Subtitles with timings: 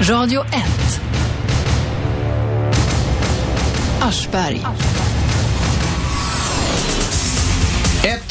[0.00, 1.00] Radio 1.
[4.00, 4.60] Aschberg.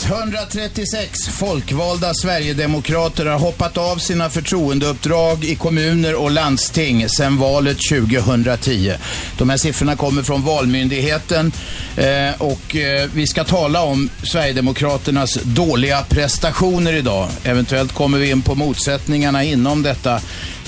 [0.06, 8.94] 136 folkvalda Sverigedemokrater har hoppat av sina förtroendeuppdrag i kommuner och landsting sedan valet 2010.
[9.38, 11.52] De här siffrorna kommer från Valmyndigheten
[11.98, 17.30] eh, och eh, vi ska tala om Sverigedemokraternas dåliga prestationer idag.
[17.44, 20.22] Eventuellt kommer vi in på motsättningarna inom detta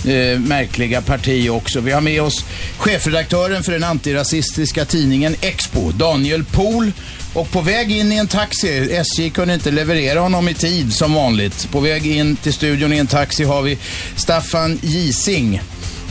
[0.08, 1.80] eh, märkliga parti också.
[1.80, 2.45] Vi har med oss
[2.77, 6.91] chefredaktören för den antirasistiska tidningen Expo, Daniel Pohl.
[7.34, 11.14] Och på väg in i en taxi, SJ kunde inte leverera honom i tid som
[11.14, 11.72] vanligt.
[11.72, 13.78] På väg in till studion i en taxi har vi
[14.16, 15.62] Staffan Gising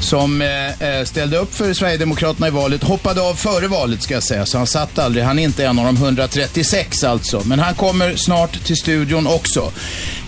[0.01, 4.23] som eh, eh, ställde upp för Sverigedemokraterna i valet, hoppade av före valet ska jag
[4.23, 5.25] säga, så han satt aldrig.
[5.25, 9.73] Han är inte en av de 136 alltså, men han kommer snart till studion också.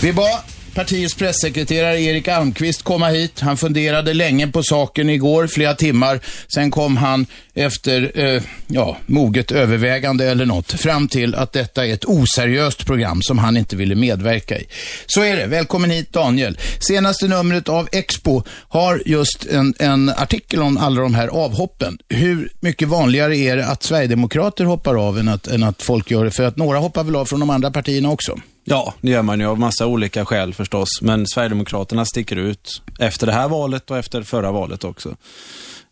[0.01, 0.39] Vi bad
[0.79, 3.41] partiets pressekreterare Erik Almqvist komma hit.
[3.41, 6.21] Han funderade länge på saken igår, flera timmar.
[6.49, 11.95] Sen kom han efter, eh, ja, moget övervägande eller något, fram till att detta är
[11.95, 14.67] ett oseriöst program som han inte ville medverka i.
[15.07, 15.47] Så är det.
[15.47, 16.59] Välkommen hit Daniel.
[16.81, 21.99] Senaste numret av Expo har just en, en artikel om alla de här avhoppen.
[22.09, 26.25] Hur mycket vanligare är det att Sverigedemokrater hoppar av än att, än att folk gör
[26.25, 26.31] det?
[26.31, 28.39] För att några hoppar väl av från de andra partierna också?
[28.71, 30.89] Ja, det gör man ju av massa olika skäl förstås.
[31.03, 35.17] Men Sverigedemokraterna sticker ut efter det här valet och efter förra valet också.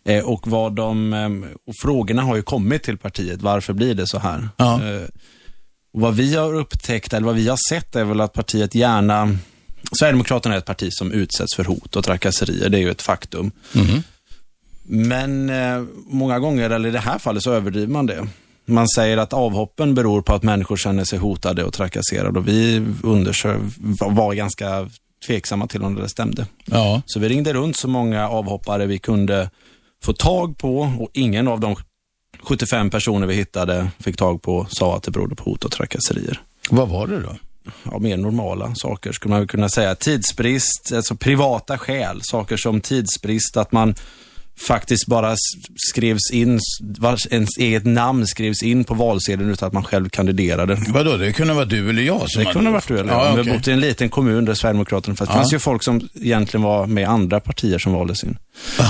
[0.04, 3.42] Eh, och vad de, eh, och frågorna har ju kommit till partiet.
[3.42, 4.48] Varför blir det så här?
[4.56, 4.82] Ja.
[4.84, 5.02] Eh,
[5.94, 9.38] och vad vi har upptäckt, eller vad vi har sett, är väl att partiet gärna...
[9.98, 12.68] Sverigedemokraterna är ett parti som utsätts för hot och trakasserier.
[12.68, 13.50] Det är ju ett faktum.
[13.72, 14.02] Mhm.
[14.82, 18.26] Men eh, många gånger, eller i det här fallet, så överdriver man det.
[18.66, 22.78] Man säger att avhoppen beror på att människor känner sig hotade och trakasserade och vi
[24.00, 24.90] var ganska
[25.26, 26.46] tveksamma till om det stämde.
[26.64, 27.02] Ja.
[27.06, 29.50] Så vi ringde runt så många avhoppare vi kunde
[30.02, 31.76] få tag på och ingen av de
[32.42, 36.40] 75 personer vi hittade fick tag på sa att det berodde på hot och trakasserier.
[36.70, 37.36] Vad var det då?
[37.82, 39.94] Ja, mer normala saker skulle man kunna säga.
[39.94, 43.94] Tidsbrist, alltså privata skäl, saker som tidsbrist, att man
[44.58, 45.36] faktiskt bara
[45.90, 46.60] skrevs in,
[46.98, 50.78] vars ens eget namn skrevs in på valsedeln utan att man själv kandiderade.
[50.88, 53.34] Vadå, det kunde vara du eller jag som Det kunde varit du eller Ja, jag.
[53.34, 53.52] Vi okej.
[53.52, 55.40] har bott i en liten kommun där Sverigedemokraterna, fast det Ja.
[55.40, 58.38] fanns ju folk som egentligen var med i andra partier som valdes in.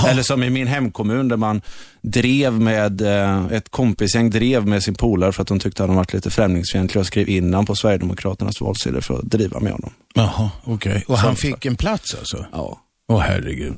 [0.07, 1.61] Eller som i min hemkommun där man
[2.01, 5.95] drev med, eh, ett kompisgäng drev med sin polare för att de tyckte att de
[5.95, 9.93] varit lite främlingsfientliga och skrev in namn på Sverigedemokraternas valsedel för att driva med honom.
[10.13, 11.03] Jaha, okej.
[11.07, 12.45] Och han fick en plats alltså?
[12.51, 13.77] Ja, Åh herregud.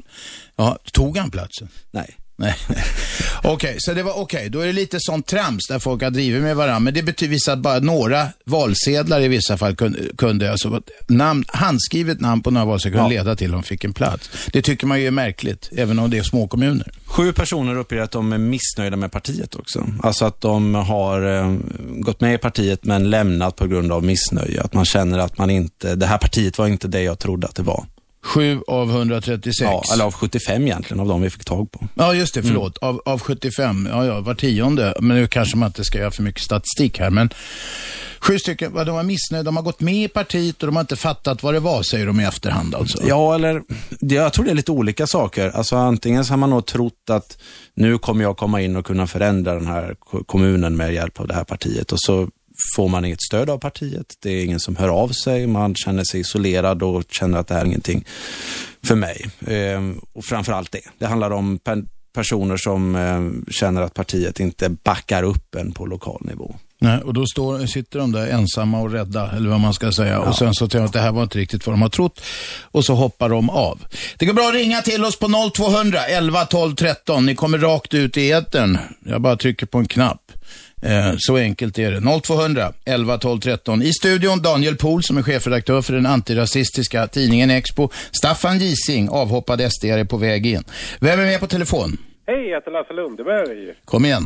[0.58, 1.68] Ja, tog han platsen?
[1.92, 2.16] nej.
[2.42, 2.56] Nej.
[3.44, 4.50] Okej, så det var okej.
[4.50, 6.80] Då är det lite sånt trams där folk har drivit med varandra.
[6.80, 12.20] Men det betyder att bara några valsedlar i vissa fall kunde, kunde alltså namn, handskrivet
[12.20, 13.24] namn på några valsedlar kunde Ja.
[13.24, 14.30] leda till att de fick en plats.
[14.54, 16.92] Det tycker man ju är märkligt, även om det är små kommuner.
[17.06, 19.86] Sju personer uppger att de är missnöjda med partiet också.
[20.04, 21.58] Alltså att de har eh,
[21.90, 24.62] gått med i partiet men lämnat på grund av missnöje.
[24.62, 27.56] Att man känner att man inte, det här partiet var inte det jag trodde att
[27.56, 27.86] det var.
[28.24, 29.62] Sju av 136.
[29.62, 31.88] Ja, eller av 75 egentligen, av de vi fick tag på.
[31.96, 32.44] Ja, just det.
[32.44, 32.78] Förlåt.
[32.78, 33.88] Av, av 75.
[33.92, 34.94] Ja, ja, var tionde.
[35.00, 37.10] Men nu kanske man inte ska göra för mycket statistik här.
[37.10, 37.30] Men
[38.20, 39.44] sju stycken, vad de var missnöjda.
[39.44, 42.06] De har gått med i partiet och de har inte fattat vad det var, säger
[42.06, 42.98] de i efterhand alltså.
[43.08, 43.62] Ja, eller
[44.00, 45.50] jag tror det är lite olika saker.
[45.50, 47.38] Alltså antingen så har man nog trott att
[47.76, 51.28] nu kommer jag komma in och kunna förändra den här ko- kommunen med hjälp av
[51.28, 52.28] det här partiet och så
[52.76, 54.16] får man inget stöd av partiet.
[54.20, 57.54] Det är ingen som hör av sig, man känner sig isolerad och känner att det
[57.54, 58.06] här är ingenting
[58.84, 59.26] för mig.
[59.48, 60.82] Ehm, och framför allt det.
[60.98, 61.60] Det handlar om
[62.14, 66.56] personer som eh, känner att partiet inte backar upp en på lokal nivå.
[66.82, 70.20] Nej, och då står, sitter de där ensamma och rädda, eller vad man ska säga.
[70.20, 72.22] Och sen så tänker de att det här var inte riktigt vad de har trott.
[72.62, 73.80] Och så hoppar de av.
[74.18, 77.26] Det går bra att ringa till oss på 0200 11 12 13.
[77.26, 78.78] Ni kommer rakt ut i etern.
[79.06, 80.32] Jag bara trycker på en knapp.
[80.82, 82.22] Eh, så enkelt är det.
[82.22, 83.82] 0200 11 12 13.
[83.82, 87.90] I studion Daniel Pohl som är chefredaktör för den antirasistiska tidningen Expo.
[88.12, 90.64] Staffan Gising, avhoppad SD, är på väg in.
[91.00, 91.98] Vem är med på telefon?
[92.28, 93.74] Hej, jag heter Lasse Lundeberg.
[93.86, 94.26] Kom igen.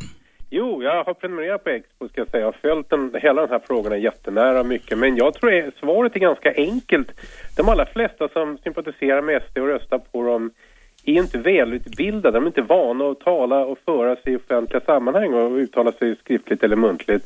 [0.55, 2.41] Jo, jag har prenumererat på Expo ska jag säga.
[2.41, 4.97] Jag har följt den, hela den här frågan jättenära mycket.
[4.97, 7.11] Men jag tror att svaret är ganska enkelt.
[7.57, 10.51] De allra flesta som sympatiserar med SD och röstar på dem
[11.05, 12.38] är inte välutbildade.
[12.38, 16.15] De är inte vana att tala och föra sig i offentliga sammanhang och uttala sig
[16.15, 17.25] skriftligt eller muntligt.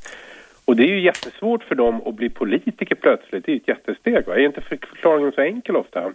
[0.65, 3.45] Och det är ju jättesvårt för dem att bli politiker plötsligt.
[3.45, 4.27] Det är ju ett jättesteg.
[4.27, 4.35] Va?
[4.35, 6.13] Är inte förklaringen så enkel ofta?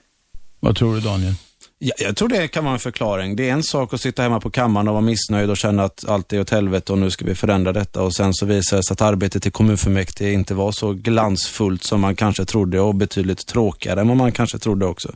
[0.61, 1.52] Vad tror du Daniel?
[1.85, 3.37] Jag, jag tror det kan vara en förklaring.
[3.37, 6.09] Det är en sak att sitta hemma på kammaren och vara missnöjd och känna att
[6.09, 8.85] allt är åt helvete och nu ska vi förändra detta och sen så visar det
[8.85, 13.47] sig att arbetet i kommunfullmäktige inte var så glansfullt som man kanske trodde och betydligt
[13.47, 15.13] tråkigare än vad man kanske trodde också.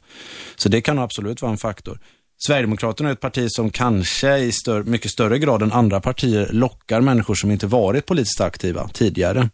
[0.56, 1.98] Så det kan absolut vara en faktor.
[2.38, 7.00] Sverigedemokraterna är ett parti som kanske i stör, mycket större grad än andra partier lockar
[7.00, 9.50] människor som inte varit politiskt aktiva tidigare.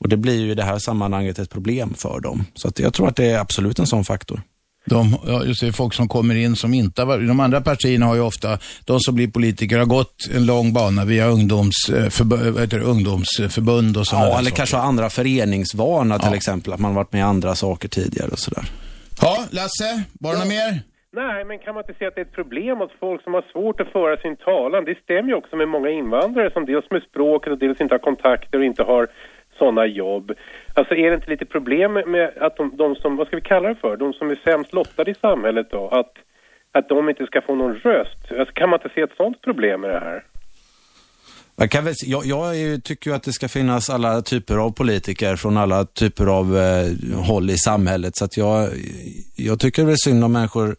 [0.00, 2.44] Och det blir ju i det här sammanhanget ett problem för dem.
[2.54, 4.42] Så att jag tror att det är absolut en sån faktor.
[4.84, 8.14] De, ja, just det, folk som kommer in som inte har De andra partierna har
[8.14, 14.06] ju ofta, de som blir politiker har gått en lång bana via ungdomsförbund, ungdomsförbund och
[14.06, 14.56] sådana Ja, eller saker.
[14.56, 18.38] kanske har andra föreningsvana till exempel, att man varit med i andra saker tidigare och
[18.38, 18.64] sådär.
[19.22, 20.80] Ja, Lasse, var det något mer?
[21.12, 23.44] Nej, men kan man inte se att det är ett problem att folk som har
[23.52, 27.02] svårt att föra sin talan, det stämmer ju också med många invandrare som dels med
[27.02, 29.08] språket och dels inte har kontakter och inte har
[29.60, 30.26] sådana jobb.
[30.74, 33.68] Alltså är det inte lite problem med att de, de som, vad ska vi kalla
[33.68, 36.12] det för, de som är sämst lottade i samhället då, att,
[36.72, 38.20] att de inte ska få någon röst?
[38.38, 40.24] Alltså, kan man inte se ett sådant problem med det här?
[41.56, 42.44] Jag, kan väl, jag, jag
[42.84, 47.18] tycker ju att det ska finnas alla typer av politiker från alla typer av eh,
[47.26, 48.16] håll i samhället.
[48.16, 48.68] Så att jag,
[49.36, 50.76] jag tycker det är synd om människor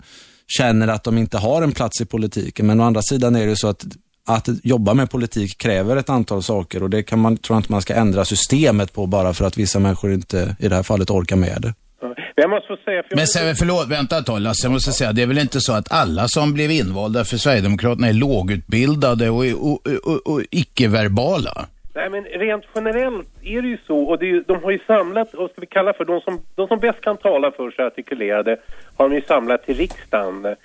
[0.58, 2.68] känner att de inte har en plats i politiken.
[2.68, 3.86] Men å andra sidan är det ju så att
[4.28, 7.72] att jobba med politik kräver ett antal saker och det kan man, tror jag inte
[7.72, 11.10] man ska ändra systemet på bara för att vissa människor inte, i det här fallet,
[11.10, 11.74] orkar med det.
[12.02, 12.16] Ja.
[12.36, 13.04] Jag måste få säga...
[13.04, 15.62] För Men sen, förlåt, vänta ett tag Lasse, jag måste säga, det är väl inte
[15.62, 21.68] så att alla som blev invalda för Sverigedemokraterna är lågutbildade och, och, och, och icke-verbala?
[21.96, 24.80] Nej men rent generellt är det ju så och det är ju, de har ju
[24.88, 27.86] samlat, vad ska vi kalla för, de som, de som bäst kan tala för sig
[27.86, 28.58] artikulerade
[28.98, 30.56] har de ju samlat till riksdagen.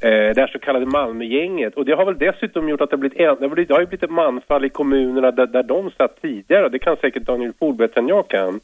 [0.00, 3.00] Eh, det här så kallade Malmögänget och det har väl dessutom gjort att det har
[3.00, 5.90] blivit, en, det har, blivit, det har blivit ett manfall i kommunerna där, där de
[5.90, 8.60] satt tidigare det kan säkert Daniel Pohl bättre än jag kan.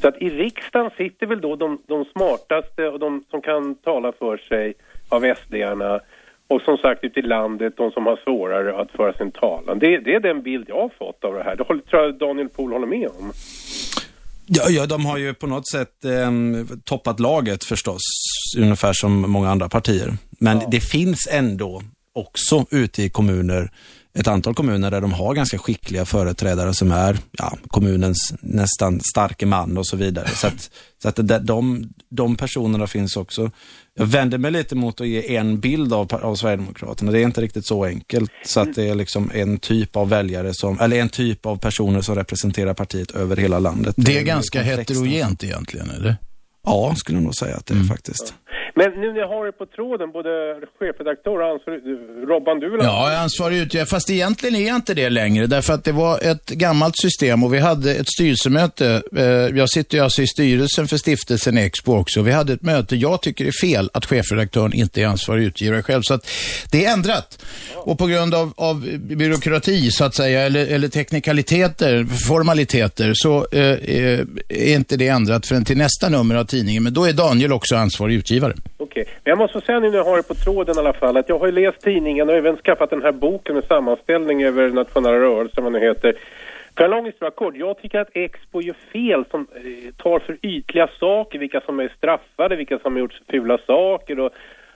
[0.00, 4.12] Så att i riksdagen sitter väl då de, de smartaste och de som kan tala
[4.12, 4.74] för sig
[5.08, 6.00] av SD-arna
[6.48, 9.78] och som sagt ute i landet, de som har svårare att föra sin talan.
[9.78, 11.56] Det, det är den bild jag har fått av det här.
[11.56, 13.32] Det håller, tror jag Daniel Pohl håller med om.
[14.46, 16.30] Ja, ja, de har ju på något sätt eh,
[16.84, 18.02] toppat laget förstås,
[18.56, 20.16] ungefär som många andra partier.
[20.30, 20.68] Men ja.
[20.70, 21.82] det finns ändå
[22.14, 23.70] också ute i kommuner
[24.18, 29.46] ett antal kommuner där de har ganska skickliga företrädare som är ja, kommunens nästan starke
[29.46, 30.28] man och så vidare.
[30.28, 30.70] Så att,
[31.02, 33.50] så att de, de personerna finns också.
[33.98, 37.12] Jag vänder mig lite mot att ge en bild av, av Sverigedemokraterna.
[37.12, 38.30] Det är inte riktigt så enkelt.
[38.44, 42.00] Så att det är liksom en typ av väljare som, eller en typ av personer
[42.00, 43.94] som representerar partiet över hela landet.
[43.96, 46.16] Det är, det är ganska heterogent egentligen, eller?
[46.64, 47.88] Ja, skulle jag nog säga att det är mm.
[47.88, 48.34] faktiskt.
[48.78, 50.30] Men nu när jag har er på tråden, både
[50.78, 51.82] chefredaktör och ansvarig,
[52.28, 55.46] Robban, du vill Ja, jag är ansvarig utgivare, fast egentligen är jag inte det längre,
[55.46, 59.02] därför att det var ett gammalt system och vi hade ett styrelsemöte.
[59.16, 59.24] Eh,
[59.58, 62.22] jag sitter ju alltså i styrelsen för stiftelsen Expo också.
[62.22, 62.96] Vi hade ett möte.
[62.96, 66.30] Jag tycker det är fel att chefredaktören inte är ansvarig utgivare själv, så att
[66.72, 67.44] det är ändrat.
[67.74, 73.60] Och på grund av, av byråkrati, så att säga, eller, eller teknikaliteter, formaliteter, så eh,
[73.60, 76.82] eh är inte det ändrat förrän till nästa nummer av tidningen.
[76.82, 78.54] Men då är Daniel också ansvarig utgivare.
[78.76, 79.14] Okej, okay.
[79.24, 81.28] men jag måste säga nu när jag har det på tråden i alla fall att
[81.28, 85.18] jag har ju läst tidningen och även skaffat den här boken med sammanställning över nationella
[85.18, 86.18] rörelser, vad det heter.
[86.76, 90.38] För en lång historia kort, jag tycker att Expo gör fel som eh, tar för
[90.42, 94.30] ytliga saker, vilka som är straffade, vilka som har gjort fula saker och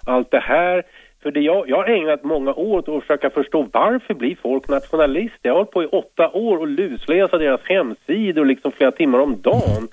[0.04, 0.82] allt det här.
[1.22, 4.68] För det jag, jag har ägnat många år åt att försöka förstå varför blir folk
[4.68, 5.38] nationalister.
[5.42, 9.40] Jag har hållit på i åtta år och lusläsa deras hemsidor liksom flera timmar om
[9.40, 9.88] dagen.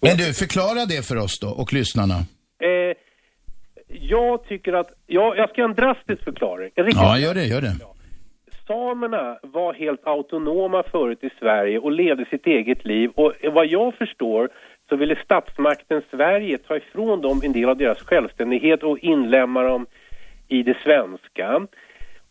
[0.00, 2.14] Men du, förklara det för oss då och lyssnarna.
[4.10, 6.70] Jag tycker att, ja, jag ska ge en drastisk förklaring.
[6.74, 7.72] En ja, gör det, gör det.
[8.66, 13.10] Samerna var helt autonoma förut i Sverige och levde sitt eget liv.
[13.14, 14.48] Och vad jag förstår
[14.88, 19.86] så ville statsmakten Sverige ta ifrån dem en del av deras självständighet och inlämna dem
[20.48, 21.66] i det svenska.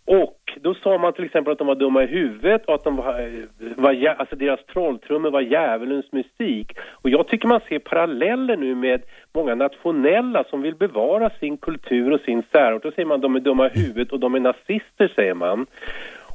[0.07, 2.95] Och då sa man till exempel att de var dumma i huvudet och att de
[2.95, 6.77] var, eh, var alltså deras trolltrummor var djävulens musik.
[6.91, 9.01] Och jag tycker man ser paralleller nu med
[9.33, 12.83] många nationella som vill bevara sin kultur och sin särart.
[12.83, 15.65] Då säger man att de är dumma i huvudet och de är nazister, säger man.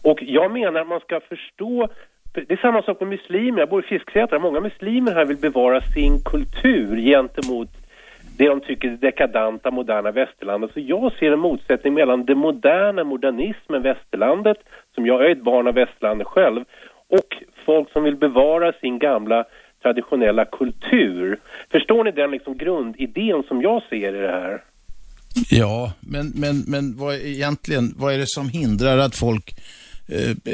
[0.02, 1.88] Och jag menar att man ska förstå
[2.34, 3.58] det är samma sak med muslimer.
[3.58, 4.38] Jag bor i Fisksätra.
[4.38, 7.68] Många muslimer här vill bevara sin kultur gentemot
[8.36, 10.70] det de tycker är dekadanta, moderna västerlandet.
[10.74, 14.56] Så jag ser en motsättning mellan det moderna, modernismen, västerlandet,
[14.94, 16.64] som jag är ett barn av västerlandet själv,
[17.08, 17.36] och
[17.66, 19.44] folk som vill bevara sin gamla
[19.82, 21.40] traditionella kultur.
[21.70, 24.62] Förstår ni den liksom grundidén som jag ser i det här?
[25.50, 29.54] Ja, men, men, men vad, egentligen, vad är det som hindrar att folk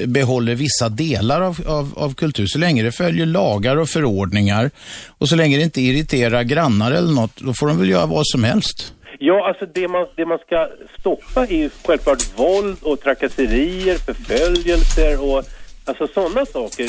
[0.06, 2.46] behåller vissa delar av, av, av, kultur.
[2.46, 4.70] Så länge det följer lagar och förordningar
[5.18, 8.26] och så länge det inte irriterar grannar eller något, då får de väl göra vad
[8.26, 8.94] som helst.
[9.18, 15.22] Ja, alltså det man, det man ska stoppa är ju självklart våld och trakasserier, förföljelser
[15.24, 15.44] och
[15.84, 16.86] alltså sådana saker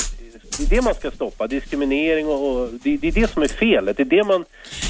[0.58, 3.48] Det är det man ska stoppa, diskriminering och, och det, det, är det som är
[3.48, 3.98] felet.
[3.98, 4.46] Det är det, man,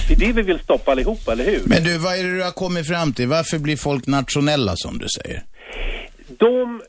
[0.08, 1.62] det är det vi vill stoppa allihopa, eller hur?
[1.66, 3.28] Men du, vad är det du har kommit fram till?
[3.28, 5.44] Varför blir folk nationella som du säger?
[6.38, 6.82] De,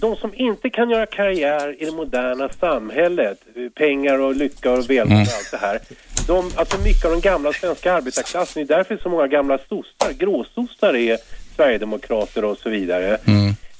[0.00, 3.38] de som inte kan göra karriär i det moderna samhället,
[3.74, 5.80] pengar och lycka och välfärd och allt det här.
[6.26, 10.12] De, alltså mycket av den gamla svenska arbetarklassen, det är därför så många gamla sossar,
[10.18, 11.18] gråsossar är
[11.56, 13.18] sverigedemokrater och så vidare.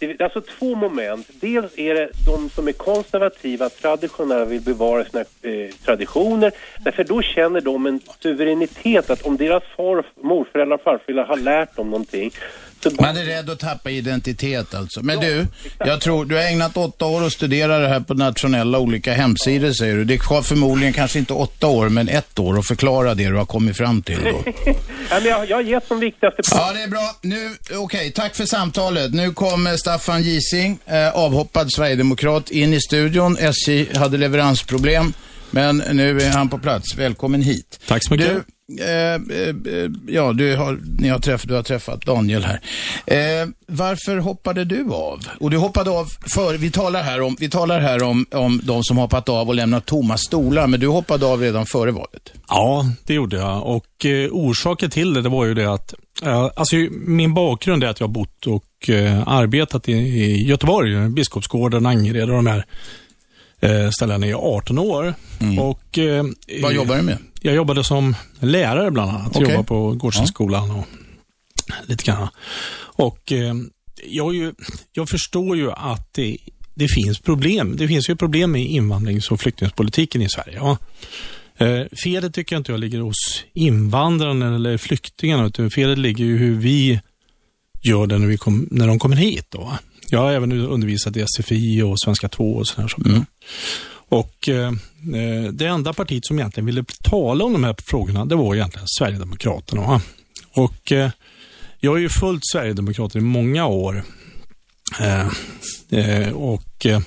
[0.01, 1.31] Det är alltså två moment.
[1.41, 6.53] Dels är det de som är konservativa, traditionella, vill bevara sina eh, traditioner.
[6.81, 11.77] Därför då känner de en suveränitet att om deras far, morföräldrar och farföräldrar har lärt
[11.77, 12.31] dem någonting
[12.83, 15.03] så Man är rädd att tappa identitet alltså.
[15.03, 15.47] Men du,
[15.79, 19.73] jag tror, du har ägnat åtta år att studera det här på nationella olika hemsidor
[19.73, 20.05] säger du.
[20.05, 23.47] Det tar förmodligen kanske inte åtta år, men ett år att förklara det du har
[23.47, 24.43] kommit fram till då.
[24.67, 24.75] ja,
[25.11, 27.17] men jag, jag har gett de viktigaste Ja, det är bra.
[27.23, 29.15] Nu, okej, tack för samtalet.
[29.15, 33.37] Nu kommer Staffan Gising, eh, avhoppad sverigedemokrat, in i studion.
[33.41, 35.13] SJ hade leveransproblem,
[35.51, 36.95] men nu är han på plats.
[36.97, 37.81] Välkommen hit.
[37.87, 38.29] Tack så mycket.
[38.29, 38.43] Du, eh, eh,
[40.07, 42.61] ja, du har, ni har träff, du har träffat Daniel här.
[43.07, 45.21] Eh, varför hoppade du av?
[45.41, 48.85] Och du hoppade av för, vi talar här om, vi talar här om, om de
[48.85, 52.33] som hoppat av och lämnat tomma stolar, men du hoppade av redan före valet.
[52.49, 53.67] Ja, det gjorde jag.
[53.67, 57.89] Och eh, orsaken till det, det var ju det att, eh, alltså min bakgrund är
[57.89, 62.67] att jag har bott och eh, arbetat i, i Göteborg, Biskopsgården, Angered och de här
[63.61, 65.15] eh, ställena i 18 år.
[65.61, 66.25] Och, eh,
[66.63, 67.19] Vad jobbar du med?
[67.41, 69.29] Jag jobbade som lärare bland annat.
[69.29, 69.43] Okej.
[69.43, 70.85] Jobbade på Gårdstenskolan och
[71.87, 72.29] lite grann.
[72.81, 73.55] Och eh,
[74.07, 74.55] jag, ju,
[74.93, 76.37] jag förstår ju att det,
[76.75, 77.77] det finns problem.
[77.77, 80.57] Det finns ju problem med invandrings och flyktingpolitiken i Sverige.
[80.57, 80.79] Ja.
[81.67, 86.39] Eh, felet tycker jag inte jag ligger hos invandrarna eller flyktingarna, utan felet ligger ju
[86.39, 87.01] hur vi
[87.83, 89.47] gör det när, vi kom, när de kommer hit.
[89.49, 89.73] Då.
[90.11, 93.25] Jag har även undervisat i SFI och Svenska 2 och sådana saker.
[94.09, 94.73] Och eh,
[95.15, 98.89] eh, Det enda partiet som egentligen ville tala om de här frågorna, det var egentligen
[98.89, 99.81] Sverigedemokraterna.
[99.81, 100.01] va.
[100.53, 101.11] Och eh,
[101.81, 104.03] Jag har ju följt Sverigedemokraterna i många år.
[105.01, 105.29] Eh,
[105.99, 107.01] eh, och eh,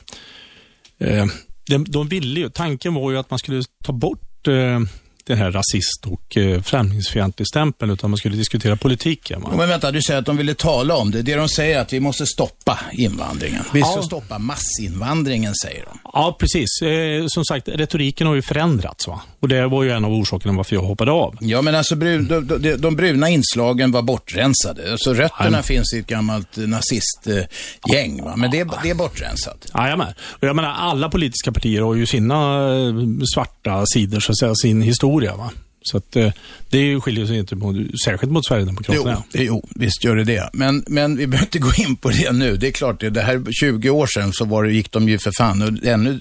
[1.00, 1.26] eh
[1.66, 4.80] de, de ville ju, tanken var ju att man skulle ta bort eh,
[5.26, 9.42] den här rasist och eh, främlingsfientlig stämpeln, utan man skulle diskutera politiken.
[9.42, 9.50] Va?
[9.58, 11.22] Men vänta, du säger att de ville tala om det.
[11.22, 13.64] Det de säger är att vi måste stoppa invandringen.
[13.74, 14.02] Vi ska Ja.
[14.04, 16.00] stoppa massinvandringen, säger de.
[16.14, 16.82] Ja, precis.
[16.82, 19.08] Eh, som sagt, retoriken har ju förändrats.
[19.08, 19.22] Va?
[19.40, 21.36] Och Det var ju en av orsakerna varför jag hoppade av.
[21.40, 24.92] Ja, men alltså brun, de, de, de bruna inslagen var bortrensade.
[24.92, 25.64] Alltså rötterna Jajamän.
[25.64, 28.36] finns i ett gammalt eh, nazistgäng, va?
[28.36, 29.72] men det, är- det är bortrensat.
[29.78, 30.14] Jajamän.
[30.22, 32.36] Och jag menar, alla politiska partier har ju sina
[32.74, 32.94] eh,
[33.34, 35.11] svarta sidor, så att säga, sin historia.
[35.20, 35.52] Va?
[35.82, 36.32] Så att, eh,
[36.72, 37.76] det skiljer sig inte mot,
[38.06, 39.24] särskilt mot Jo, Sverigedemokraterna.
[39.34, 40.50] jo, visst gör det det.
[40.54, 42.58] Men, men vi behöver inte gå in på det nu.
[42.58, 45.18] Det är klart, det, det här 20 år sedan så var det, gick de ju
[45.20, 46.20] för fan, och ännu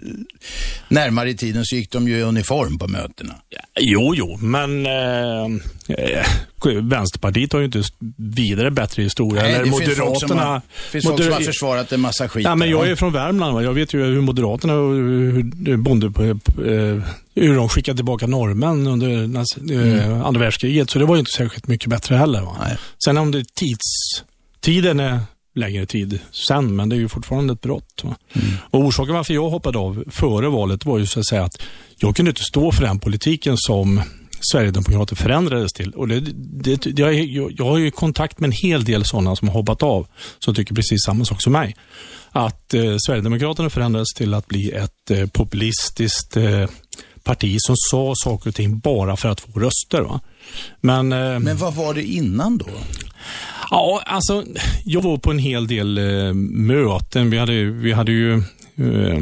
[0.89, 3.35] närmare i tiden så gick de ju i uniform på mötena.
[3.81, 5.45] Jo, jo, men eh,
[5.89, 6.27] eh,
[6.83, 7.83] Vänsterpartiet har ju inte
[8.17, 9.43] vidare bättre historia.
[9.43, 10.63] Nej, Eller det finns folk som har, Moderaterna.
[11.03, 12.45] folk som har försvarat en massa skit.
[12.45, 13.55] Ja, men jag är från Värmland.
[13.55, 13.63] Va?
[13.63, 17.03] Jag vet ju hur Moderaterna och hur bonde, eh,
[17.35, 20.91] hur de skickade tillbaka norrmän under nas- eh, andra världskriget.
[20.91, 22.43] Så det var ju inte särskilt mycket bättre heller.
[22.43, 22.57] Va?
[22.61, 22.77] Nej.
[23.05, 24.25] Sen om det tids,
[24.61, 25.21] tiden är
[25.55, 28.03] längre tid sen, men det är ju fortfarande ett brott.
[28.03, 28.15] Mm.
[28.71, 31.63] Och Orsaken varför jag hoppade av före valet var ju så att säga att
[31.97, 34.03] jag kunde inte stå för den politiken som
[34.53, 35.91] Sverigedemokrater förändrades till.
[35.91, 39.37] Och det, det, det, jag, jag, jag har ju kontakt med en hel del sådana
[39.37, 40.07] som har hoppat av,
[40.39, 41.77] som tycker precis samma sak som mig.
[42.33, 46.67] Att eh, Sverigedemokraterna förändrades till att bli ett eh, populistiskt eh,
[47.25, 50.01] parti som sa saker och ting bara för att få röster.
[50.01, 50.21] Va?
[50.81, 52.71] Men, eh, Men vad var det innan då?
[53.71, 54.45] Ja, alltså
[54.85, 57.31] jag var på en hel del eh, möten.
[57.31, 58.35] Vi hade, vi hade ju
[58.77, 59.21] eh,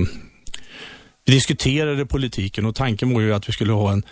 [1.28, 4.02] vi diskuterade politiken och tanken var ju att vi skulle ha en,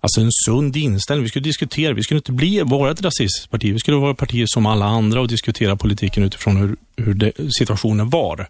[0.00, 1.22] alltså en sund inställning.
[1.22, 3.74] Vi skulle diskutera, vi skulle inte bli, vara ett rasistiskt parti.
[3.74, 7.32] Vi skulle vara ett parti som alla andra och diskutera politiken utifrån hur, hur det,
[7.58, 8.48] situationen var.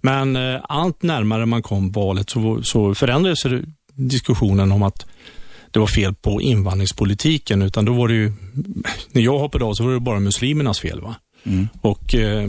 [0.00, 3.62] Men eh, allt närmare man kom valet så, så förändrades det
[3.98, 5.06] diskussionen om att
[5.70, 8.32] det var fel på invandringspolitiken, utan då var det ju,
[9.12, 11.00] när jag hoppade av så var det bara muslimernas fel.
[11.00, 11.14] va?
[11.80, 12.48] Och eh,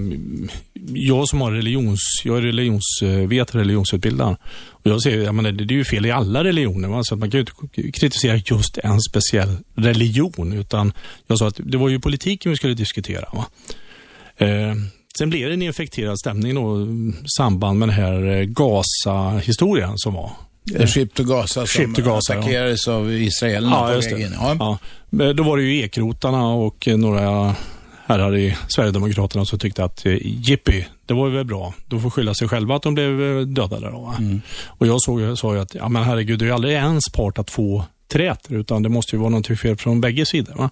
[0.94, 4.36] jag som har religions, jag är religionsvetare, religionsutbildad.
[4.68, 6.88] Och jag säger, jag menar, det är ju fel i alla religioner.
[6.88, 7.04] Va?
[7.04, 10.94] Så att man kan ju inte kritisera just en speciell religion, utan
[11.28, 13.26] jag sa att det var ju politiken vi skulle diskutera.
[13.34, 13.46] Va?
[14.38, 14.76] Eh,
[15.18, 20.14] sen blev det en infekterad stämning då, i samband med den här eh, Gaza-historien som
[20.14, 20.32] var.
[20.76, 22.40] Egypt och Gaza som och Gaza, ja.
[22.40, 24.26] attackerades av israelerna Ja, på just väg det.
[24.26, 24.34] in.
[24.40, 24.80] Ja.
[25.10, 25.34] Ja.
[25.34, 27.56] Då var det ju ekrotarna och eh, några
[28.06, 31.74] herrar i Sverigedemokraterna som tyckte att eh, jippi, det var ju väl bra.
[31.88, 33.90] De får skylla sig själva att de blev eh, dödade.
[33.90, 34.42] Då, mm.
[34.66, 37.38] Och jag såg, sa ju att, ja men herregud, det är ju aldrig ens part
[37.38, 40.56] att få träter, utan det måste ju vara någonting fel från bägge sidor.
[40.56, 40.70] Va?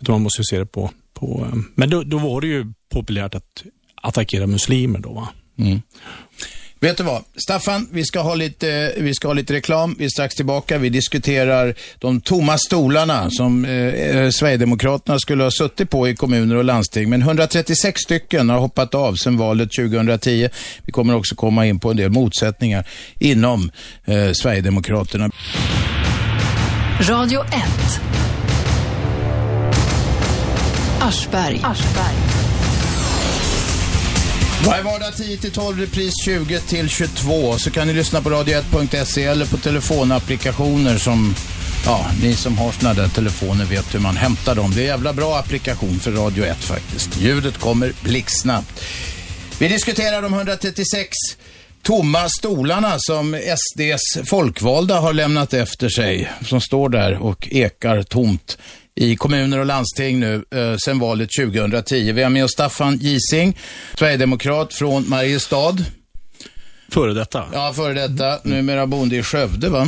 [0.00, 2.72] Utan man måste ju se det på, på eh, men då, då var det ju
[2.92, 3.64] populärt att
[4.02, 5.12] attackera muslimer då.
[5.12, 5.28] Va?
[5.58, 5.82] Mm.
[6.84, 7.22] Vet du vad?
[7.36, 9.94] Staffan, vi ska, ha lite, vi ska ha lite reklam.
[9.98, 10.78] Vi är strax tillbaka.
[10.78, 16.56] Vi diskuterar de tomma stolarna som eh, eh Sverigedemokraterna skulle ha suttit på i kommuner
[16.56, 17.10] och landsting.
[17.10, 20.48] Men 136 stycken har hoppat av sedan valet 2010.
[20.84, 22.88] Vi kommer också komma in på en del motsättningar
[23.18, 23.70] inom
[24.04, 25.30] eh, Sverigedemokraterna.
[27.00, 27.50] Radio 1.
[31.00, 31.60] Aschberg.
[31.64, 32.43] Aschberg.
[34.62, 37.58] Varje vardag 10 12, repris 20 till 22.
[37.58, 41.34] Så kan ni lyssna på radio1.se eller på telefonapplikationer som,
[41.86, 44.70] ja, ni som har sådana där telefoner vet hur man hämtar dem.
[44.74, 47.20] Det är en jävla bra applikation för Radio 1 faktiskt.
[47.20, 48.82] Ljudet kommer blixtsnabbt.
[49.58, 51.16] Vi diskuterar de 136
[51.82, 56.30] tomma stolarna som SDs folkvalda har lämnat efter sig.
[56.42, 58.58] Som står där och ekar tomt
[58.96, 62.12] i kommuner och landsting nu eh, sedan valet 2010.
[62.12, 63.58] Vi har med oss Staffan Gising,
[63.94, 65.76] Sverigedemokrat från Mariestad.
[66.88, 67.44] Före detta.
[67.52, 68.38] Ja, före detta.
[68.42, 69.86] Numera boende i Skövde, va?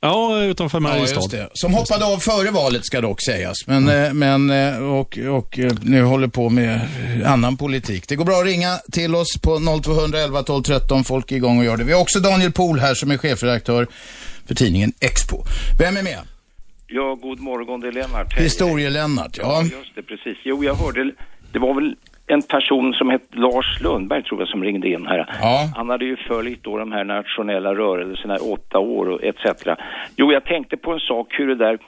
[0.00, 1.36] Ja, utanför Mariestad.
[1.36, 3.66] Ja, Som hoppade av före valet ska dock sägas.
[3.66, 4.18] Men, mm.
[4.18, 6.80] men eh, och, och eh, nu håller på med
[7.24, 8.08] annan politik.
[8.08, 11.04] Det går bra att ringa till oss på 0211 12 13.
[11.04, 11.84] Folk är igång och gör det.
[11.84, 13.86] Vi har också Daniel Pohl här som är chefredaktör
[14.46, 15.44] för tidningen Expo.
[15.78, 16.18] Vem är med?
[16.88, 18.38] Ja, god morgon, det är Lennart.
[18.38, 19.44] Historie-Lennart, ja.
[19.44, 19.78] ja.
[19.78, 20.38] Just det, precis.
[20.42, 21.12] Jo, jag hörde,
[21.52, 25.36] det var väl en person som hette Lars Lundberg tror jag som ringde in här.
[25.40, 25.70] Ja.
[25.74, 29.44] Han hade ju följt då de här nationella rörelserna i åtta år och etc.
[30.16, 31.78] Jo, jag tänkte på en sak hur det där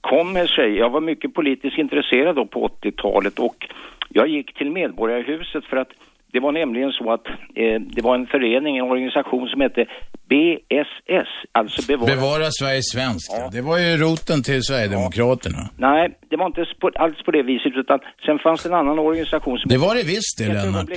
[0.00, 0.76] kommer sig.
[0.76, 3.68] Jag var mycket politiskt intresserad då på 80-talet och
[4.08, 5.90] jag gick till Medborgarhuset för att
[6.34, 9.86] det var nämligen så att eh, det var en förening, en organisation som hette
[10.30, 13.32] BSS, alltså Bevara, Bevara Sverige svenskt.
[13.38, 13.50] Ja.
[13.52, 15.58] Det var ju roten till Sverigedemokraterna.
[15.62, 15.68] Ja.
[15.76, 18.98] Nej, det var inte på, alls på det viset, utan sen fanns det en annan
[18.98, 19.68] organisation som...
[19.68, 20.88] Det var det visst det, Lennart.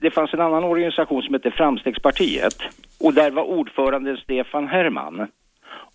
[0.00, 2.58] Det fanns en annan organisation som hette Framstegspartiet
[3.00, 5.16] och där var ordförande Stefan Herman.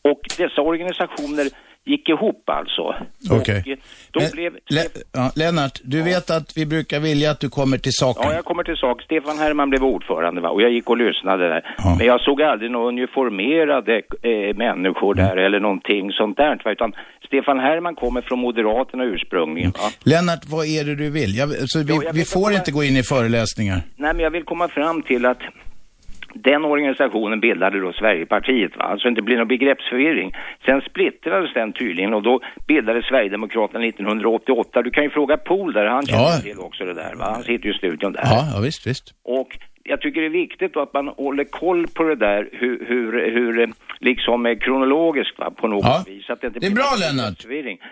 [0.01, 1.47] Och dessa organisationer
[1.87, 2.95] gick ihop alltså.
[3.31, 3.59] Okej.
[3.59, 4.31] Okay.
[4.33, 4.53] Blev...
[4.69, 4.81] Le
[5.13, 6.05] ja, Lennart, du ja.
[6.05, 8.23] vet att vi brukar vilja att du kommer till saken.
[8.25, 9.01] Ja, jag kommer till sak.
[9.01, 10.49] Stefan Herman blev ordförande va?
[10.49, 11.75] och jag gick och lyssnade där.
[11.77, 11.95] Ja.
[11.97, 15.45] Men jag såg aldrig några uniformerade äh, människor där mm.
[15.45, 16.71] eller någonting sånt där.
[16.71, 16.93] Utan
[17.27, 19.71] Stefan Herman kommer från Moderaterna ursprungligen.
[19.71, 19.89] Va?
[20.03, 21.37] Lennart, vad är det du vill?
[21.37, 22.57] Jag, alltså, vi, jag vi får komma...
[22.57, 23.81] inte gå in i föreläsningar.
[23.95, 25.41] Nej, men jag vill komma fram till att
[26.33, 28.83] den organisationen bildade då Sverigepartiet, va?
[28.83, 30.31] alltså inte blir någon begreppsförvirring.
[30.65, 34.81] Sen splittrades den tydligen och då bildades Sverigedemokraterna 1988.
[34.81, 36.39] Du kan ju fråga Pohl där, han känner ja.
[36.43, 37.25] till också det där, va?
[37.33, 38.21] han sitter ju i studion där.
[38.23, 39.13] Ja, ja visst, visst.
[39.23, 39.57] Och
[39.87, 43.73] jag tycker det är viktigt att man håller koll på det där, hur, hur, hur
[43.99, 46.03] liksom kronologiskt va, på något ja.
[46.07, 46.29] vis.
[46.29, 47.45] Att det, inte det är bra Lennart.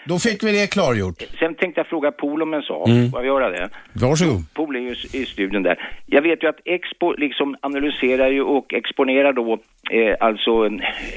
[0.05, 1.23] Då fick vi det klargjort.
[1.39, 2.87] Sen tänkte jag fråga Pol om en sak.
[2.87, 3.11] Mm.
[3.11, 3.69] Får jag göra det?
[3.93, 4.53] Varsågod.
[4.53, 5.89] Pol är ju i studion där.
[6.05, 9.59] Jag vet ju att Expo liksom analyserar ju och exponerar då
[9.91, 10.69] eh, alltså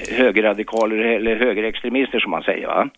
[0.09, 2.89] högerradikaler eller högerextremister som man säger va.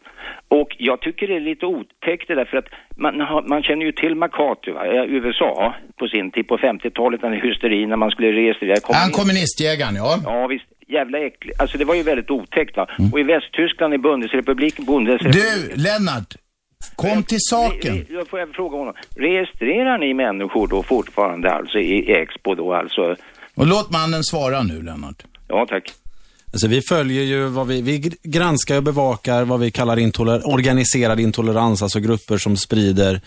[0.48, 3.86] Och jag tycker det är lite otäckt det där för att man, har, man känner
[3.86, 7.34] ju till McCarthy va, i USA på sin tid på 50-talet, den
[7.72, 9.04] hysteri när man skulle registrera kommunist.
[9.04, 10.20] Han kommunistjägaren, ja.
[10.24, 11.62] Ja visst, jävla äckligt.
[11.62, 12.88] Alltså det var ju väldigt otäckt va.
[13.00, 13.14] Mm.
[13.14, 15.76] Och i Västtyskland, i Bundesrepubliken, Bundesrepubliken.
[15.76, 16.36] Du, Lennart!
[16.96, 17.96] Kom till saken.
[17.96, 18.94] Re, re, får jag fråga honom.
[19.16, 23.16] Registrerar ni människor då fortfarande alltså i Expo då alltså?
[23.56, 25.24] Och låt mannen svara nu, Lennart.
[25.48, 25.92] Ja, tack.
[26.54, 31.20] Alltså vi följer ju vad vi, vi granskar och bevakar vad vi kallar intoler, organiserad
[31.20, 33.22] intolerans, alltså grupper som sprider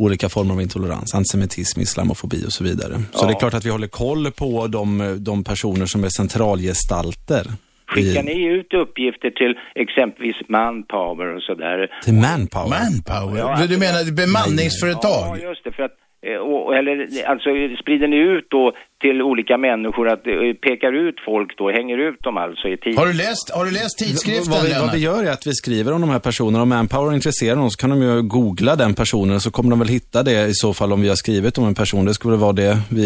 [0.00, 2.92] olika former av intolerans, antisemitism, islamofobi och så vidare.
[3.12, 3.18] Ja.
[3.18, 7.44] Så det är klart att vi håller koll på de, de personer som är centralgestalter.
[7.86, 11.78] Skickar ni ut uppgifter till exempelvis Manpower och sådär?
[12.04, 12.68] Till Manpower?
[12.68, 13.38] Manpower?
[13.38, 15.38] Ja, du menar bemanningsföretag?
[15.38, 15.72] Ja, just det.
[15.72, 15.96] För att
[16.40, 16.94] och, eller
[17.26, 17.48] alltså
[17.82, 22.22] sprider ni ut då till olika människor att eh, pekar ut folk då, hänger ut
[22.22, 22.98] dem alltså i tid.
[22.98, 25.52] Har du läst, har du läst tidskriften vad vi, vad vi gör är att vi
[25.52, 26.62] skriver om de här personerna.
[26.62, 29.70] Om Manpower är intresserade av någon så kan de ju googla den personen så kommer
[29.70, 32.04] de väl hitta det i så fall om vi har skrivit om en person.
[32.04, 33.04] Det skulle vara det vi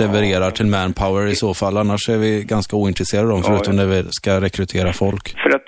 [0.00, 0.50] levererar ja.
[0.50, 1.76] till Manpower i så fall.
[1.76, 5.34] Annars är vi ganska ointresserade av dem förutom ja, när vi ska rekrytera folk.
[5.42, 5.66] För att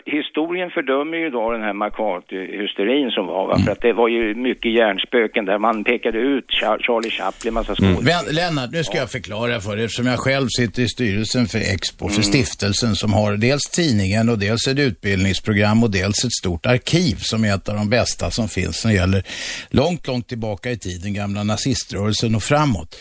[0.59, 3.47] historien fördömer ju idag den här McCarthy-hysterin som var.
[3.47, 3.55] Va?
[3.55, 3.65] Mm.
[3.65, 8.23] För att det var ju mycket hjärnspöken där man pekade ut Charlie Chaplin, massa skådespelare.
[8.23, 8.35] Mm.
[8.35, 9.01] Lennart, nu ska ja.
[9.01, 12.23] jag förklara för dig eftersom jag själv sitter i styrelsen för Expo, för mm.
[12.23, 17.45] stiftelsen som har dels tidningen och dels ett utbildningsprogram och dels ett stort arkiv som
[17.45, 19.23] är ett av de bästa som finns när det gäller
[19.71, 22.97] långt, långt tillbaka i tiden, gamla naziströrelsen och framåt.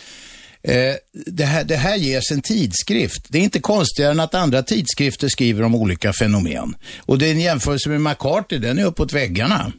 [0.68, 3.28] Eh, det, här, det här ges en tidskrift.
[3.32, 6.76] Det är inte konstigare än att andra tidskrifter skriver om olika fenomen.
[7.06, 9.72] Och det är en jämförelse med McCarthy, den är uppåt väggarna.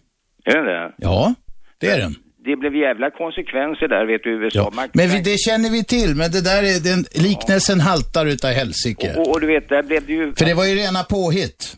[0.44, 0.94] Är det?
[0.96, 1.34] Ja,
[1.80, 2.14] det är den.
[2.44, 4.72] Det blev jävla konsekvenser där, vet du, USA.
[4.76, 4.86] Ja.
[4.92, 7.84] Men vi, det känner vi till, men det där är, den, liknelsen ja.
[7.84, 9.14] haltar utav helsike.
[9.16, 10.32] Och, och, du vet, där blev det ju...
[10.34, 11.76] För det var ju rena påhitt.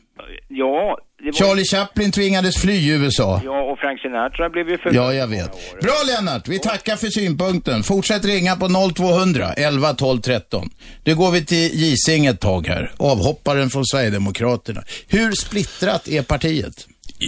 [0.49, 1.33] Ja, var...
[1.33, 3.40] Charlie Chaplin tvingades fly i USA.
[3.44, 4.94] Ja, och Frank Sinatra blev ju för...
[4.94, 5.80] Ja, jag vet.
[5.83, 7.83] Bra Lennart, vi tackar för synpunkten.
[7.83, 10.70] Fortsätt ringa på 0200 11 12 13.
[11.04, 14.83] Nu går vi till Gising ett tag här, avhopparen från Sverigedemokraterna.
[15.09, 16.87] Hur splittrat är partiet?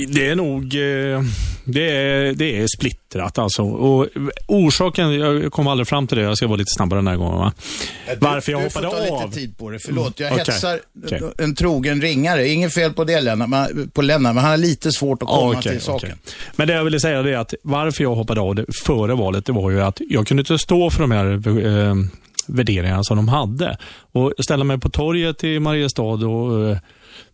[0.09, 1.23] Det är nog eh,
[1.65, 3.63] det är, det är splittrat alltså.
[3.63, 4.09] Och
[4.47, 7.39] orsaken, jag kom aldrig fram till det, jag ska vara lite snabbare den här gången.
[7.39, 7.53] Va?
[8.07, 8.95] Du, Varför jag du hoppade av.
[8.95, 10.21] Du får ta lite tid på det, förlåt.
[10.21, 10.45] Jag okay.
[10.45, 11.21] hetsar okay.
[11.39, 12.49] en trogen ringare.
[12.49, 15.73] Inget fel på det Lennart, på Lennart, men han har lite svårt att komma okay,
[15.73, 16.19] till saken.
[16.57, 19.53] Men det jag ville säga är att varför jag hoppade av det före valet, det
[19.53, 21.49] var ju att jag kunde inte stå för de här
[21.89, 21.95] eh,
[22.47, 23.77] värderingarna som de hade.
[24.13, 26.79] Och ställa mig på torget i Mariestad och eh,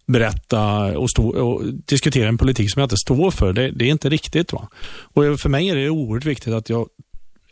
[0.08, 3.52] berätta och, stå, och, diskutera en politik som jag inte står för.
[3.52, 4.52] Det, det, är inte riktigt.
[4.52, 4.68] Va?
[5.00, 6.88] Och För mig är det oerhört viktigt att jag,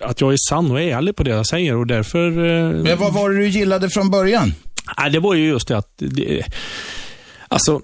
[0.00, 2.28] att jag är sann och ärlig på det jag säger och därför...
[2.28, 4.54] Eh, Men vad var det du gillade från början?
[4.98, 5.92] Nej, det var ju just det att...
[5.96, 6.44] Det,
[7.48, 7.80] alltså,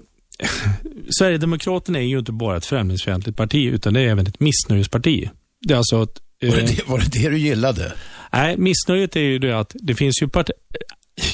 [1.19, 5.29] Sverigedemokraterna är ju inte bara ett främlingsfientligt parti, utan det är även ett missnöjesparti.
[5.61, 7.93] Det är alltså att, var, det det, var det det du gillade?
[8.33, 10.49] Nej, missnöjet är ju det att det finns ju part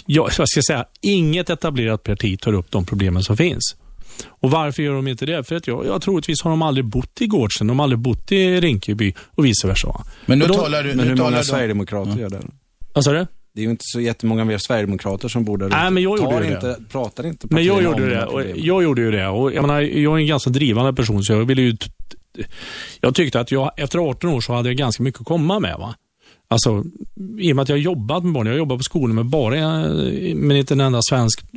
[0.06, 3.76] ja, vad ska jag säga, inget etablerat parti tar upp de problemen som finns.
[4.28, 5.44] Och varför gör de inte det?
[5.44, 8.32] För att jag, jag troligtvis har de aldrig bott i Gårdsen, de har aldrig bott
[8.32, 10.06] i Rinkeby och vice versa.
[10.26, 10.96] Men nu då, talar du...
[10.96, 12.20] Men hur många Sverigedemokrater ja.
[12.20, 12.42] gör det?
[12.94, 13.28] Vad sa du?
[13.54, 16.48] Det är ju inte så jättemånga mer Sverigedemokrater som bor där Nej, men jag gjorde
[16.48, 16.78] inte, det.
[16.92, 18.26] Pratar inte Men jag gjorde det.
[18.26, 19.28] Och jag gjorde ju det.
[19.28, 21.78] Och jag, menar, jag är en ganska drivande person, så jag ville ju...
[23.02, 25.76] Jag tyckte att jag, efter 18 år så hade jag ganska mycket att komma med.
[25.80, 25.96] Va?
[26.52, 26.84] Alltså,
[27.40, 29.26] i och med att jag har jobbat med barn, jag har jobbat på skolor med
[29.26, 29.80] bara,
[30.36, 31.52] men inte en enda svensk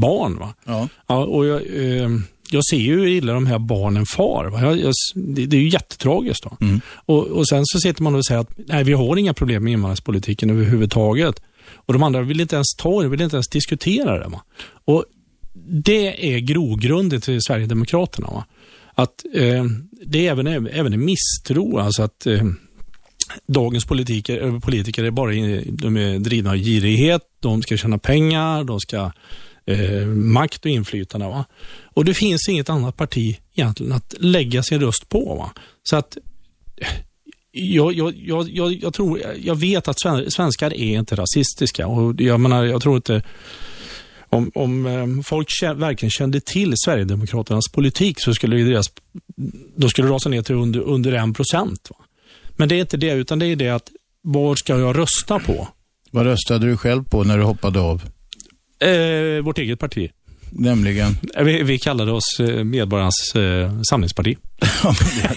[0.00, 0.38] barn.
[0.38, 0.54] Va?
[0.64, 0.88] Ja.
[1.06, 2.10] ja och jag, eh,
[2.50, 4.50] jag ser ju hur illa de här barnen far.
[4.62, 6.44] Jag, jag, det, det, är ju jättetragiskt.
[6.44, 6.56] Då.
[6.60, 6.80] Mm.
[7.06, 9.72] Och, och sen så sitter man och säger att nej, vi har inga problem med
[9.72, 11.42] invandringspolitiken överhuvudtaget.
[11.74, 14.28] Och de andra vill inte ens ta det, vill inte ens diskutera det.
[14.28, 14.42] Va?
[14.84, 15.04] Och
[15.84, 18.26] det är grogrunden till Sverigedemokraterna.
[18.26, 18.44] Va?
[18.94, 19.64] Att eh,
[20.06, 22.42] det är även, även en misstro, alltså att eh,
[23.46, 25.30] dagens politiker, eh, politiker är bara
[25.66, 29.12] de är drivna av girighet, de ska tjäna pengar, de ska
[29.66, 31.26] eh, makt och inflytande.
[31.26, 31.44] Va?
[31.94, 35.34] Och det finns inget annat parti egentligen att lägga sin röst på.
[35.34, 35.52] Va?
[35.82, 36.16] Så att
[36.76, 36.88] eh,
[37.50, 42.64] jag, jag, jag, jag, tror, jag vet att svenskar är inte rasistiska och jag menar,
[42.64, 43.22] jag tror inte
[44.30, 48.86] om, om eh, folk verkligen kände till Sverigedemokraternas politik så skulle deras,
[49.76, 51.90] då skulle det rasa ner till under, under en procent.
[52.58, 53.90] Men det är inte det, utan det är det att
[54.22, 55.68] vad ska jag rösta på?
[56.10, 58.02] Vad röstade du själv på när du hoppade av?
[58.80, 60.10] Eh, vårt eget parti.
[60.50, 61.16] Nämligen?
[61.34, 64.36] Eh, vi, vi kallade oss eh, Medborgarnas eh, samlingsparti.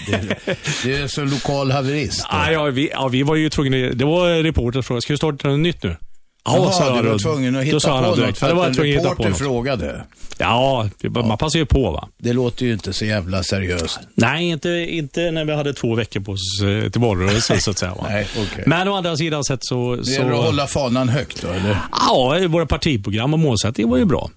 [0.06, 2.26] det, det, det, är så lokal haverist.
[2.28, 5.48] Ah, ja, vi, ja, vi var ju tvungna, det var reporter frågade, ska vi starta
[5.48, 5.96] något nytt nu?
[6.44, 10.04] Ja, Jaha, du var tvungen att hitta på något för att en reporter frågade.
[10.38, 12.08] Ja, man passar ju på va.
[12.18, 14.00] Det låter ju inte så jävla seriöst.
[14.14, 17.78] Nej, inte, inte när vi hade två veckor på oss eh, till valrörelsen så att
[17.78, 17.94] säga.
[17.94, 18.06] Va?
[18.10, 18.64] Nej, okay.
[18.66, 19.96] Men å andra sidan sett så...
[19.96, 21.78] Det gäller att hålla fanan högt då, eller?
[21.92, 24.30] Ja, våra partiprogram och målsättning var ju bra.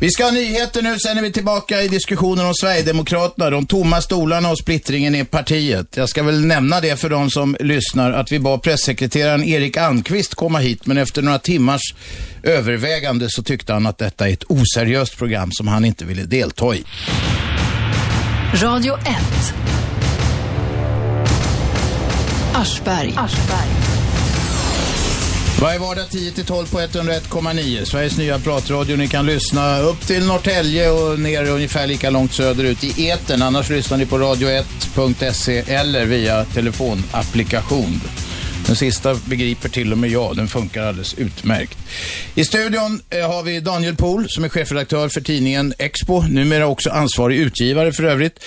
[0.00, 4.00] Vi ska ha nyheter nu, sen är vi tillbaka i diskussionen om Sverigedemokraterna, de tomma
[4.00, 5.96] stolarna och splittringen i partiet.
[5.96, 10.34] Jag ska väl nämna det för de som lyssnar att vi bad pressekreteraren Erik Almqvist
[10.34, 11.94] komma hit, men efter några timmars
[12.42, 16.74] övervägande så tyckte han att detta är ett oseriöst program som han inte ville delta
[16.74, 16.84] i.
[18.54, 19.06] Radio 1
[22.54, 23.14] Aschberg.
[23.16, 23.89] Aschberg.
[25.60, 27.84] Varje vardag 10-12 på 101,9.
[27.84, 28.96] Sveriges nya pratradio.
[28.96, 33.42] Ni kan lyssna upp till Norrtälje och ner ungefär lika långt söderut i eten.
[33.42, 38.00] Annars lyssnar ni på radio1.se eller via telefonapplikation.
[38.66, 40.36] Den sista begriper till och med jag.
[40.36, 41.78] Den funkar alldeles utmärkt.
[42.34, 46.90] I studion eh, har vi Daniel Pohl som är chefredaktör för tidningen Expo, numera också
[46.90, 48.40] ansvarig utgivare för övrigt.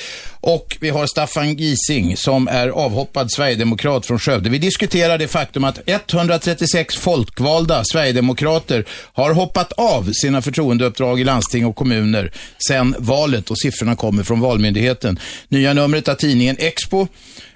[0.46, 4.50] Och vi har Staffan Gising som är avhoppad sverigedemokrat från Skövde.
[4.50, 11.66] Vi diskuterar det faktum att 136 folkvalda sverigedemokrater har hoppat av sina förtroendeuppdrag i landsting
[11.66, 12.32] och kommuner
[12.68, 15.20] sedan valet och siffrorna kommer från Valmyndigheten.
[15.48, 17.08] Nya numret av tidningen Expo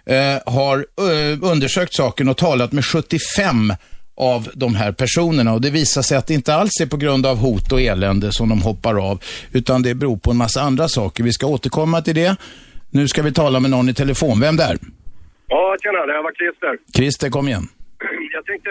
[0.08, 3.74] eh, har eh, undersökt saken och talat med 75
[4.18, 7.26] av de här personerna och det visar sig att det inte alls är på grund
[7.26, 10.88] av hot och elände som de hoppar av, utan det beror på en massa andra
[10.88, 11.24] saker.
[11.24, 12.36] Vi ska återkomma till det.
[12.90, 14.40] Nu ska vi tala med någon i telefon.
[14.40, 14.78] Vem där?
[15.48, 16.78] Ja, tjena, det här var Christer.
[16.96, 17.68] Christer, kom igen.
[18.34, 18.70] Jag tänkte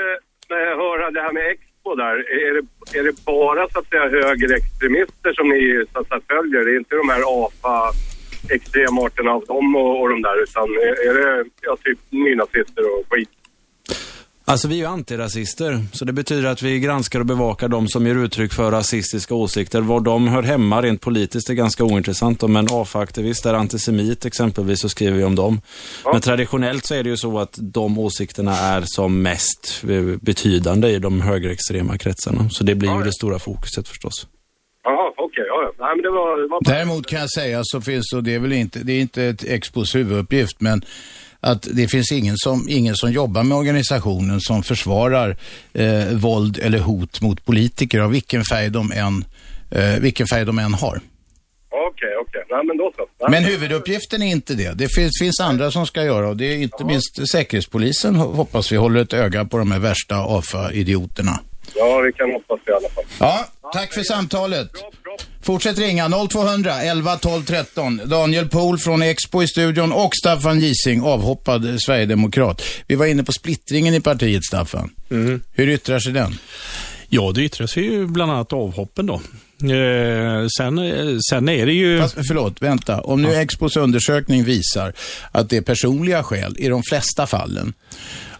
[0.82, 2.16] höra det här med Expo där.
[2.46, 6.64] Är det, är det bara så att säga högerextremister som ni så att säga, följer?
[6.64, 7.76] Det är inte de här AFA
[8.50, 13.28] extremarterna av dem och, och de där utan är, det ja, typ nynazister och skit?
[14.48, 18.06] Alltså vi är ju antirasister, så det betyder att vi granskar och bevakar de som
[18.06, 19.80] ger uttryck för rasistiska åsikter.
[19.80, 22.42] Var de hör hemma rent politiskt är ganska ointressant.
[22.42, 25.60] Om en AFA-aktivist är antisemit exempelvis så skriver vi om dem.
[26.04, 26.12] Ja.
[26.12, 29.84] Men traditionellt så är det ju så att de åsikterna är som mest
[30.20, 32.50] betydande i de högerextrema kretsarna.
[32.50, 34.26] Så det blir ja, ju det stora fokuset förstås.
[34.86, 35.24] Jaha, okej.
[35.24, 35.84] Okay, ja, ja.
[35.84, 36.60] Nej, men det var, det var...
[36.64, 39.44] Däremot kan jag säga så finns, och det är väl inte, det är inte ett
[39.44, 40.82] Expos huvuduppgift, men
[41.40, 45.36] att det finns ingen som, ingen som jobbar med organisationen som försvarar
[45.72, 49.24] eh, våld eller hot mot politiker av vilken färg de än,
[49.70, 51.00] eh, vilken färg de än har.
[51.70, 52.44] Okej, okej.
[52.50, 53.06] Nej, men då så.
[53.20, 53.30] Nej.
[53.30, 54.72] Men huvuduppgiften är inte det.
[54.78, 56.86] Det finns, finns andra som ska göra och det är inte Aha.
[56.86, 61.40] minst Säkerhetspolisen hoppas vi håller ett öga på de här värsta AFA-idioterna.
[61.74, 63.04] Ja, vi kan hoppas det i alla fall.
[63.18, 64.70] Ja, tack för samtalet.
[65.42, 68.00] Fortsätt ringa 0200 11 12 13.
[68.04, 72.62] Daniel Pohl från Expo i studion och Staffan Gising, avhoppad sverigedemokrat.
[72.86, 74.90] Vi var inne på splittringen i partiet, Staffan.
[75.10, 75.42] Mm.
[75.52, 76.38] Hur yttrar sig den?
[77.08, 79.20] Ja, det yttrar sig ju bland annat avhoppen då.
[79.62, 80.78] Eh, sen,
[81.30, 82.00] sen är det ju...
[82.00, 83.00] Fast, förlåt, vänta.
[83.00, 83.40] Om nu ja.
[83.40, 84.92] Expos undersökning visar
[85.32, 87.74] att det är personliga skäl i de flesta fallen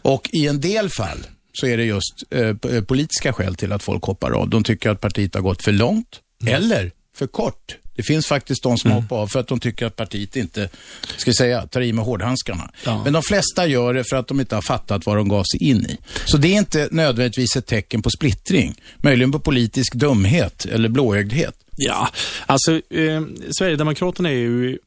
[0.03, 1.19] och i en del fall
[1.61, 4.49] så är det just eh, eh, politiska skäl till att folk hoppar av.
[4.49, 6.55] De tycker att partiet har gått för långt mm.
[6.55, 7.77] eller för kort.
[7.97, 9.03] Det finns faktiskt de som mm.
[9.03, 10.69] hoppar av för att de tycker att partiet inte,
[11.17, 12.71] ska säga, tar i med hårdhandskarna.
[12.85, 13.05] Ja.
[13.05, 15.69] Men de flesta gör det för att de inte har fattat vad de gav sig
[15.69, 15.99] in i.
[16.25, 18.75] Så det är inte nödvändigtvis ett tecken på splittring.
[18.97, 21.55] Möjligen på politisk dumhet eller blåögdhet.
[21.79, 22.09] Ja,
[22.47, 23.23] alltså eh,
[23.59, 24.79] Sverigedemokraterna är ju,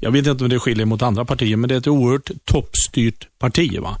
[0.00, 3.28] jag vet inte om det skiljer mot andra partier, men det är ett oerhört toppstyrt
[3.38, 3.78] parti.
[3.78, 3.96] Va?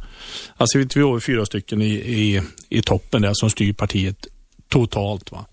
[0.56, 4.26] Alltså vi har fyra stycken i, i, i toppen där som styr partiet
[4.68, 5.32] totalt.
[5.32, 5.46] Va?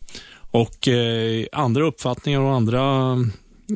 [0.52, 3.12] Och eh, andra uppfattningar och andra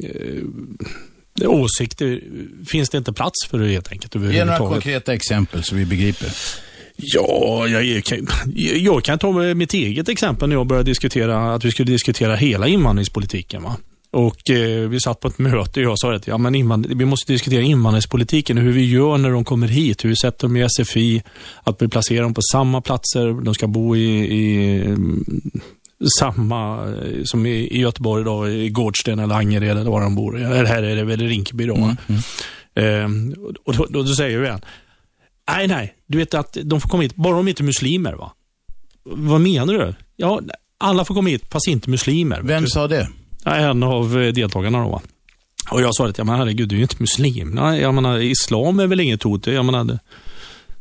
[0.03, 2.21] eh, åsikter
[2.67, 6.29] finns det inte plats för helt enkelt Ge några konkreta exempel så vi begriper.
[6.95, 11.71] Ja, jag kan, jag kan ta mitt eget exempel när jag började diskutera att vi
[11.71, 13.63] skulle diskutera hela invandringspolitiken.
[13.63, 13.77] Va?
[14.11, 17.33] Och eh, Vi satt på ett möte och jag sa att ja, men vi måste
[17.33, 21.23] diskutera invandringspolitiken, hur vi gör när de kommer hit, hur vi sätter dem i SFI,
[21.63, 24.83] att vi placerar dem på samma platser, de ska bo i, i
[26.19, 30.37] samma eh, som i, Göteborg då, i Gårdsten eller Angered eller var de bor.
[30.41, 31.75] Eller här är det väl Rinkeby då.
[31.75, 32.21] Mm, mm.
[32.75, 33.35] Ehm,
[33.65, 34.61] och då, då, då säger vi igen,
[35.51, 38.31] nej, nej, du vet att de får komma hit, bara de inte är muslimer va?
[39.03, 39.95] Vad menar du?
[40.15, 40.41] Ja,
[40.77, 42.41] alla får komma hit, fast inte muslimer.
[42.41, 43.09] Vem sa det?
[43.45, 44.89] En av eh, deltagarna då.
[44.89, 45.01] Va?
[45.71, 47.49] Och jag sa att, ja men herregud, du är ju inte muslim.
[47.49, 49.47] Nej, jag menar, islam är väl inget hot.
[49.47, 49.99] Jag menar, det,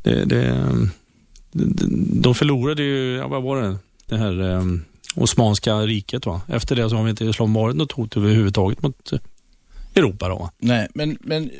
[0.02, 1.86] det, det,
[2.22, 6.26] de förlorade ju, ja, vad var det, det här um, Osmanska riket.
[6.26, 6.40] Va?
[6.48, 9.12] Efter det så har vi inte islam varit något hot överhuvudtaget mot
[9.94, 10.28] Europa.
[10.28, 10.50] Då.
[10.58, 11.50] Nej, men, men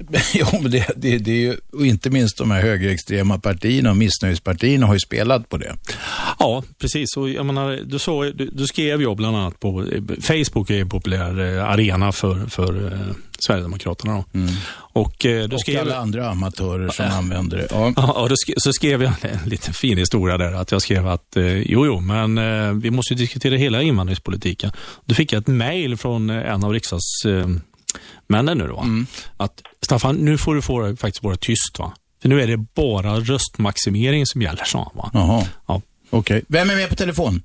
[0.34, 3.96] Jo, men det, det, det är ju, och inte minst de här högerextrema partierna och
[3.96, 5.76] missnöjespartierna har ju spelat på det.
[6.38, 7.16] Ja, precis.
[7.16, 9.86] Och jag menar, du, så, du, du skrev ju bland annat på
[10.20, 13.14] Facebook är en populär eh, arena för, för eh,
[13.46, 14.12] Sverigedemokraterna.
[14.12, 14.38] Då.
[14.38, 14.52] Mm.
[14.92, 15.80] Och, eh, du och skrev...
[15.80, 17.12] alla andra amatörer som ja.
[17.12, 17.66] använder det.
[17.70, 20.52] Ja, ja och då sk så skrev jag en liten fin historia där.
[20.52, 24.72] Att jag skrev att eh, jo, jo, men eh, vi måste diskutera hela invandringspolitiken.
[25.04, 27.48] Då fick jag ett mejl från eh, en av riksdags eh,
[28.26, 28.80] männen nu då.
[28.80, 29.06] Mm.
[29.36, 31.92] Att Staffan, nu får du få faktiskt vara tyst va.
[32.22, 34.92] För nu är det bara röstmaximering som gäller, sa han.
[34.94, 35.10] Va?
[35.14, 35.46] Jaha.
[35.66, 35.82] Ja.
[36.10, 36.18] Okej.
[36.18, 36.42] Okay.
[36.48, 37.42] Vem är med på telefon?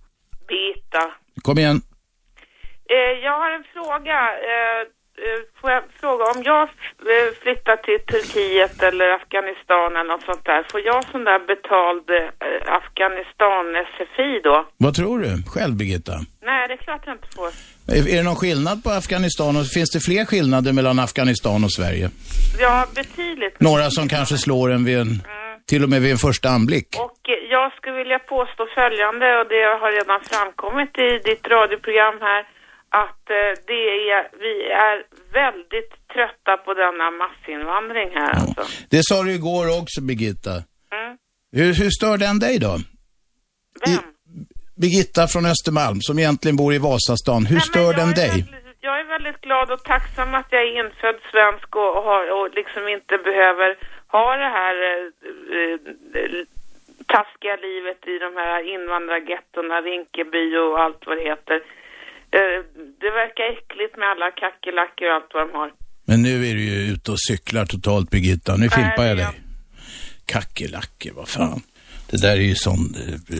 [0.47, 1.11] Birgitta.
[1.41, 1.81] Kom igen.
[2.93, 4.17] Eh, jag har en fråga.
[4.51, 4.81] Eh,
[5.61, 10.61] får jag fråga, om jag eh, flyttar till Turkiet eller Afghanistan eller något sånt där,
[10.71, 14.57] får jag sån där betald eh, Afghanistan-SFI då?
[14.77, 16.15] Vad tror du själv, Birgitta?
[16.41, 17.49] Nej, det är klart jag inte får.
[17.95, 21.73] Är, är det någon skillnad på Afghanistan och finns det fler skillnader mellan Afghanistan och
[21.73, 22.09] Sverige?
[22.59, 23.59] Ja, betydligt.
[23.59, 25.01] Några som kanske slår en vid en...
[25.01, 25.45] Mm.
[25.71, 26.89] Till och med vid en första anblick.
[27.07, 32.17] Och eh, jag skulle vilja påstå följande, och det har redan framkommit i ditt radioprogram
[32.21, 32.41] här,
[33.03, 33.83] att eh, det
[34.15, 34.55] är, vi
[34.87, 34.97] är
[35.41, 38.41] väldigt trötta på denna massinvandring här ja.
[38.41, 38.63] alltså.
[38.89, 40.55] Det sa du igår också, Birgitta.
[40.97, 41.11] Mm.
[41.57, 42.73] Hur, hur stör den dig då?
[43.85, 43.93] Vem?
[43.93, 44.15] I,
[44.81, 47.41] Birgitta från Östermalm, som egentligen bor i Vasastan.
[47.51, 48.33] Hur Nej, stör den dig?
[48.51, 52.23] Väldigt, jag är väldigt glad och tacksam att jag är infödd svensk och, och, har,
[52.37, 53.69] och liksom inte behöver
[54.07, 55.03] ha det här eh,
[56.19, 56.45] eh,
[57.15, 61.59] taskiga livet i de här invandrargettona, Rinkeby och allt vad det heter.
[62.35, 62.59] Eh,
[63.01, 65.71] det verkar äckligt med alla kackerlackor och allt vad de har.
[66.05, 68.55] Men nu är du ju ute och cyklar totalt Birgitta.
[68.55, 69.27] Nu fimpar jag dig.
[70.25, 71.61] Kackerlackor, vad fan.
[72.09, 72.95] Det där är ju sån...
[73.07, 73.35] Eh,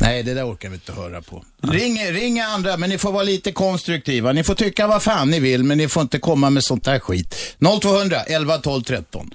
[0.00, 1.44] nej, det där orkar vi inte höra på.
[1.62, 4.32] Ring, ring andra, men ni får vara lite konstruktiva.
[4.32, 6.98] Ni får tycka vad fan ni vill, men ni får inte komma med sånt där
[6.98, 7.56] skit.
[7.82, 9.30] 0200 11 12 13.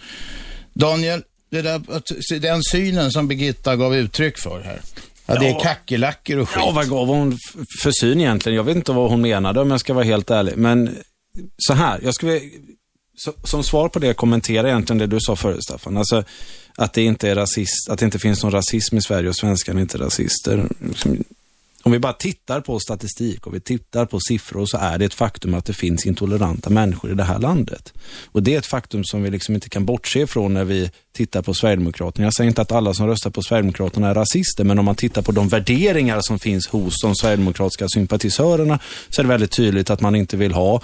[0.74, 4.80] Daniel, det där, den synen som Birgitta gav uttryck för här.
[5.26, 6.64] Ja, det är kackerlackor och skit.
[6.66, 7.38] Ja, vad gav hon
[7.84, 8.56] för syn egentligen?
[8.56, 10.58] Jag vet inte vad hon menade om jag ska vara helt ärlig.
[10.58, 10.98] Men
[11.58, 12.42] så här, jag skulle
[13.44, 15.98] som svar på det kommentera egentligen det du sa förut Staffan.
[15.98, 16.24] Alltså
[16.76, 19.80] att det inte är rasist, att det inte finns någon rasism i Sverige och svenskarna
[19.80, 20.70] är inte rasister.
[21.86, 25.13] Om vi bara tittar på statistik och vi tittar på siffror så är det ett
[25.13, 27.93] faktum att det finns intoleranta människor i det här landet.
[28.26, 31.41] Och det är ett faktum som vi liksom inte kan bortse ifrån när vi tittar
[31.41, 32.26] på Sverigedemokraterna.
[32.26, 35.21] Jag säger inte att alla som röstar på Sverigedemokraterna är rasister, men om man tittar
[35.21, 40.02] på de värderingar som finns hos de Sverigedemokratiska sympatisörerna så är det väldigt tydligt att
[40.02, 40.82] man inte vill ha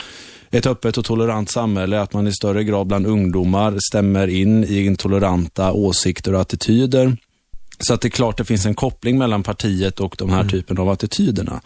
[0.51, 4.85] ett öppet och tolerant samhälle, att man i större grad bland ungdomar stämmer in i
[4.85, 7.17] intoleranta åsikter och attityder.
[7.81, 10.49] Så att det är klart det finns en koppling mellan partiet och de här mm.
[10.49, 11.61] typen av attityderna.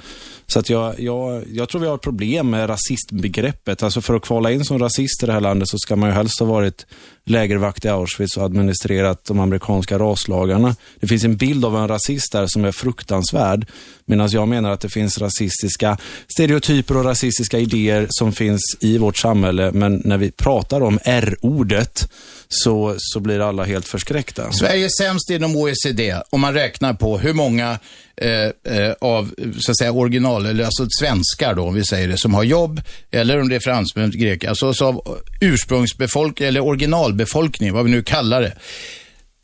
[0.47, 3.83] Så att jag, jag, jag tror vi har ett problem med rasistbegreppet.
[3.83, 6.15] Alltså för att kvala in som rasist i det här landet så ska man ju
[6.15, 6.85] helst ha varit
[7.25, 10.75] lägervakt i Auschwitz och administrerat de amerikanska raslagarna.
[10.99, 13.67] Det finns en bild av en rasist där som är fruktansvärd.
[14.05, 19.17] Medan jag menar att det finns rasistiska stereotyper och rasistiska idéer som finns i vårt
[19.17, 19.71] samhälle.
[19.71, 22.09] Men när vi pratar om R-ordet
[22.47, 24.51] så, så blir alla helt förskräckta.
[24.51, 27.79] Sverige är sämst inom OECD om man räknar på hur många
[28.17, 32.17] eh, eh, av så att säga, original, eller alltså svenskar då, om vi säger det,
[32.17, 37.73] som har jobb, eller om det är fransmän, greker, alltså av ursprungsbefolkning, eller original lokalbefolkning,
[37.73, 38.53] vad vi nu kallar det.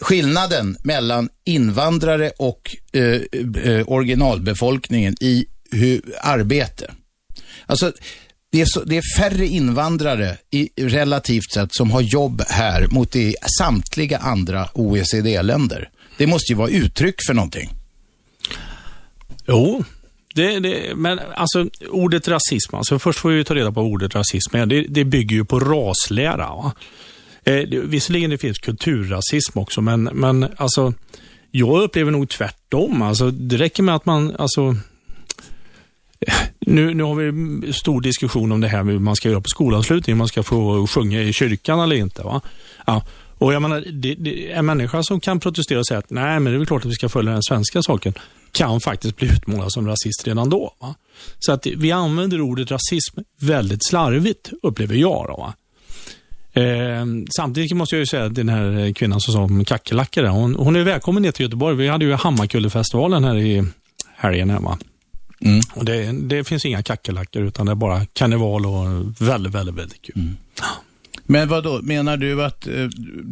[0.01, 3.21] Skillnaden mellan invandrare och eh,
[3.63, 6.91] eh, originalbefolkningen i hur, arbete.
[7.67, 7.91] Alltså,
[8.51, 13.15] det är, så, det är färre invandrare i, relativt sett som har jobb här mot
[13.15, 15.89] i samtliga andra OECD-länder.
[16.17, 17.69] Det måste ju vara uttryck för någonting.
[19.47, 19.83] Jo,
[20.35, 24.69] det, det, men alltså ordet rasism, alltså först får vi ta reda på ordet rasism.
[24.69, 26.47] Det, det bygger ju på raslära.
[26.55, 26.73] Va?
[27.45, 30.93] Eh, det, visserligen det finns kulturrasism också, men, men alltså,
[31.51, 33.01] jag upplever nog tvärtom.
[33.01, 34.75] Alltså, det räcker med att man, alltså,
[36.59, 39.49] nu, nu har vi stor diskussion om det här med hur man ska göra på
[39.49, 42.23] skolavslutning, om man ska få sjunga i kyrkan eller inte.
[42.23, 42.41] Va?
[42.85, 43.05] Ja.
[43.37, 46.43] Och jag menar, det, det, en människa som kan protestera och säga att nej, men
[46.43, 48.13] det är väl klart att vi ska följa den svenska saken,
[48.51, 50.73] kan faktiskt bli utmålad som rasist redan då.
[50.81, 50.95] Va?
[51.39, 55.25] Så att vi använder ordet rasism väldigt slarvigt, upplever jag.
[55.27, 55.53] Då, va?
[56.53, 60.55] Eh, samtidigt måste jag ju säga att den här kvinnan som sa om kackerlackor, hon,
[60.55, 61.75] hon är välkommen ner till Göteborg.
[61.75, 63.63] Vi hade ju Hammarkullefestivalen här i
[64.15, 64.49] helgen.
[64.49, 64.77] Här, va?
[65.41, 65.61] Mm.
[65.73, 68.85] Och det, det, finns inga kackerlackor utan det är bara karneval och
[69.21, 70.15] väldigt, väldigt, väldigt kul.
[70.15, 70.37] Mm.
[71.31, 72.73] Men vad då menar du att eh,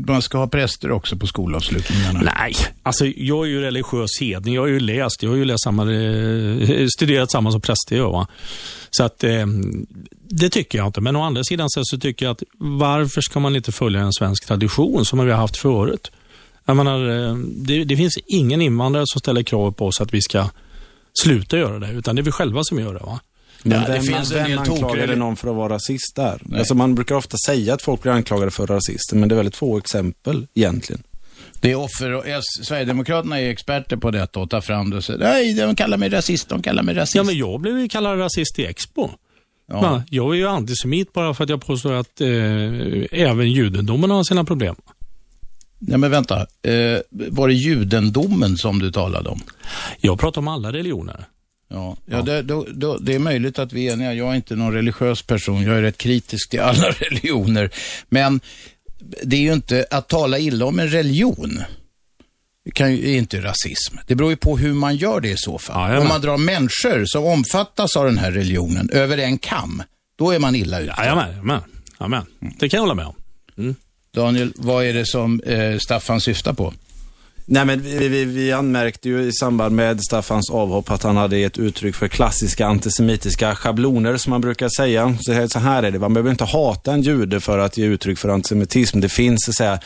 [0.08, 2.22] man ska ha präster också på skolavslutningarna?
[2.36, 4.54] Nej, alltså jag är ju religiös hedning.
[4.54, 8.12] Jag har ju läst, jag har ju läst samma, eh, studerat samma som präster gör.
[8.12, 8.28] Va?
[8.90, 9.46] Så att eh,
[10.30, 11.02] det tycker jag inte.
[11.02, 14.14] Men å andra sidan så, så tycker jag att varför ska man inte följa en
[14.14, 16.12] svensk tradition som vi har haft förut?
[16.66, 20.22] Jag menar, eh, det, det finns ingen invandrare som ställer krav på oss att vi
[20.22, 20.50] ska
[21.24, 23.00] sluta göra det, utan det är vi själva som gör det.
[23.00, 23.20] va?
[23.64, 26.42] Men ja, vem, det finns vem anklagade någon för att vara rasist där?
[26.58, 29.56] Alltså man brukar ofta säga att folk blir anklagade för rasister, men det är väldigt
[29.56, 31.04] få exempel egentligen.
[31.62, 32.24] Det är offer och
[32.64, 36.10] Sverigedemokraterna är experter på detta och tar fram det och säger nej, de kallar mig
[36.10, 37.16] rasist, de kallar mig rasist.
[37.16, 39.10] Ja, men jag blev kallad rasist i Expo.
[39.68, 40.04] Ja.
[40.10, 42.28] Jag är ju antisemit bara för att jag påstår att eh,
[43.12, 44.76] även judendomen har sina problem.
[45.80, 46.40] Ja, men vänta.
[46.40, 49.42] Eh, var det judendomen som du talade om?
[50.02, 51.26] Jag pratar om alla religioner.
[51.70, 54.14] Ja, ja, Det, då, då, det är möjligt att vi är eniga.
[54.14, 55.64] Jag är inte någon religiös person.
[55.64, 57.70] Jag är rätt kritisk till alla religioner.
[58.10, 58.40] Men
[59.24, 61.62] det är ju inte att tala illa om en religion.
[62.66, 63.98] Det kan ju, är inte rasism.
[64.08, 65.94] Det beror ju på hur man gör det i så fall.
[65.94, 69.84] Ja, om man drar människor som omfattas av den här religionen över en kam,
[70.18, 70.94] då är man illa ute.
[70.98, 71.62] Jajamän, jajamän.
[72.00, 72.26] jajamän.
[72.40, 73.16] Det kan jag hålla med om.
[73.58, 73.76] Mm.
[74.14, 76.74] Daniel, vad är det som eh, Staffan syftar på?
[77.52, 81.38] Nej, men vi, vi, vi anmärkte ju i samband med Staffans avhopp att han hade
[81.38, 85.18] gett uttryck för klassiska antisemitiska schabloner som man brukar säga.
[85.50, 88.30] Så här är det, man behöver inte hata en jude för att ge uttryck för
[88.30, 89.00] antisemitism.
[89.00, 89.80] Det finns så att säga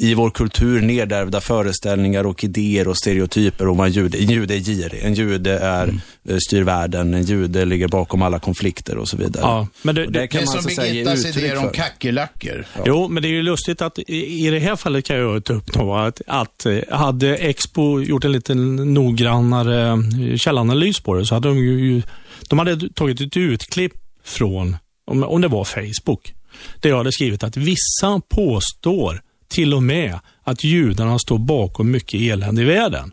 [0.00, 4.18] i vår kultur nedärvda föreställningar och idéer och stereotyper om en jude.
[4.18, 6.00] En jude är girig, en jude är, mm.
[6.28, 9.42] Eh, styr världen, en jude ligger bakom alla konflikter och så vidare.
[9.42, 12.66] Ja, men det, det, det kan det man som Birgittas idéer om kackerlackor.
[12.76, 12.82] Ja.
[12.86, 15.52] Jo, men det är ju lustigt att i, i det här fallet kan jag ta
[15.52, 21.26] upp då att, att eh, hade Expo gjort en lite noggrannare eh, källanalys på det
[21.26, 22.02] så hade de ju
[22.48, 23.92] de hade tagit ett utklipp
[24.24, 24.76] från,
[25.06, 26.34] om, om det var Facebook,
[26.80, 32.20] där jag hade skrivit att vissa påstår till och med att judarna står bakom mycket
[32.20, 33.12] elände i världen.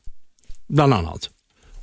[0.68, 1.30] Bland annat.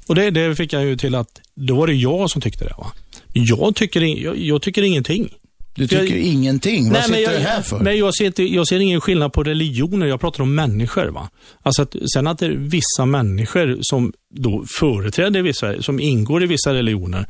[0.07, 2.75] Och det, det fick jag ju till att då var det jag som tyckte det.
[2.79, 2.93] Va?
[3.33, 5.35] Jag, tycker, jag, jag tycker ingenting.
[5.75, 6.85] Du tycker jag, ingenting?
[6.85, 7.81] Vad nej, sitter jag, du här för?
[7.81, 10.07] Nej, jag ser, inte, jag ser ingen skillnad på religioner.
[10.07, 11.07] Jag pratar om människor.
[11.07, 11.31] Va?
[11.63, 16.47] Alltså att, sen att det är vissa människor som då företräder vissa, som ingår i
[16.47, 17.27] vissa religioner,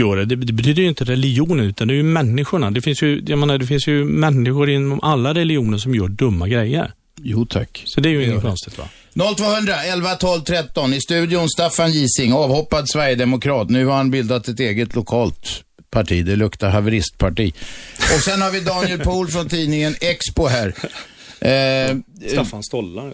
[0.00, 0.24] gör det.
[0.24, 2.70] Det, det betyder ju inte religionen, utan det är ju människorna.
[2.70, 6.48] Det finns ju, jag menar, det finns ju människor inom alla religioner som gör dumma
[6.48, 6.92] grejer.
[7.22, 7.82] Jo tack.
[7.86, 8.88] Så det är ju inget konstigt va?
[9.36, 10.94] 0200 11 12 13.
[10.94, 13.70] I studion Staffan Gising, avhoppad Sverigedemokrat.
[13.70, 16.24] Nu har han bildat ett eget lokalt parti.
[16.24, 17.54] Det luktar haveristparti.
[18.16, 20.74] Och sen har vi Daniel Pohl från tidningen Expo här.
[21.40, 21.96] Eh,
[22.32, 23.12] Staffan Stollar.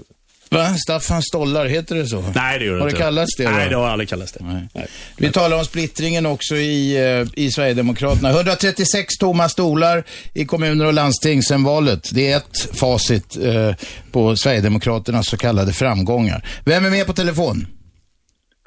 [0.51, 0.67] Va?
[0.67, 2.25] Staffan Stollar, heter det så?
[2.35, 3.45] Nej, det gör det Har det kallats det?
[3.45, 3.51] Då?
[3.51, 4.45] Nej, det har aldrig kallats det.
[4.45, 4.69] Nej.
[4.73, 4.87] Nej.
[5.17, 8.31] Vi talar om splittringen också i, eh, i Sverigedemokraterna.
[8.31, 12.11] 136 tomma stolar i kommuner och landsting sedan valet.
[12.15, 13.75] Det är ett facit eh,
[14.13, 16.45] på Sverigedemokraternas så kallade framgångar.
[16.65, 17.67] Vem är med på telefon?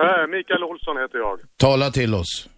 [0.01, 1.39] Äh, Mikael Olsson heter jag.
[1.57, 2.49] Tala till oss.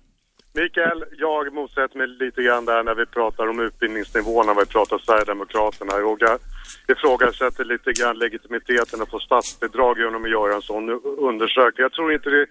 [0.53, 4.97] Mikael, jag motsätter mig lite grann där när vi pratar om utbildningsnivån, när vi pratar
[5.05, 5.93] Sverigedemokraterna.
[6.19, 6.39] Jag
[6.93, 10.89] ifrågasätter lite grann legitimiteten att få statsbidrag genom att göra en sån
[11.29, 11.83] undersökning.
[11.87, 12.45] Jag tror inte det,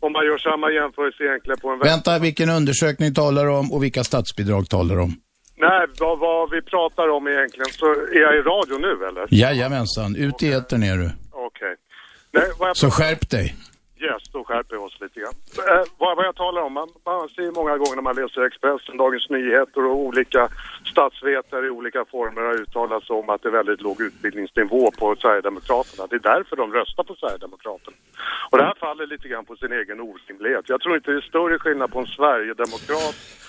[0.00, 1.78] om man gör samma jämförelse egentligen på en...
[1.78, 5.14] Vänta, vilken undersökning talar du om och vilka statsbidrag talar du om?
[5.56, 7.86] Nej, vad, vad, vi pratar om egentligen, så
[8.16, 9.26] är jag i radio nu eller?
[9.30, 11.10] Jajamensan, ut i etern är du.
[11.32, 11.74] Okej.
[12.32, 12.74] Okay.
[12.74, 13.54] Så skärp dig.
[14.02, 15.34] Yes, då skärper vi oss lite grann.
[15.68, 18.96] Eh, vad, vad jag talar om, man, man ser många gånger när man läser Expressen,
[18.96, 20.48] Dagens Nyheter och olika
[20.90, 25.16] statsvetare i olika former har uttalat sig om att det är väldigt låg utbildningsnivå på
[25.16, 26.06] Sverigedemokraterna.
[26.06, 27.96] Det är därför de röstar på Sverigedemokraterna.
[28.50, 30.68] Och det här faller lite grann på sin egen orimlighet.
[30.68, 33.39] Jag tror inte det är större skillnad på en Sverigedemokrat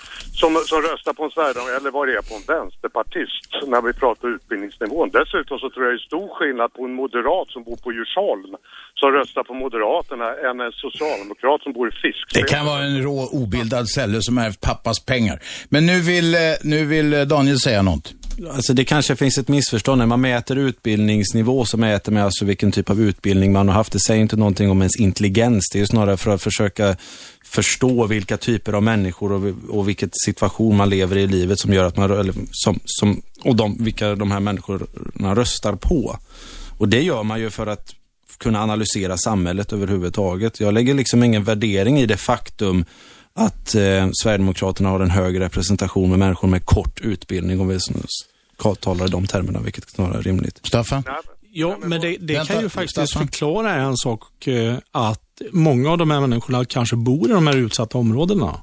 [0.42, 3.92] som, som röstar på en Sverigedemokrat eller vad det är på en vänsterpartist när vi
[4.02, 5.06] pratar utbildningsnivån.
[5.18, 8.52] Dessutom så tror jag det är stor skillnad på en moderat som bor på Djursholm
[9.00, 12.24] som röstar på Moderaterna än en socialdemokrat som bor i Fisk.
[12.34, 15.36] Det kan vara en rå obildad celle som ärvt pappas pengar.
[15.68, 18.06] Men nu vill, eh, nu vill eh, Daniel säga något.
[18.54, 19.98] Alltså det kanske finns ett missförstånd.
[19.98, 23.92] När man mäter utbildningsnivå så mäter man alltså vilken typ av utbildning man har haft.
[23.92, 25.70] Det säger inte någonting om ens intelligens.
[25.72, 26.96] Det är snarare för att försöka
[27.52, 31.84] förstå vilka typer av människor och, och vilket situation man lever i livet som gör
[31.84, 36.18] att man, eller som, som, och de, vilka de här människorna röstar på.
[36.78, 37.94] Och det gör man ju för att
[38.38, 40.60] kunna analysera samhället överhuvudtaget.
[40.60, 42.84] Jag lägger liksom ingen värdering i det faktum
[43.34, 47.78] att eh, Sverigedemokraterna har en hög representation med människor med kort utbildning, om vi
[48.80, 50.60] talar i de termerna, vilket snarare är rimligt.
[50.62, 51.02] Staffan?
[51.54, 56.10] Ja, men det, det kan ju faktiskt förklara en sak, eh, att många av de
[56.10, 58.56] här människorna kanske bor i de här utsatta områdena.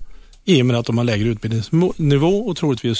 [0.45, 2.97] I och med att de har lägre utbildningsnivå och troligtvis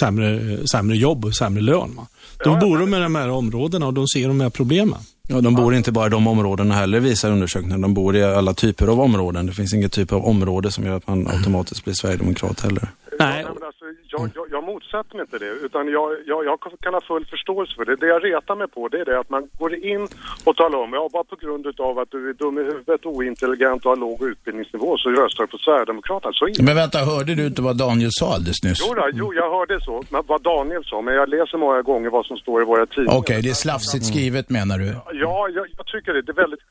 [0.00, 2.00] sämre, sämre jobb och sämre lön.
[2.44, 4.98] Då bor de i de här områdena och de ser de här problemen.
[5.28, 7.80] Ja, de bor inte bara i de områdena heller visar undersökningen.
[7.80, 9.46] De bor i alla typer av områden.
[9.46, 12.90] Det finns inget typ av område som gör att man automatiskt blir sverigedemokrat heller.
[13.24, 13.44] Nej.
[13.44, 17.00] men alltså, jag, jag, jag motsätter mig inte det, utan jag, jag, jag, kan ha
[17.00, 17.96] full förståelse för det.
[17.96, 20.08] Det jag retar mig på det är det att man går in
[20.44, 23.84] och talar om, ja bara på grund av att du är dum i huvudet, ointelligent
[23.84, 26.32] och har låg utbildningsnivå så röstar du på Sverigedemokraterna.
[26.32, 26.62] Så inte.
[26.62, 28.78] Men vänta, hörde du inte vad Daniel sa alldeles nyss?
[28.88, 32.10] Jo, då, jo jag hörde så, men vad Daniel sa, men jag läser många gånger
[32.10, 33.18] vad som står i våra tidningar.
[33.18, 34.88] Okej, okay, det är slafsigt skrivet menar du?
[35.12, 36.22] Ja, jag, jag tycker det.
[36.22, 36.64] Det är väldigt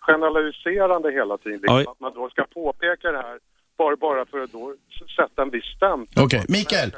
[0.00, 1.60] generaliserande hela tiden.
[1.60, 3.38] Liksom, att man då ska påpeka det här
[3.78, 4.74] bara, bara för att då
[5.16, 6.24] sätta en viss stämpel.
[6.24, 6.58] Okej, okay.
[6.58, 6.90] Mikael,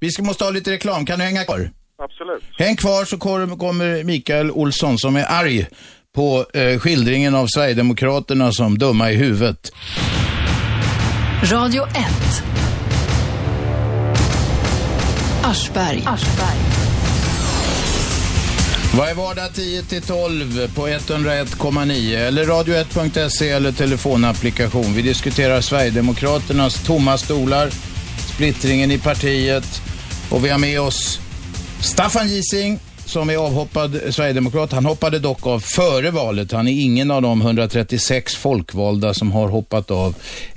[0.00, 1.06] vi ska, måste ha lite reklam.
[1.06, 1.70] Kan du hänga kvar?
[1.98, 2.44] Absolut.
[2.58, 5.66] Häng kvar så kommer Mikael Olsson som är arg
[6.14, 9.72] på eh, skildringen av Sverigedemokraterna som dumma i huvudet.
[11.52, 11.94] Radio 1.
[15.44, 16.02] Aschberg.
[16.06, 16.87] Aschberg.
[18.96, 24.94] Varje vardag 10 till 12 på 101,9 eller radio1.se eller telefonapplikation.
[24.94, 27.70] Vi diskuterar Sverigedemokraternas tomma stolar,
[28.34, 29.82] splittringen i partiet
[30.30, 31.20] och vi har med oss
[31.80, 34.72] Staffan Gising som är avhoppad sverigedemokrat.
[34.72, 36.52] Han hoppade dock av före valet.
[36.52, 40.14] Han är ingen av de 136 folkvalda som har hoppat av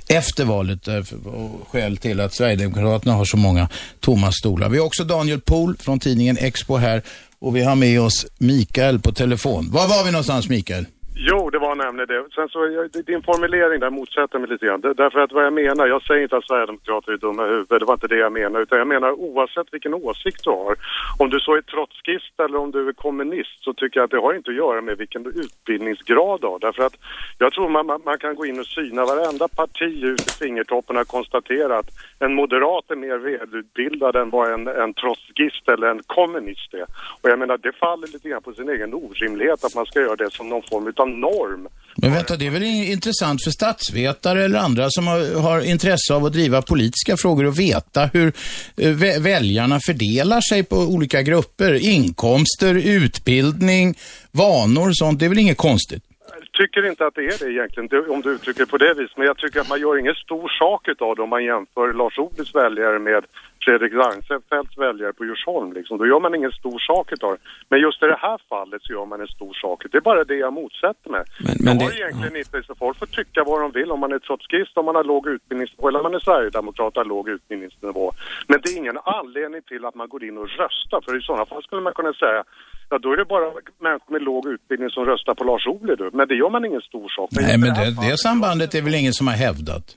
[0.08, 0.88] efter valet.
[0.88, 3.68] Eh, och skäl till att Sverigedemokraterna har så många
[4.00, 4.68] tomma stolar.
[4.68, 7.02] Vi har också Daniel Pohl från tidningen Expo här
[7.42, 9.70] och vi har med oss Mikael på telefon.
[9.70, 10.86] Var var vi någonstans Mikael?
[11.14, 12.24] Jo, det var nämligen det.
[12.34, 14.80] Sen så, din formulering där motsätter mig lite grann.
[14.80, 17.84] Därför att vad jag menar, jag säger inte att Sverigedemokrater är dumma i huvudet, det
[17.84, 18.60] var inte det jag menar.
[18.60, 20.76] Utan jag menar oavsett vilken åsikt du har,
[21.18, 24.20] om du så är trotskist eller om du är kommunist, så tycker jag att det
[24.20, 26.58] har inte att göra med vilken utbildningsgrad du har.
[26.58, 26.96] Därför att
[27.38, 30.96] jag tror man, man, man kan gå in och syna varenda parti ut i fingertoppen
[30.96, 36.02] och konstatera att en moderat är mer välutbildad än vad en, en trotskist eller en
[36.06, 36.86] kommunist är.
[37.20, 40.16] Och jag menar, det faller lite grann på sin egen orimlighet att man ska göra
[40.16, 41.68] det som någon form av norm.
[41.96, 46.24] Men vänta, det är väl intressant för statsvetare eller andra som har, har intresse av
[46.24, 48.32] att driva politiska frågor och veta hur
[48.76, 51.86] eh, väljarna fördelar sig på olika grupper.
[51.86, 53.94] Inkomster, utbildning,
[54.30, 55.18] vanor och sånt.
[55.18, 56.02] Det är väl inget konstigt?
[56.52, 59.16] tycker inte att det är det egentligen, om du uttrycker det på det viset.
[59.16, 62.18] Men jag tycker att man gör ingen stor sak av det om man jämför Lars
[62.18, 63.24] Ohlys väljare med
[63.64, 65.72] Fredrik Reinfeldts väljare på Djursholm.
[65.72, 65.98] Liksom.
[65.98, 67.40] Då gör man ingen stor sak av det.
[67.70, 69.84] Men just i det här fallet så gör man en stor sak.
[69.90, 71.24] Det är bara det jag motsätter mig.
[71.46, 71.98] Men, men jag har det...
[72.00, 74.94] egentligen inte, så folk får tycka vad de vill om man är trotskist, om man
[74.94, 78.12] har låg utbildningsnivå eller om man är sverigedemokrat och har låg utbildningsnivå.
[78.48, 81.00] Men det är ingen anledning till att man går in och röstar.
[81.04, 82.44] För i sådana fall skulle man kunna säga
[82.92, 83.46] Ja, då är det bara
[83.80, 87.08] människor med låg utbildning som röstar på Lars Ohly Men det gör man ingen stor
[87.08, 89.96] sak Nej, men det, det sambandet är väl ingen som har hävdat?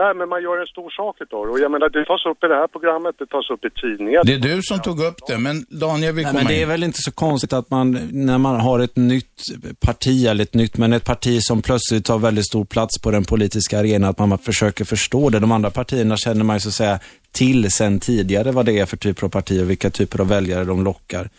[0.00, 1.52] Nej, men man gör en stor sak utav det.
[1.52, 4.20] Och jag menar, det tas upp i det här programmet, det tas upp i tidningar.
[4.24, 6.62] Det är du som tog upp det, men Daniel vill Nej, komma men Det är
[6.62, 6.68] in.
[6.68, 9.36] väl inte så konstigt att man, när man har ett nytt
[9.80, 13.24] parti, eller ett nytt, men ett parti som plötsligt tar väldigt stor plats på den
[13.24, 15.38] politiska arenan, att man försöker förstå det.
[15.38, 16.98] De andra partierna känner man ju så att säga
[17.32, 20.84] till sen tidigare vad det är för typer av partier, vilka typer av väljare de
[20.84, 21.30] lockar.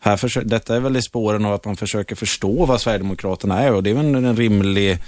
[0.00, 3.72] Här försöker, detta är väl i spåren av att man försöker förstå vad Sverigedemokraterna är
[3.72, 4.98] och det är väl en rimlig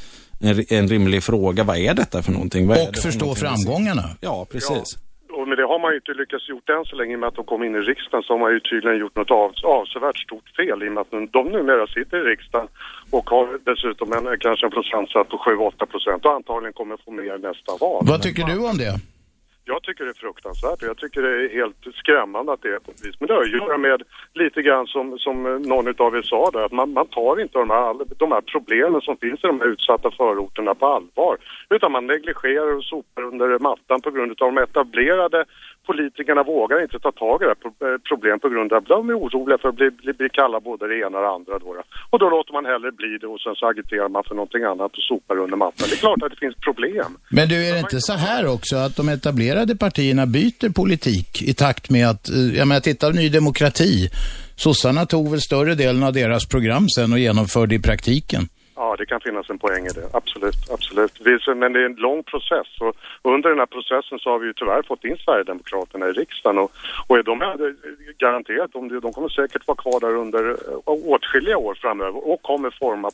[0.41, 1.64] en, en rimlig fråga.
[1.64, 2.70] Vad är detta för någonting?
[2.70, 4.05] och förstå framgångarna.
[4.20, 4.88] Ja, precis.
[4.97, 5.07] Ja.
[5.38, 7.28] Och men det har man ju inte lyckats gjort än så länge i och med
[7.28, 10.18] att de kom in i riksdagen så har man ju tydligen gjort något av, avsevärt
[10.26, 12.68] stort fel i och med att de numera sitter i riksdagen
[13.16, 17.38] och har dessutom en, kanske en procentsats på 7-8 procent och antagligen kommer få mer
[17.49, 18.03] nästa val.
[18.12, 18.95] Vad tycker du om det?
[19.72, 22.78] Jag tycker det är fruktansvärt och jag tycker det är helt skrämmande att det är
[22.78, 23.16] på ett vis.
[23.18, 24.02] Men det har att göra med
[24.34, 25.36] lite grann som, som
[25.72, 29.00] någon av er sa där, att man, man tar inte de här, de här problemen
[29.00, 31.36] som finns i de här utsatta förorterna på allvar.
[31.70, 35.44] Utan man negligerar och sopar under mattan på grund av de etablerade
[35.86, 39.18] politikerna vågar inte ta tag i det här problemet på grund av att de är
[39.18, 41.58] oroliga för att bli, bli, bli kalla både det ena och det andra.
[41.58, 41.82] Då.
[42.10, 44.92] Och då låter man hellre bli det och sen så agiterar man för någonting annat
[44.98, 45.86] och sopar under mattan.
[45.90, 47.10] Det är klart att det finns problem.
[47.30, 51.54] Men du, är det inte så här också att de etablerade partierna byter politik i
[51.54, 54.08] takt med att, eh, jag menar, titta Ny Demokrati.
[54.56, 58.48] Sossarna tog väl större delen av deras program sen och genomförde i praktiken.
[58.82, 60.06] Ja, det kan finnas en poäng i det.
[60.12, 61.46] Absolut, absolut.
[61.56, 64.52] Men det är en lång process och under den här processen så har vi ju
[64.52, 66.70] tyvärr fått in Sverigedemokraterna i riksdagen och,
[67.06, 67.74] och de är
[68.18, 72.70] garanterat, de, de kommer säkert vara kvar där under eh, åtskilliga år framöver och kommer
[72.70, 73.10] forma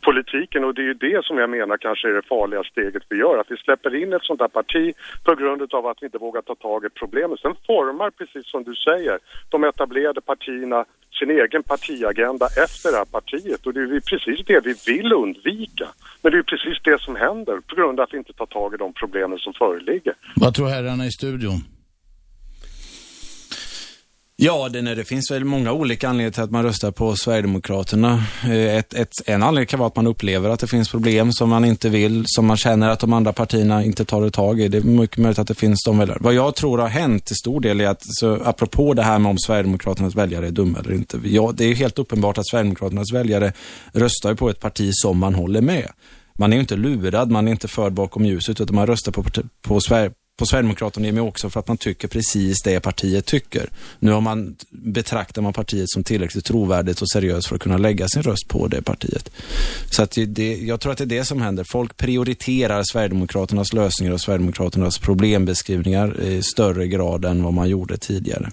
[0.00, 3.16] politiken och det är ju det som jag menar kanske är det farliga steget vi
[3.16, 4.94] gör, att vi släpper in ett sånt där parti
[5.24, 7.40] på grund av att vi inte vågar ta tag i problemet.
[7.40, 9.18] Sen formar, precis som du säger,
[9.50, 10.84] de etablerade partierna
[11.18, 15.88] sin egen partiagenda efter det här partiet och det är precis det vi vill undvika.
[16.22, 18.74] Men det är precis det som händer på grund av att vi inte tar tag
[18.74, 20.14] i de problemen som föreligger.
[20.36, 21.58] Vad tror herrarna i studion?
[24.40, 28.24] Ja, det, det finns väl många olika anledningar till att man röstar på Sverigedemokraterna.
[28.44, 31.48] Eh, ett, ett, en anledning kan vara att man upplever att det finns problem som
[31.48, 34.68] man inte vill, som man känner att de andra partierna inte tar tag i.
[34.68, 36.18] Det är mycket möjligt att det finns de väljare.
[36.20, 39.30] Vad jag tror har hänt till stor del är att, så, apropå det här med
[39.30, 41.20] om Sverigedemokraternas väljare är dumma eller inte.
[41.24, 43.52] Ja, det är helt uppenbart att Sverigedemokraternas väljare
[43.92, 45.88] röstar på ett parti som man håller med.
[46.38, 49.24] Man är ju inte lurad, man är inte förd bakom ljuset, utan man röstar på,
[49.62, 53.70] på, Sverige, på Sverigedemokraterna är med också för att man tycker precis det partiet tycker.
[53.98, 58.08] Nu har man, betraktar man partiet som tillräckligt trovärdigt och seriöst för att kunna lägga
[58.08, 59.30] sin röst på det partiet.
[59.90, 61.64] Så att det, jag tror att det är det som händer.
[61.64, 68.50] Folk prioriterar Sverigedemokraternas lösningar och Sverigedemokraternas problembeskrivningar i större grad än vad man gjorde tidigare.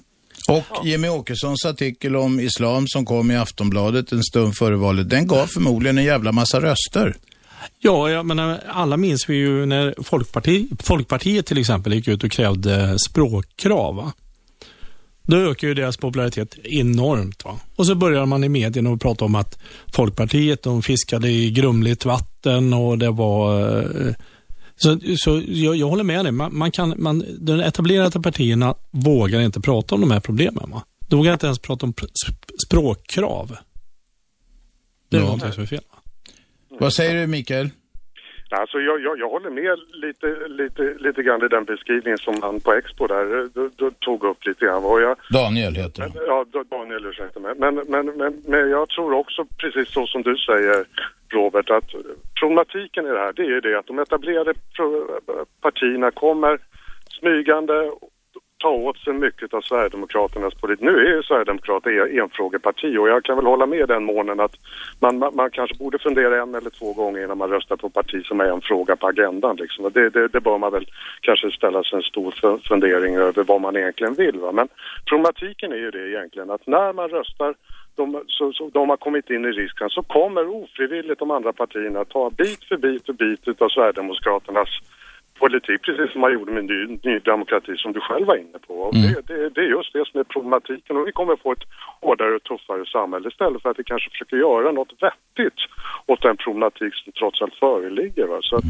[0.50, 5.28] Och Jimmy Åkessons artikel om islam som kom i Aftonbladet en stund före valet, den
[5.28, 7.16] gav förmodligen en jävla massa röster.
[7.80, 12.32] Ja, jag menar, alla minns vi ju när Folkparti, Folkpartiet till exempel gick ut och
[12.32, 13.96] krävde språkkrav.
[13.96, 14.14] Va?
[15.28, 17.46] Då ökar ju deras popularitet enormt.
[17.46, 17.60] Va?
[17.76, 19.60] Och så börjar man i medierna och prata om att
[19.94, 23.70] Folkpartiet de fiskade i grumligt vatten och det var...
[24.08, 24.14] Eh,
[24.78, 26.32] så, så jag, jag håller med dig.
[26.32, 30.72] Man, man kan, man, de etablerade partierna vågar inte prata om de här problemen.
[30.72, 30.84] Va?
[31.08, 31.94] Då vågar inte ens prata om
[32.68, 33.58] språkkrav.
[35.10, 35.26] Det är ja.
[35.26, 35.82] någonting som är fel.
[36.80, 37.70] Vad säger du Mikael?
[38.50, 42.60] Alltså jag, jag, jag håller med lite, lite, lite grann i den beskrivningen som han
[42.60, 44.84] på Expo där eh, då, då tog upp lite grann.
[44.84, 46.12] Och jag, Daniel heter han.
[46.28, 47.54] Ja, Daniel ursäkta mig.
[47.58, 50.86] Men, men, men, men jag tror också precis så som du säger
[51.30, 51.90] Robert att
[52.40, 54.54] problematiken i det här det är det att de etablerade
[55.62, 56.60] partierna kommer
[57.20, 57.92] smygande
[58.66, 60.86] ta åt sig mycket av Sverigedemokraternas politik.
[60.86, 64.56] Nu är ju Sverigedemokraterna enfrågeparti och jag kan väl hålla med den månen att
[65.00, 68.26] man, man, man, kanske borde fundera en eller två gånger innan man röstar på parti
[68.26, 69.56] som är en fråga på agendan.
[69.56, 69.92] Liksom.
[69.94, 70.88] Det, det, det bör man väl
[71.22, 74.40] kanske ställa sig en stor fundering över vad man egentligen vill.
[74.40, 74.52] Va?
[74.52, 74.68] Men
[75.10, 77.56] problematiken är ju det egentligen att när man röstar
[77.96, 82.06] de, så, så, de har kommit in i risken så kommer ofrivilligt de andra partierna
[82.06, 84.70] ta bit för bit för bit utav Sverigedemokraternas
[85.40, 88.74] politik, precis som man gjorde med ny, ny demokrati som du själv var inne på.
[88.74, 89.14] Och mm.
[89.14, 91.66] det, det, det, är just det som är problematiken och vi kommer få ett
[92.02, 95.60] hårdare och tuffare samhälle istället för att vi kanske försöker göra något vettigt
[96.06, 98.26] åt den problematik som trots allt föreligger.
[98.28, 98.40] Va?
[98.42, 98.64] Så att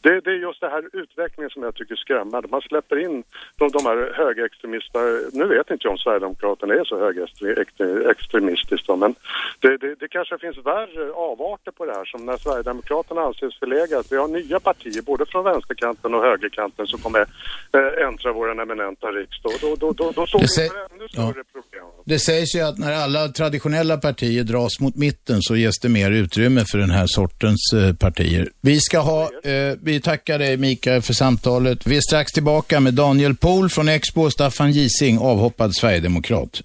[0.00, 2.48] det, det är just det här utvecklingen som jag tycker är skrämmande.
[2.48, 3.24] Man släpper in
[3.58, 9.14] de, de här högerextremisterna, nu vet inte jag om Sverigedemokraterna är så högerextremistiskt men
[9.60, 14.06] det, det, det kanske finns värre avarter på det här som när Sverigedemokraterna anses förlegat.
[14.10, 18.62] Vi har nya partier både från vänsterkanten mitten och högerkanten som kommer äh, äntra vår
[18.62, 19.52] eminenta riksdag.
[19.60, 21.44] Då, då, då, då står vi inför ännu större ja.
[21.52, 21.84] problem.
[22.04, 26.10] Det sägs ju att när alla traditionella partier dras mot mitten så ges det mer
[26.10, 28.48] utrymme för den här sortens eh, partier.
[28.60, 31.86] Vi ska ha, eh, vi tackar dig Mikael för samtalet.
[31.86, 36.62] Vi är strax tillbaka med Daniel Pohl från Expo och Staffan Gising, avhoppad Sverigedemokrat.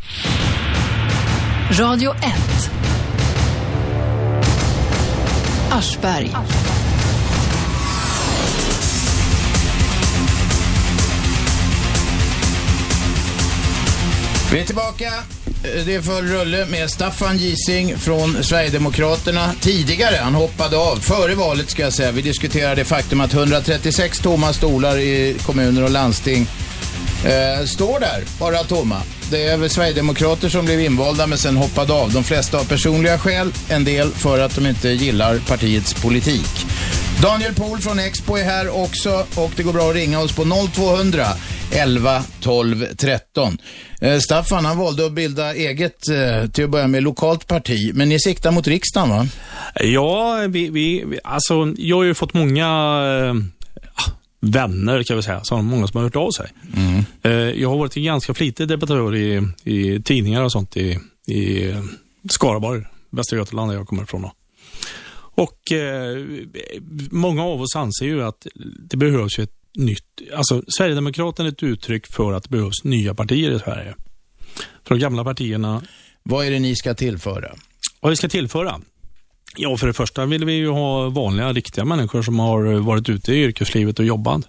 [1.79, 2.17] Radio 1
[5.71, 6.31] Aschberg.
[14.51, 15.13] Vi är tillbaka.
[15.85, 19.51] Det är full rulle med Staffan Gising från Sverigedemokraterna.
[19.59, 22.11] Tidigare, han hoppade av, före valet ska jag säga.
[22.11, 26.47] Vi diskuterade det faktum att 136 tomma stolar i kommuner och landsting
[27.25, 29.01] eh, står där, bara tomma.
[29.31, 32.11] Det är väl Sverigedemokrater som blev invalda men sen hoppade av.
[32.11, 36.65] De flesta av personliga skäl, en del för att de inte gillar partiets politik.
[37.21, 40.67] Daniel Pohl från Expo är här också och det går bra att ringa oss på
[40.73, 41.25] 0200
[41.71, 43.57] 11 12 13.
[44.01, 47.91] Eh, Staffan han valde att bilda eget, eh, till att börja med, lokalt parti.
[47.93, 49.27] Men ni siktar mot riksdagen va?
[49.75, 53.33] Ja, vi, vi, alltså jag har ju fått många eh,
[54.39, 56.51] vänner kan vi säga, så många som har hört av sig.
[56.75, 57.03] Mm.
[57.21, 61.73] Eh, jag har varit en ganska flitig debattör i, i tidningar och sånt i, i
[62.29, 64.21] Skaraborg, Västra Götaland där jag kommer ifrån.
[64.21, 64.31] Då.
[65.37, 66.25] Och eh,
[67.11, 68.47] många av oss anser ju att
[68.89, 73.51] det behövs ett nytt, alltså Sverigedemokraterna är ett uttryck för att det behövs nya partier
[73.51, 73.95] i Sverige.
[74.83, 75.83] För de gamla partierna.
[76.23, 77.55] Vad är det ni ska tillföra?
[77.99, 78.81] Vad vi ska tillföra?
[79.57, 83.33] Ja, för det första vill vi ju ha vanliga, riktiga människor som har varit ute
[83.33, 84.47] i yrkeslivet och jobbat.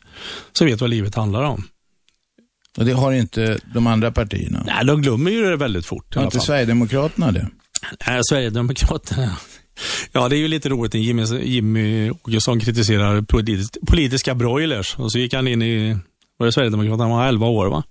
[0.52, 1.64] Som vet vad livet handlar om.
[2.78, 4.62] Och det har inte de andra partierna?
[4.66, 6.14] Nej, de glömmer ju det väldigt fort.
[6.14, 7.48] Har inte Sverigedemokraterna det?
[8.06, 9.36] Nej, Sverigedemokraterna
[10.12, 15.12] Ja, det är ju lite roligt när Jimmy, Jimmy Åkesson kritiserar politis, politiska broilers och
[15.12, 15.96] så gick han in i,
[16.36, 17.82] var det Sverigedemokraterna, han var 11 år va?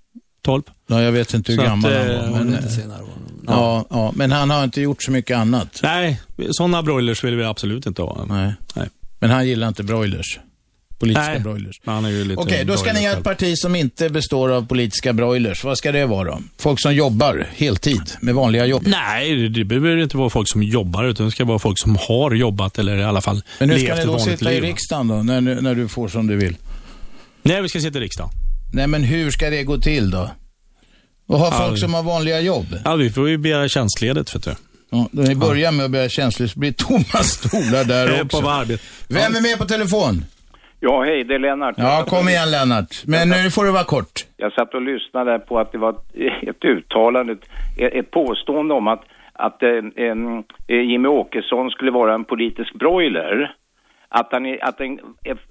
[0.42, 0.62] 12?
[0.86, 2.38] Ja, jag vet inte hur så gammal att, han var.
[2.38, 3.17] Eh, men, lite senare var
[3.48, 3.86] ja.
[3.90, 5.80] ja, men han har inte gjort så mycket annat.
[5.82, 6.20] Nej,
[6.50, 8.24] sådana broilers vill vi absolut inte ha.
[8.28, 8.52] Nej.
[8.74, 8.88] Nej.
[9.18, 10.38] Men han gillar inte broilers?
[10.98, 11.80] Politiska Nej, broilers.
[11.84, 15.64] Okej, okay, då ska ni ha ett parti som inte består av politiska broilers.
[15.64, 16.38] Vad ska det vara då?
[16.58, 18.82] Folk som jobbar heltid med vanliga jobb?
[18.86, 22.34] Nej, det behöver inte vara folk som jobbar, utan det ska vara folk som har
[22.34, 25.14] jobbat eller i alla fall Men hur ska ni då sitta liv, i riksdagen då,
[25.14, 26.56] när, när du får som du vill?
[27.42, 28.30] Nej, vi ska sitta i riksdagen.
[28.72, 30.30] Nej, men hur ska det gå till då?
[31.28, 32.66] Och ha folk som har vanliga jobb?
[32.84, 34.50] Ja, vi får ju begära tjänstledigt, för du.
[34.90, 38.42] Ja, då ni börjar med att begära tjänstledigt så blir det tomma stolar där också.
[38.42, 38.82] På arbete.
[39.08, 40.24] Vem är med på telefon?
[40.80, 41.74] Ja, hej, det är Lennart.
[41.78, 43.02] Ja, kom igen Lennart.
[43.06, 44.26] Men nu får det vara kort.
[44.36, 45.94] Jag satt och lyssnade på att det var
[46.50, 49.02] ett, uttalande, ett, ett påstående om att,
[49.32, 50.04] att eh,
[50.68, 53.54] eh, Jimmy Åkesson skulle vara en politisk broiler.
[54.10, 54.98] Att han är, att en,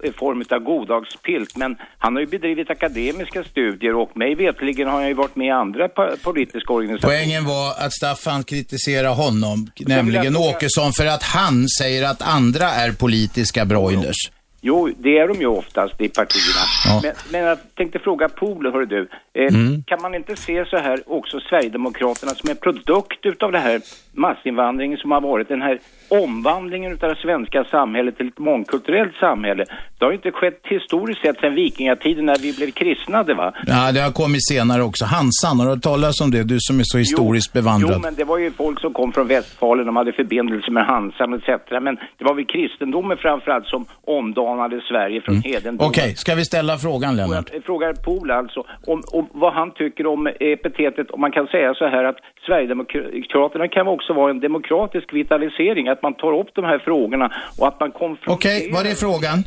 [0.04, 4.94] en form av godagspilt, men han har ju bedrivit akademiska studier och mig veterligen har
[4.94, 5.88] han ju varit med i andra
[6.22, 7.18] politiska organisationer.
[7.18, 12.92] Poängen var att Staffan kritiserar honom, nämligen Åkesson, för att han säger att andra är
[12.92, 14.30] politiska broilers.
[14.60, 16.64] Jo, det är de ju oftast i partierna.
[16.86, 17.00] Ja.
[17.02, 19.08] Men, men, jag tänkte fråga Pool, hör du.
[19.34, 19.82] Eh, mm.
[19.82, 23.80] Kan man inte se så här också Sverigedemokraterna som en produkt utav det här
[24.12, 25.78] massinvandringen som har varit, den här
[26.08, 29.64] omvandlingen av det svenska samhället till ett mångkulturellt samhälle,
[29.98, 33.52] det har ju inte skett historiskt sett sedan vikingatiden när vi blev kristnade va?
[33.66, 35.04] Ja, det har kommit senare också.
[35.04, 36.42] Hansan, har du hört talas om det?
[36.42, 37.92] Du som är så historiskt bevandrad.
[37.94, 41.34] Jo, men det var ju folk som kom från Västfalen, de hade förbindelse med Hansan
[41.34, 41.48] etc.
[41.70, 45.52] Men det var väl kristendomen framförallt som omdanade Sverige från mm.
[45.52, 45.88] hedendom.
[45.88, 46.14] Okej, okay.
[46.14, 47.50] ska vi ställa frågan Lennart?
[47.52, 51.74] Jag frågar Pohl alltså, om, om, vad han tycker om epitetet, om man kan säga
[51.74, 56.64] så här att Sverigedemokraterna kan också vara en demokratisk vitalisering, att man tar upp de
[56.64, 58.34] här frågorna och att man konfronterar...
[58.34, 59.38] Okej, okay, vad är frågan?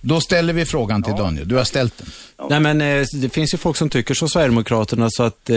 [0.00, 1.22] Då ställer vi frågan till ja.
[1.22, 1.48] Daniel.
[1.48, 2.06] Du har ställt den.
[2.38, 2.46] Ja.
[2.50, 5.56] Nej, men eh, det finns ju folk som tycker som Sverigedemokraterna, så att eh,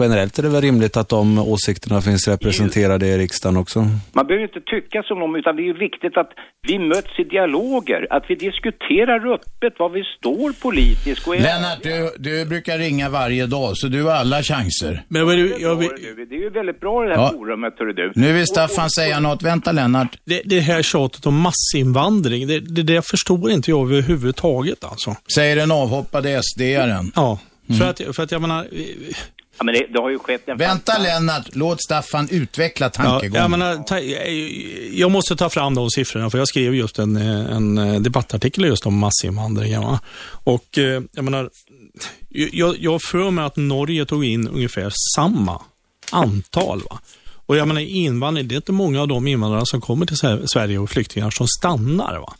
[0.00, 3.84] generellt är det väl rimligt att de åsikterna finns representerade i riksdagen också.
[4.12, 6.30] Man behöver inte tycka som dem, utan det är ju viktigt att
[6.68, 11.28] vi möts i dialoger, att vi diskuterar öppet vad vi står politiskt.
[11.28, 15.02] Och Lennart, du, du brukar ringa varje dag, så du har alla chanser.
[15.08, 15.90] Men vad du, jag vill...
[16.28, 17.30] Det är ju väldigt bra det här ja.
[17.32, 18.12] forumet, hörru du.
[18.14, 19.42] Nu vill Staffan och, och, säga något.
[19.42, 20.16] Vänta, Lennart.
[20.24, 25.16] Det, det här tjatet om massinvandring, det, det, det förstår inte jag överhuvudtaget alltså.
[25.34, 27.12] Säger den avhoppade SD-aren.
[27.14, 27.80] Ja, mm.
[27.80, 28.68] för, att, för att jag menar...
[29.58, 30.58] Ja, men det, det, har ju skett en...
[30.58, 31.02] Vänta fasta...
[31.02, 33.34] Lennart, låt Staffan utveckla tankegången.
[33.34, 34.00] Ja, jag, menar, ta,
[34.92, 38.98] jag måste ta fram de siffrorna, för jag skrev just en, en debattartikel just om
[38.98, 39.80] massinvandring.
[39.80, 40.00] Va?
[40.44, 41.50] Och eh, jag menar,
[42.28, 45.62] jag, jag för mig att Norge tog in ungefär samma
[46.10, 46.82] antal.
[46.90, 46.98] Va?
[47.48, 50.78] Och jag menar invandring, det är inte många av de invandrare som kommer till Sverige
[50.78, 52.18] och flyktingar som stannar.
[52.18, 52.34] Va?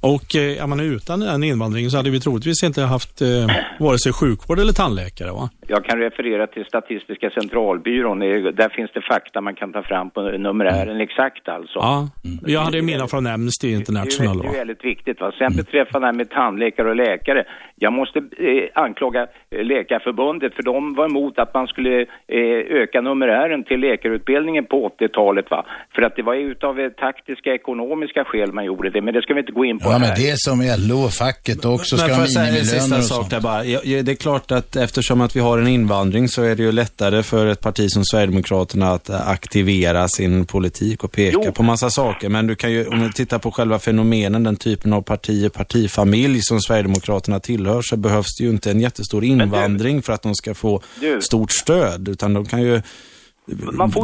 [0.00, 3.46] Och eh, jag utan den invandringen så hade vi troligtvis inte haft eh,
[3.80, 5.32] vare sig sjukvård eller tandläkare.
[5.32, 5.50] Va?
[5.74, 8.18] Jag kan referera till Statistiska centralbyrån.
[8.60, 11.00] Där finns det fakta man kan ta fram på numerären mm.
[11.00, 11.78] exakt alltså.
[11.78, 12.08] Ja,
[12.46, 14.38] jag hade mina från Amnesty International.
[14.42, 15.20] Det, är väldigt viktigt.
[15.20, 15.32] Va?
[15.38, 15.56] Sen mm.
[15.56, 17.44] beträffande det här med tandläkare och läkare.
[17.76, 23.00] Jag måste eh, anklaga eh, Läkarförbundet för de var emot att man skulle eh, öka
[23.00, 25.50] numerären till läkarutbildningen på 80-talet.
[25.50, 25.66] Va?
[25.94, 29.02] För att det var utav eh, taktiska ekonomiska skäl man gjorde det.
[29.02, 30.00] Men det ska vi inte gå in på Ja, här.
[30.00, 30.58] men det är som
[30.88, 33.30] LO och facket också ska ha minimilöner och sånt.
[33.30, 33.62] Där bara.
[34.06, 37.22] Det är klart att eftersom att vi har en invandring så är det ju lättare
[37.22, 41.52] för ett parti som Sverigedemokraterna att aktivera sin politik och peka jo.
[41.52, 42.28] på massa saker.
[42.28, 46.42] Men du kan ju, om du tittar på själva fenomenen, den typen av parti, partifamilj
[46.42, 50.34] som Sverigedemokraterna tillhör, så behövs det ju inte en jättestor invandring du, för att de
[50.34, 52.82] ska få du, stort stöd, utan de kan ju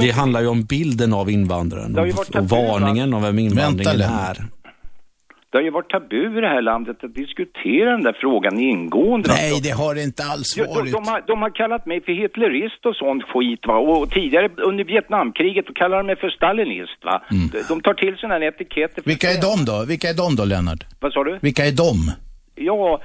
[0.00, 4.46] det handlar ju om bilden av invandraren och, och varningen av vem invandringen är.
[5.56, 9.28] Det har ju varit tabu i det här landet att diskutera den där frågan ingående.
[9.28, 10.84] Nej, det har det inte alls varit.
[10.84, 13.76] De, de, har, de har kallat mig för hitlerist och sånt skit va.
[13.78, 17.22] Och tidigare under Vietnamkriget då kallade de mig för stalinist va.
[17.30, 17.48] Mm.
[17.52, 19.02] De, de tar till sådana här etiketter.
[19.04, 19.84] Vilka är de då?
[19.88, 20.82] Vilka är de då, Lennart?
[21.00, 21.38] Vad sa du?
[21.42, 21.96] Vilka är de?
[22.56, 23.00] Ja,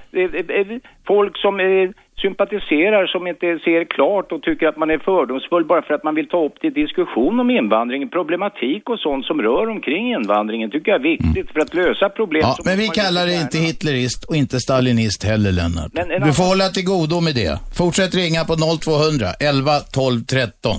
[1.08, 5.82] folk som är sympatiserar som inte ser klart och tycker att man är fördomsfull bara
[5.82, 9.70] för att man vill ta upp till diskussion om invandring, problematik och sånt som rör
[9.70, 11.54] omkring invandringen tycker jag är viktigt mm.
[11.54, 12.42] för att lösa problem.
[12.42, 15.92] Ja, men vi kallar det inte hitlerist och inte stalinist heller Lennart.
[15.94, 17.60] Men du får hålla till godo med det.
[17.78, 20.74] Fortsätt ringa på 0200 11 12 13.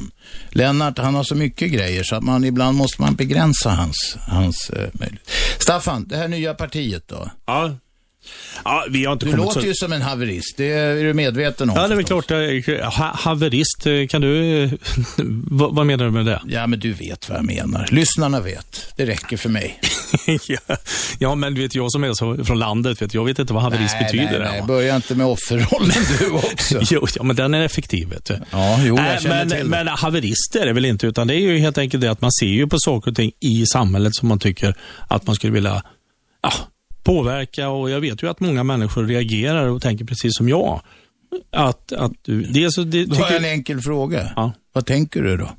[0.51, 4.71] Lennart han har så mycket grejer så att man ibland måste man begränsa hans, hans
[4.71, 5.29] eh, möjlighet.
[5.67, 7.31] Staffan, det här nya partiet då?
[7.47, 7.71] Ja.
[8.65, 9.67] Ja, vi har inte du låter så...
[9.67, 11.77] ju som en haverist, det är du medveten om.
[11.77, 12.31] Ja, det är väl klart.
[12.95, 14.71] Ha haverist, kan du...
[15.51, 16.41] vad menar du med det?
[16.47, 17.89] Ja, men du vet vad jag menar.
[17.91, 18.93] Lyssnarna vet.
[18.97, 19.81] Det räcker för mig.
[20.47, 20.77] ja,
[21.19, 23.95] ja, men vet jag som är så från landet, vet, jag vet inte vad haverist
[24.01, 24.41] nej, betyder.
[24.41, 26.79] Nej, nej, börja inte med offerrollen du också.
[26.91, 28.41] jo, ja, men den är effektiv, vet du.
[28.51, 31.41] Ja, jo, jag äh, men, till Men haverist är det väl inte, utan det är
[31.41, 34.29] ju helt enkelt det att man ser ju på saker och ting i samhället som
[34.29, 34.77] man tycker
[35.09, 35.83] att man skulle vilja
[36.43, 36.53] ja,
[37.05, 40.81] påverka och jag vet ju att många människor reagerar och tänker precis som jag.
[41.51, 44.33] Att, att du, det så, det, Då har jag en enkel fråga.
[44.37, 44.53] Ja.
[44.73, 45.51] Vad tänker du då?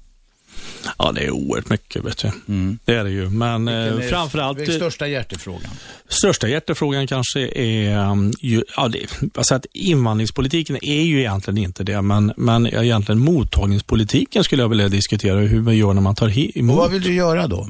[0.97, 2.31] Ja, det är oerhört mycket, vet du.
[2.47, 2.79] Mm.
[2.85, 3.29] Det är det ju.
[3.29, 4.59] Men eh, framförallt...
[4.59, 5.71] Vilken är största hjärtefrågan?
[6.07, 8.09] Största hjärtefrågan kanske är...
[8.09, 8.99] Um, ju, ja, det,
[9.35, 14.89] alltså att invandringspolitiken är ju egentligen inte det, men, men egentligen mottagningspolitiken skulle jag vilja
[14.89, 16.73] diskutera, hur man gör när man tar emot.
[16.73, 17.69] Och vad vill du göra då?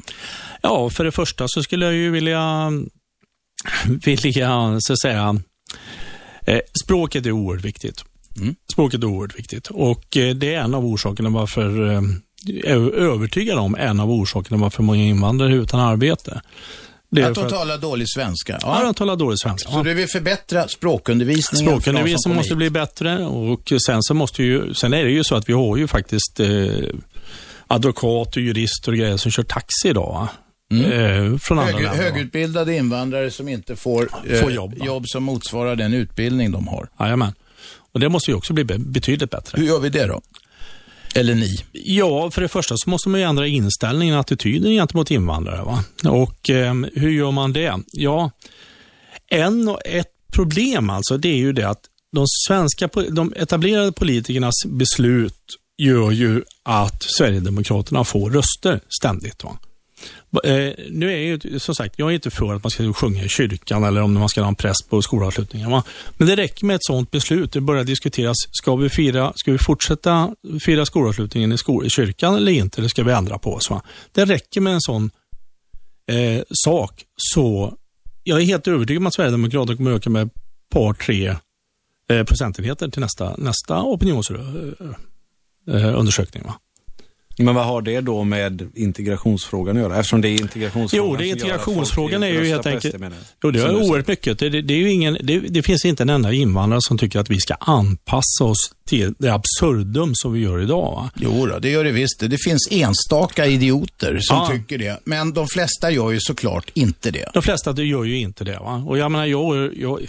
[0.62, 2.70] Ja, för det första så skulle jag ju vilja
[4.04, 5.40] vilja, så att säga,
[6.46, 8.04] eh, språket är oerhört viktigt.
[8.36, 8.54] Mm.
[8.72, 12.02] Språket är oerhört viktigt och eh, det är en av orsakerna varför, eh,
[12.64, 16.40] är övertygad om, en av orsakerna varför många invandrare är utan arbete.
[17.10, 18.58] Det att de talar dålig svenska?
[18.62, 19.70] Ja, ja de talar dålig svenska.
[19.70, 21.66] Så du vill förbättra språkundervisningen?
[21.66, 25.48] Språkundervisningen måste bli bättre och sen så måste ju, sen är det ju så att
[25.48, 26.48] vi har ju faktiskt eh,
[27.66, 30.28] advokat och jurister och grejer som kör taxi idag.
[30.72, 30.92] Mm.
[30.92, 32.02] Eh, från andra Hög, länder.
[32.02, 36.88] Högutbildade invandrare som inte får, eh, får jobb, jobb, som motsvarar den utbildning de har.
[37.00, 37.32] Jajamän.
[37.92, 39.60] Och det måste ju också bli betydligt bättre.
[39.60, 40.20] Hur gör vi det då?
[41.14, 41.56] Eller ni?
[41.72, 45.62] Ja, för det första så måste man ju ändra inställningen, attityden gentemot invandrare.
[45.62, 45.84] Va?
[46.04, 47.78] Och eh, hur gör man det?
[47.92, 48.30] Ja,
[49.30, 51.80] en, ett problem alltså, det är ju det att
[52.12, 55.40] de svenska, de etablerade politikernas beslut
[55.78, 59.44] gör ju att Sverigedemokraterna får röster ständigt.
[59.44, 59.58] Va?
[60.44, 63.28] Eh, nu är ju, som sagt, jag är inte för att man ska sjunga i
[63.28, 65.70] kyrkan eller om man ska ha en präst på skolavslutningen.
[65.70, 65.82] Va?
[66.16, 67.52] Men det räcker med ett sådant beslut.
[67.52, 70.34] Det börjar diskuteras, ska vi, fira, ska vi fortsätta
[70.64, 72.80] fira skolavslutningen i, skol, i kyrkan eller inte?
[72.80, 73.70] Eller ska vi ändra på oss?
[73.70, 73.82] Va?
[74.12, 75.10] Det räcker med en sån
[76.06, 77.04] eh, sak.
[77.16, 77.74] Så
[78.24, 80.32] jag är helt övertygad om att Sverigedemokraterna kommer öka med ett
[80.70, 81.36] par, tre
[82.08, 86.44] eh, procentenheter till nästa, nästa opinionsundersökning.
[86.44, 86.54] Eh, eh
[87.36, 89.98] men vad har det då med integrationsfrågan att göra?
[89.98, 92.94] Eftersom det är integrationsfrågan Jo, det är integrationsfrågan är ju helt enkelt...
[93.44, 94.38] Jo, det är oerhört mycket.
[94.38, 97.18] Det, det, det, är ju ingen, det, det, finns inte en enda invandrare som tycker
[97.18, 100.94] att vi ska anpassa oss till det absurdum som vi gör idag.
[100.94, 101.10] Va?
[101.14, 102.20] Jo, då, det gör det visst.
[102.20, 104.48] Det finns enstaka idioter som ja.
[104.52, 105.00] tycker det.
[105.04, 107.30] Men de flesta gör ju såklart inte det.
[107.32, 108.58] De flesta gör ju inte det.
[108.58, 108.84] Va?
[108.86, 110.00] Och jag menar, jag, jag,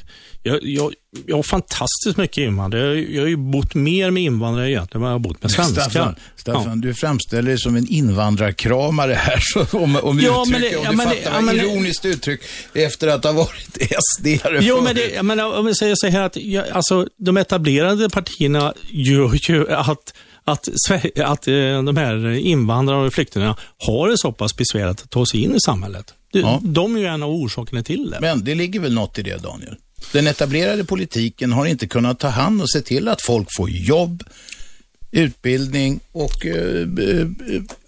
[0.46, 0.94] jag, jag,
[1.26, 3.00] jag har fantastiskt mycket invandrare.
[3.00, 5.52] Jag, jag har ju bott mer med invandrare egentligen än vad jag har bott med
[5.52, 5.82] svenskar.
[5.82, 6.76] Staffan, Staffan ja.
[6.76, 11.04] du framställer dig som en invandrarkramare här, så, om, om, ja, uttryck, det, om du
[11.04, 12.42] fattar vad ironiskt uttryck
[12.74, 13.78] efter att ha varit
[14.18, 18.10] SD-are Jo, men, det, men om vi säger så här att ja, alltså, de etablerade
[18.10, 20.14] partierna gör ju att
[20.48, 20.68] att,
[21.26, 25.44] att eh, de här invandrarna och flyktingarna har det så pass besvärligt att ta sig
[25.44, 26.14] in i samhället.
[26.32, 26.60] Ja.
[26.64, 28.18] De är ju en av orsakerna till det.
[28.22, 29.76] Men det ligger väl något i det, Daniel?
[30.12, 34.24] Den etablerade politiken har inte kunnat ta hand och se till att folk får jobb,
[35.12, 36.88] utbildning och eh,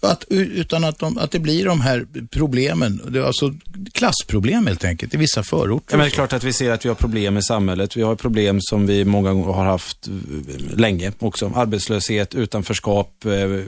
[0.00, 3.54] att, utan att, de, att det blir de här problemen, det är alltså
[3.92, 5.94] klassproblem helt enkelt i vissa förorter.
[5.94, 7.96] Ja, men det är klart att vi ser att vi har problem i samhället.
[7.96, 11.52] Vi har problem som vi många gånger har haft eh, länge också.
[11.54, 13.64] Arbetslöshet, utanförskap, eh,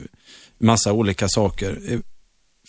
[0.57, 1.77] massa olika saker.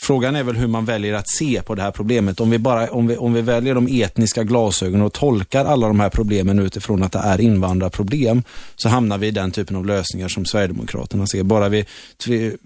[0.03, 2.41] Frågan är väl hur man väljer att se på det här problemet.
[2.41, 6.01] Om vi, bara, om vi, om vi väljer de etniska glasögonen och tolkar alla de
[6.01, 8.43] här problemen utifrån att det är invandrarproblem,
[8.77, 11.43] så hamnar vi i den typen av lösningar som Sverigedemokraterna ser.
[11.43, 11.87] Bara vi,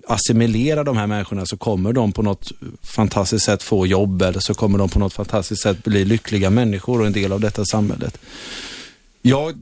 [0.07, 4.55] assimilerar de här människorna så kommer de på något fantastiskt sätt få jobb eller så
[4.55, 8.19] kommer de på något fantastiskt sätt bli lyckliga människor och en del av detta samhället.
[9.23, 9.55] Jag,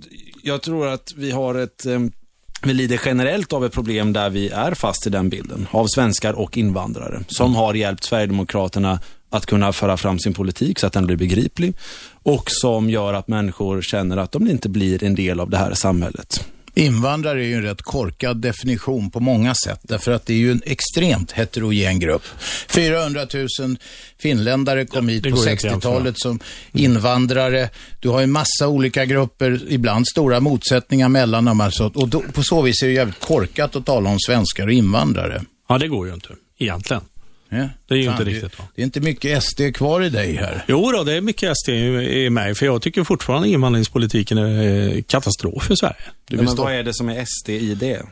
[0.42, 2.00] jag tror att vi har ett eh,
[2.66, 6.32] vi lider generellt av ett problem där vi är fast i den bilden, av svenskar
[6.32, 9.00] och invandrare, som har hjälpt Sverigedemokraterna
[9.30, 11.74] att kunna föra fram sin politik så att den blir begriplig
[12.22, 15.74] och som gör att människor känner att de inte blir en del av det här
[15.74, 16.44] samhället.
[16.74, 20.50] Invandrare är ju en rätt korkad definition på många sätt, därför att det är ju
[20.50, 22.22] en extremt heterogen grupp.
[22.68, 23.26] 400
[23.60, 23.76] 000
[24.18, 26.40] finländare kom ja, hit på 60-talet som
[26.72, 27.70] invandrare.
[28.00, 31.60] Du har en massa olika grupper, ibland stora motsättningar mellan dem.
[31.60, 34.72] Alltså, och då, på så vis är det jävligt korkat att tala om svenskar och
[34.72, 35.42] invandrare.
[35.68, 37.02] Ja, det går ju inte, egentligen.
[37.54, 37.68] Ja.
[37.86, 38.66] Det är ju Fan, inte riktigt bra.
[38.74, 40.64] Det är inte mycket SD kvar i dig här.
[40.68, 45.00] Jo då, det är mycket SD i, i mig, för jag tycker fortfarande invandringspolitiken är
[45.00, 45.96] katastrof för Sverige.
[46.26, 48.02] Du men vad är det som är SD i det?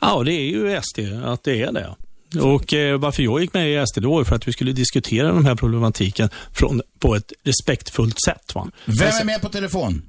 [0.00, 1.94] Ja, det är ju SD, att det är det.
[2.40, 5.46] Och eh, varför jag gick med i SD då för att vi skulle diskutera den
[5.46, 8.54] här problematiken från, på ett respektfullt sätt.
[8.54, 8.68] Va?
[8.84, 10.02] Vem är med på telefon?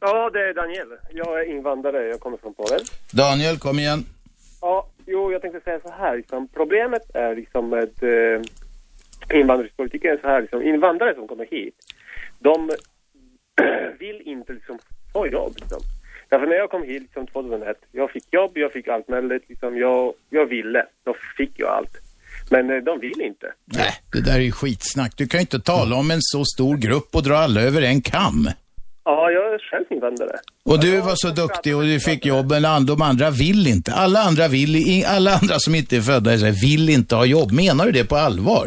[0.00, 0.86] Ja, det är Daniel.
[1.14, 2.80] Jag är invandrare, jag kommer från Polen.
[3.10, 4.06] Daniel, kom igen.
[4.60, 6.16] Ja, jo, jag tänkte säga så här.
[6.16, 8.42] Liksom, problemet är liksom med eh,
[9.40, 10.40] invandringspolitiken så här.
[10.40, 11.74] Liksom, invandrare som kommer hit,
[12.38, 12.70] de
[13.98, 14.78] vill inte liksom,
[15.12, 15.52] få jobb.
[15.60, 15.80] Liksom.
[16.28, 19.44] Därför när jag kom hit liksom, 2001, jag fick jobb, jag fick allt möjligt.
[19.48, 21.96] Liksom, jag, jag ville, då fick jag allt.
[22.50, 23.52] Men eh, de vill inte.
[23.64, 25.12] Nej, det där är ju skitsnack.
[25.16, 28.02] Du kan ju inte tala om en så stor grupp och dra alla över en
[28.02, 28.48] kam.
[29.10, 30.36] Ja, jag är själv invandrare.
[30.70, 33.90] Och du var så duktig och du fick jobb, men de andra vill inte.
[34.04, 34.72] Alla andra vill,
[35.16, 37.50] alla andra som inte är födda i Sverige vill inte ha jobb.
[37.62, 38.66] Menar du det på allvar?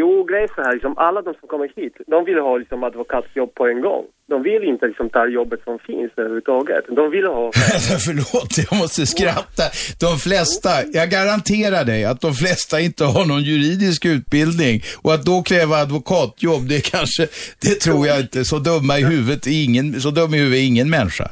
[0.00, 2.84] Jo, grejen är så här, liksom, alla de som kommer hit, de vill ha liksom,
[2.84, 4.04] advokatsjobb på en gång.
[4.28, 6.84] De vill inte liksom, ta jobbet som finns överhuvudtaget.
[6.88, 7.50] De vill ha...
[8.06, 9.64] Förlåt, jag måste skratta.
[10.00, 14.80] De flesta, jag garanterar dig att de flesta inte har någon juridisk utbildning.
[15.04, 17.22] Och att då kräva advokatjobb, det kanske,
[17.64, 18.44] det tror jag inte.
[18.44, 21.26] Så dumma i huvudet är ingen, så dum i huvudet är ingen människa.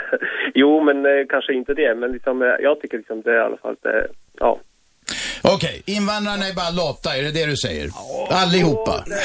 [0.60, 1.94] jo, men eh, kanske inte det.
[1.94, 4.06] Men liksom, eh, jag tycker liksom det i alla fall, det,
[4.38, 4.60] ja.
[5.42, 5.94] Okej, okay.
[5.96, 7.90] invandrarna är bara lata, är det det du säger?
[8.30, 9.04] Allihopa?
[9.06, 9.18] Nej,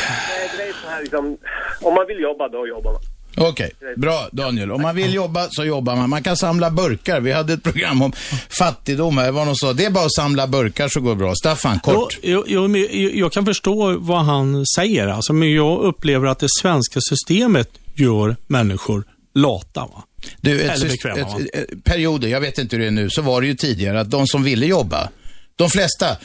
[0.57, 1.37] det är så här liksom,
[1.81, 3.01] om man vill jobba, då jobbar man.
[3.39, 3.95] Okej, okay.
[3.95, 4.71] bra Daniel.
[4.71, 6.09] Om man vill jobba så jobbar man.
[6.09, 7.19] Man kan samla burkar.
[7.19, 8.11] Vi hade ett program om
[8.49, 9.31] fattigdom här.
[9.31, 11.35] Var någon sa, det är bara att samla burkar så går det bra.
[11.35, 12.19] Staffan, kort.
[12.21, 15.07] Jo, jo, jo, jag kan förstå vad han säger.
[15.07, 19.03] Alltså, men jag upplever att det svenska systemet gör människor
[19.35, 19.81] lata.
[19.81, 20.03] Va?
[20.41, 23.21] Du, ett, Eller bekväma, ett, ett, perioder, jag vet inte hur det är nu, så
[23.21, 25.09] var det ju tidigare att de som ville jobba,
[25.57, 26.17] de flesta,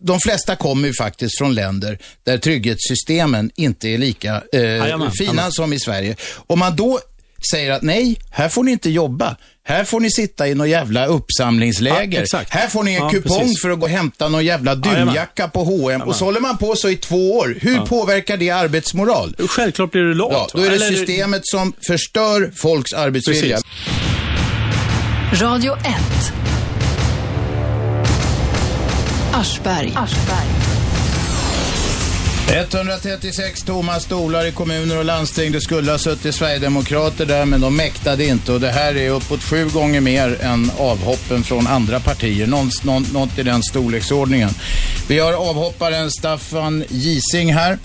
[0.00, 5.32] de flesta kommer ju faktiskt från länder där trygghetssystemen inte är lika eh, Jajamän, fina
[5.32, 5.52] jajamän.
[5.52, 6.16] som i Sverige.
[6.46, 7.00] Om man då
[7.52, 9.36] säger att nej, här får ni inte jobba.
[9.64, 12.18] Här får ni sitta i någon jävla uppsamlingsläger.
[12.18, 12.50] Ja, exakt.
[12.50, 13.62] här får ni en Ja, kupong precis.
[13.62, 16.76] för att gå och hämta någon jävla dunjacka på H&M Och så håller man på
[16.76, 17.56] så i två år.
[17.60, 19.36] Hur påverkar det arbetsmoral?
[19.48, 20.32] Självklart blir du lat.
[20.32, 20.66] Ja, då va?
[20.66, 23.58] är det Eller- systemet som förstör folks arbetsvilja.
[25.34, 25.84] Radio 1.
[29.38, 29.92] Aschberg.
[32.48, 35.52] 136 tomma stolar i kommuner och landsting.
[35.52, 38.52] Det skulle ha suttit Sverigedemokrater där, men de mäktade inte.
[38.52, 42.46] Och det här är uppåt sju gånger mer än avhoppen från andra partier.
[42.46, 44.50] Något, något, något i den storleksordningen.
[45.08, 47.78] Vi har avhopparen Staffan Gising här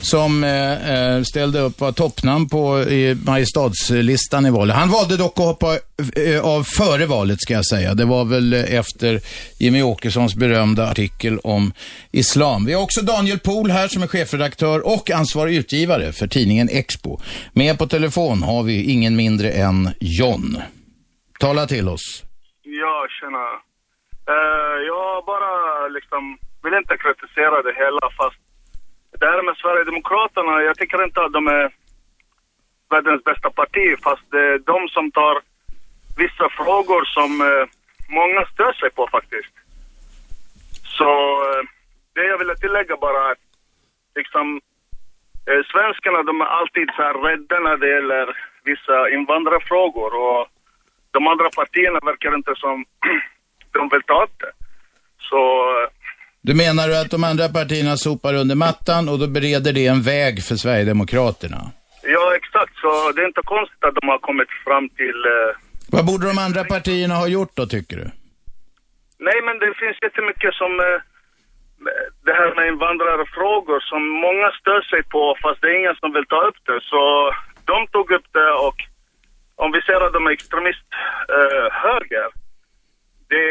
[0.00, 4.76] som eh, eh, ställde upp, var toppnamn på eh, Mariestadslistan i valet.
[4.76, 5.72] Han valde dock att hoppa
[6.16, 7.94] eh, av före valet ska jag säga.
[7.94, 9.20] Det var väl eh, efter
[9.58, 11.72] Jimmy Åkessons berömda artikel om
[12.12, 12.64] islam.
[12.66, 17.18] Vi har också Daniel Pohl här som är chefredaktör och ansvarig utgivare för tidningen Expo.
[17.52, 20.58] Med på telefon har vi ingen mindre än John.
[21.40, 22.22] Tala till oss.
[22.62, 23.46] Ja, tjena.
[24.34, 28.45] Uh, jag bara liksom vill inte kritisera det hela fast
[29.20, 31.70] det här med Sverigedemokraterna, jag tycker inte att de är
[32.90, 35.40] världens bästa parti fast det är de som tar
[36.16, 37.66] vissa frågor som eh,
[38.08, 39.54] många stör sig på faktiskt.
[40.98, 41.10] Så
[41.44, 41.62] eh,
[42.14, 43.38] det jag ville tillägga bara att
[44.14, 44.60] liksom
[45.48, 50.46] eh, svenskarna de är alltid så här rädda när det gäller vissa invandrarfrågor och
[51.10, 52.84] de andra partierna verkar inte som
[53.72, 54.52] de vill ta upp det.
[55.18, 55.40] Så
[55.74, 55.88] eh,
[56.48, 60.34] du menar att de andra partierna sopar under mattan och då bereder det en väg
[60.48, 61.60] för Sverigedemokraterna?
[62.14, 62.74] Ja, exakt.
[62.82, 65.18] Så det är inte konstigt att de har kommit fram till...
[65.34, 65.50] Eh,
[65.94, 68.06] Vad borde de andra partierna ha gjort då, tycker du?
[69.28, 70.72] nej, men det finns jättemycket som...
[70.86, 70.98] Eh,
[72.26, 76.26] det här med invandrarfrågor som många stör sig på fast det är ingen som vill
[76.34, 76.80] ta upp det.
[76.92, 77.00] Så
[77.70, 78.78] de tog upp det och
[79.64, 80.88] om vi ser att de är extremist
[81.36, 82.28] eh, höger.
[83.30, 83.44] Det,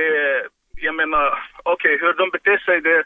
[0.76, 1.26] jag menar,
[1.64, 3.04] okej, hur de beter sig det,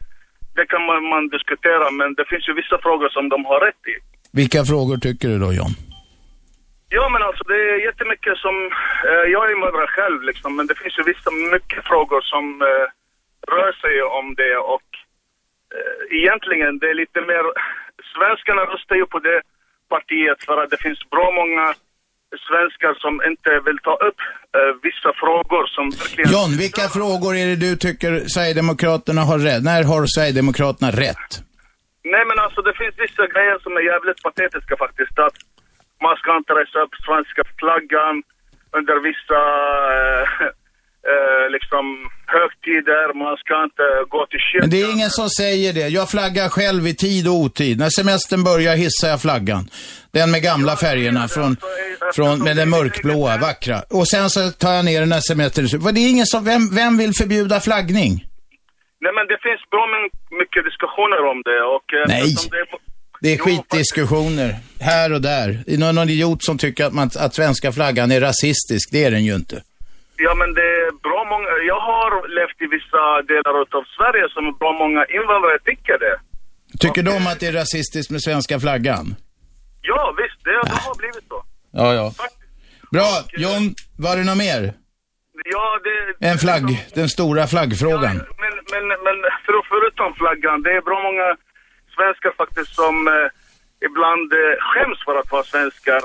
[0.55, 3.83] det kan man, man diskutera men det finns ju vissa frågor som de har rätt
[3.93, 3.95] i.
[4.31, 5.73] Vilka frågor tycker du då, John?
[6.89, 8.55] Ja men alltså det är jättemycket som,
[9.09, 12.87] eh, jag är invandrare själv liksom, men det finns ju vissa mycket frågor som eh,
[13.53, 14.89] rör sig om det och
[15.75, 17.43] eh, egentligen det är lite mer,
[18.13, 19.41] svenskarna röstar ju på det
[19.89, 21.73] partiet för att det finns bra många
[22.47, 24.19] svenskar som inte vill ta upp
[24.57, 26.31] eh, vissa frågor som verkligen...
[26.31, 29.63] John, vilka frågor är det du tycker Sverigedemokraterna har rätt?
[29.63, 31.29] När har Sverigedemokraterna rätt?
[32.13, 35.19] Nej men alltså det finns vissa grejer som är jävligt patetiska faktiskt.
[35.27, 35.37] Att
[36.05, 38.15] man ska inte resa upp svenska flaggan
[38.77, 39.39] under vissa
[39.95, 40.27] eh,
[41.11, 41.83] eh, liksom
[42.25, 43.13] högtider.
[43.23, 44.69] Man ska inte gå till kyrkan.
[44.69, 45.87] Men det är ingen som säger det.
[45.87, 47.79] Jag flaggar själv i tid och otid.
[47.79, 49.69] När semestern börjar hissar jag flaggan.
[50.11, 51.57] Den med gamla färgerna från,
[52.15, 53.81] från, med den mörkblåa, vackra.
[53.89, 56.97] Och sen så tar jag ner den när semestern Det är ingen som, vem, vem
[56.97, 58.11] vill förbjuda flaggning?
[59.01, 59.83] Nej men det finns bra
[60.41, 61.87] mycket diskussioner om det och...
[61.93, 62.35] eh, Nej.
[63.21, 65.63] Det är, skitdiskussioner, här och där.
[65.65, 68.89] Det är någon, någon idiot som tycker att, man, att svenska flaggan är rasistisk.
[68.91, 69.61] Det är den ju inte.
[70.25, 71.49] Ja men det är bra många...
[71.71, 73.03] Jag har levt i vissa
[73.33, 76.15] delar av Sverige som bra många invandrare tycker det.
[76.83, 79.05] Tycker de att det är rasistiskt med svenska flaggan?
[79.81, 81.43] Ja visst, det, det har blivit så.
[81.71, 82.07] Ja, ja.
[82.91, 83.09] Bra,
[83.43, 83.63] John,
[83.97, 84.61] var det något mer?
[85.53, 86.27] Ja, det...
[86.31, 86.65] En flagg,
[86.95, 88.15] den stora flaggfrågan.
[88.43, 91.27] Men, men, men för, förutom flaggan, det är bra många
[91.95, 93.13] svenskar faktiskt som eh,
[93.87, 96.01] ibland eh, skäms för att vara svenskar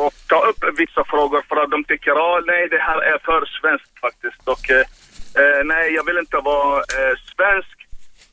[0.00, 3.40] och ta upp vissa frågor för att de tycker att nej det här är för
[3.58, 4.86] svenskt faktiskt och eh,
[5.40, 7.76] eh, nej jag vill inte vara eh, svensk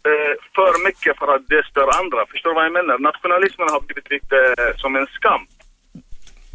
[0.10, 2.20] eh, för mycket för att det stör andra.
[2.32, 2.98] Förstår du vad jag menar?
[3.00, 5.44] Nationalismen har blivit lite eh, som en skam.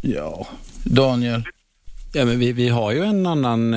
[0.03, 0.47] Ja.
[0.85, 1.43] Daniel?
[2.16, 3.74] Ja, men vi, vi har ju en annan,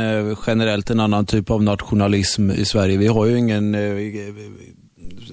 [0.48, 2.98] generellt en annan typ av nationalism i Sverige.
[2.98, 3.76] Vi har ju ingen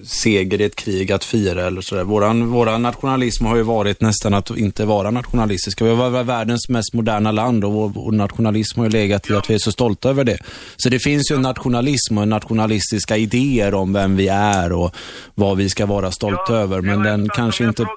[0.04, 2.04] seger i ett krig att fira eller sådär.
[2.04, 5.84] Våran, våran nationalism har ju varit nästan att inte vara nationalistiska.
[5.84, 9.50] Vi var världens mest moderna land och vår, vår nationalism har ju legat i att
[9.50, 10.38] vi är så stolta över det.
[10.76, 14.94] Så det finns ju en nationalism och nationalistiska idéer om vem vi är och
[15.34, 16.80] vad vi ska vara stolta över.
[16.80, 17.82] Men den kanske inte...
[17.82, 17.88] Om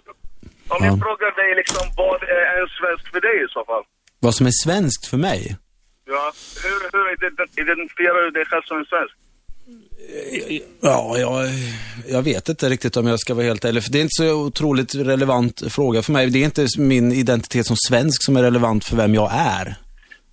[0.70, 0.86] Ja.
[0.86, 3.84] jag frågar dig liksom vad är en svensk för dig i så fall?
[4.20, 5.58] Vad som är svenskt för mig?
[6.10, 6.32] Ja,
[6.64, 9.14] hur, hur ident- identifierar du dig själv som en svensk?
[10.82, 11.50] Ja, jag,
[12.10, 13.84] jag vet inte riktigt om jag ska vara helt ärlig.
[13.84, 16.30] För det är inte så otroligt relevant fråga för mig.
[16.30, 19.76] Det är inte min identitet som svensk som är relevant för vem jag är.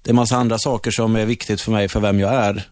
[0.02, 2.62] Det är massa andra saker som är viktigt för mig för vem jag är.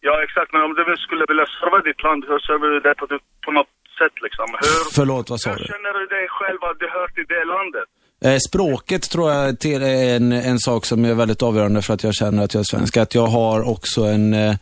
[0.00, 0.52] Ja, exakt.
[0.52, 3.04] Men om du skulle vilja serva ditt land, hur servar du detta
[3.44, 4.46] på något sätt liksom?
[4.60, 5.64] Hur, Förlåt, vad sa hur du?
[5.64, 7.88] känner du dig själv att du hör till det landet?
[8.24, 12.14] Eh, språket tror jag är en, en sak som är väldigt avgörande för att jag
[12.14, 12.96] känner att jag är svensk.
[12.96, 14.54] Att jag har också en eh,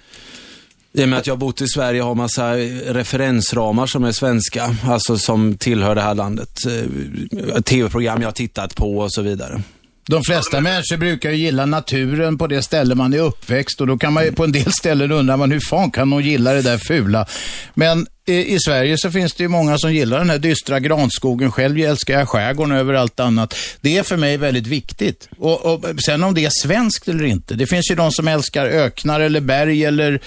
[0.93, 4.76] i och med att jag har bott i Sverige har massa referensramar som är svenska,
[4.84, 6.51] alltså som tillhör det här landet.
[6.66, 9.62] Eh, tv-program jag har tittat på och så vidare.
[10.11, 13.99] De flesta människor brukar ju gilla naturen på det ställe man är uppväxt och då
[13.99, 16.63] kan man ju på en del ställen undra man hur fan kan de gilla det
[16.63, 17.27] där fula?
[17.75, 21.53] Men i, i Sverige så finns det ju många som gillar den här dystra granskogen.
[21.53, 23.55] Själv älskar jag skärgården över allt annat.
[23.81, 25.29] Det är för mig väldigt viktigt.
[25.39, 27.55] Och, och sen om det är svenskt eller inte.
[27.55, 30.21] Det finns ju de som älskar öknar eller berg eller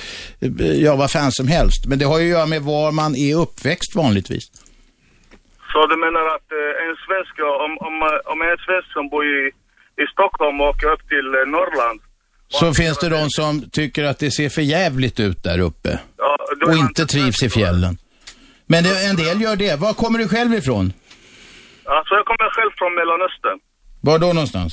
[0.79, 1.85] ja, vad fan som helst.
[1.87, 4.43] Men det har ju att göra med var man är uppväxt vanligtvis.
[5.71, 7.33] Så du menar att eh, en svensk,
[7.65, 9.51] om, om, om en svensk som bor i,
[9.97, 11.99] i Stockholm och upp till eh, Norrland
[12.47, 15.99] Så finns det de som tycker att det ser för jävligt ut där uppe.
[16.17, 17.97] Ja, är Och inte trivs i fjällen.
[18.65, 19.79] Men det, en del gör det.
[19.79, 20.93] Var kommer du själv ifrån?
[21.85, 23.59] Alltså jag kommer själv från Mellanöstern.
[24.01, 24.71] Var då någonstans?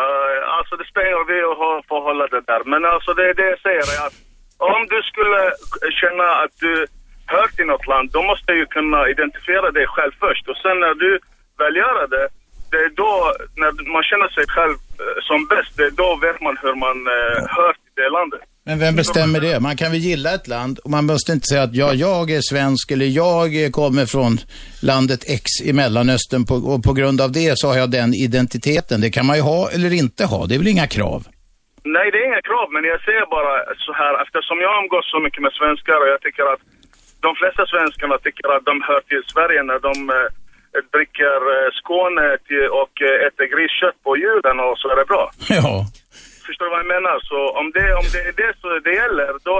[0.00, 2.62] Uh, alltså det spelar vi att ha- få hålla det där.
[2.72, 4.16] Men alltså det, det jag säger är att
[4.72, 5.40] om du skulle
[6.00, 6.72] känna att du
[7.32, 10.44] hör till något land, då måste du kunna identifiera dig själv först.
[10.50, 11.10] Och sen när du
[11.62, 12.26] väl gör det,
[12.72, 13.12] det är då,
[13.60, 16.96] när man känner sig själv eh, som bäst, det är då vet man hur man
[17.06, 18.42] uh, hör till det landet.
[18.68, 19.60] Men vem bestämmer det?
[19.60, 22.42] Man kan väl gilla ett land och man måste inte säga att ja, jag är
[22.52, 24.32] svensk eller jag eh, kommer från
[24.90, 29.00] landet X i Mellanöstern på, och på grund av det så har jag den identiteten.
[29.04, 30.40] Det kan man ju ha eller inte ha.
[30.46, 31.20] Det är väl inga krav?
[31.96, 33.52] Nej, det är inga krav, men jag säger bara
[33.86, 36.62] så här, eftersom jag umgås så mycket med svenskar och jag tycker att
[37.26, 40.28] de flesta svenskarna tycker att de hör till Sverige när de eh,
[40.92, 42.26] dricker eh, Skåne
[42.82, 45.24] och eh, äter griskött på julen och så är det bra.
[45.48, 45.86] Ja.
[46.46, 47.16] Förstår du vad jag menar?
[47.30, 49.56] Så om det, om det är det så det gäller, då,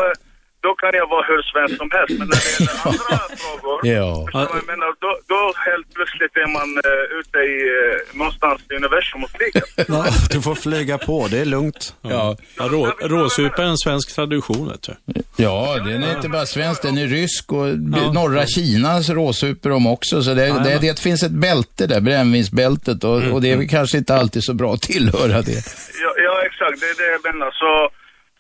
[0.66, 2.14] då kan jag vara hur svensk som helst.
[2.18, 4.28] Men när det gäller andra frågor, Ja.
[4.32, 4.90] vad jag menar?
[5.04, 9.62] Då, då helt plötsligt är man uh, ute i uh, någonstans i universum och flyger.
[9.94, 11.94] Ja, du får flyga på, det är lugnt.
[12.02, 12.36] Ja.
[12.58, 14.94] Ja, rå, råsupa är en svensk tradition, vet du.
[15.36, 17.66] Ja, den är inte bara svensk, den är rysk och
[18.14, 20.22] norra Kinas råsuper de också.
[20.22, 23.98] Så det, det, det finns ett bälte där, brännvinsbältet och, och det är väl kanske
[23.98, 25.62] inte alltid så bra att tillhöra det.
[26.02, 27.50] Ja, ja exakt, det är det jag menar.
[27.50, 27.90] Så,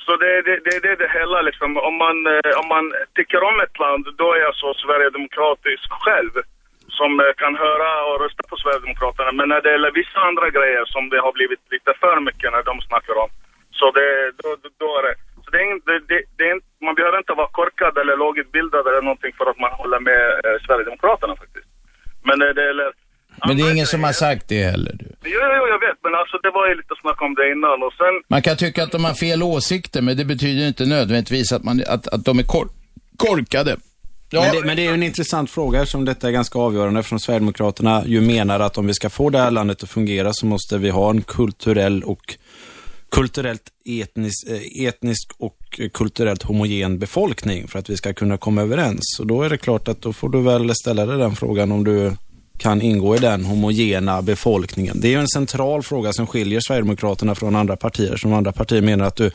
[0.04, 1.76] så det är det, det, det, det hela liksom.
[1.76, 6.34] Om man, eh, om man tycker om ett land, då är jag så sverigedemokratisk själv.
[6.98, 9.32] Som eh, kan höra och rösta på Sverigedemokraterna.
[9.32, 12.62] Men när det gäller vissa andra grejer som det har blivit lite för mycket när
[12.62, 13.30] de snackar om.
[13.78, 15.14] Så det, då, då, då är det.
[15.44, 19.02] Så det är, det, det, det är man behöver inte vara korkad eller lågutbildad eller
[19.02, 21.68] någonting för att man håller med eh, Sverigedemokraterna faktiskt.
[22.24, 22.92] Men när det gäller
[23.46, 24.92] men det är ingen som har sagt det heller.
[24.98, 25.06] Du.
[25.24, 27.92] Jo, jo, jag vet, men alltså det var ju lite snack om det innan och
[27.92, 28.14] sen...
[28.28, 31.82] Man kan tycka att de har fel åsikter, men det betyder inte nödvändigtvis att, man,
[31.88, 32.68] att, att de är kor
[33.16, 33.76] korkade.
[34.30, 37.00] Ja, Men, det, men det är ju en intressant fråga eftersom detta är ganska avgörande
[37.00, 40.46] eftersom Sverigedemokraterna ju menar att om vi ska få det här landet att fungera så
[40.46, 42.36] måste vi ha en kulturell och
[43.10, 49.18] kulturellt etnisk, eh, etnisk och kulturellt homogen befolkning för att vi ska kunna komma överens.
[49.20, 51.84] Och då är det klart att då får du väl ställa dig den frågan om
[51.84, 52.12] du
[52.62, 55.00] kan ingå i den homogena befolkningen.
[55.00, 58.16] Det är ju en central fråga som skiljer Sverigedemokraterna från andra partier.
[58.16, 59.30] Som andra partier menar att du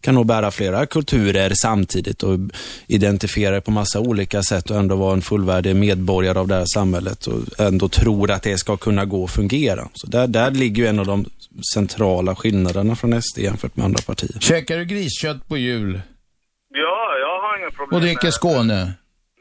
[0.00, 2.38] kan nog bära flera kulturer samtidigt och
[2.86, 6.66] identifiera dig på massa olika sätt och ändå vara en fullvärdig medborgare av det här
[6.74, 9.88] samhället och ändå tror att det ska kunna gå och fungera.
[9.94, 11.24] Så där, där ligger ju en av de
[11.74, 14.40] centrala skillnaderna från SD jämfört med andra partier.
[14.40, 16.00] Käkar du griskött på jul
[16.68, 18.92] Ja, jag har inga problem och dricker Skåne?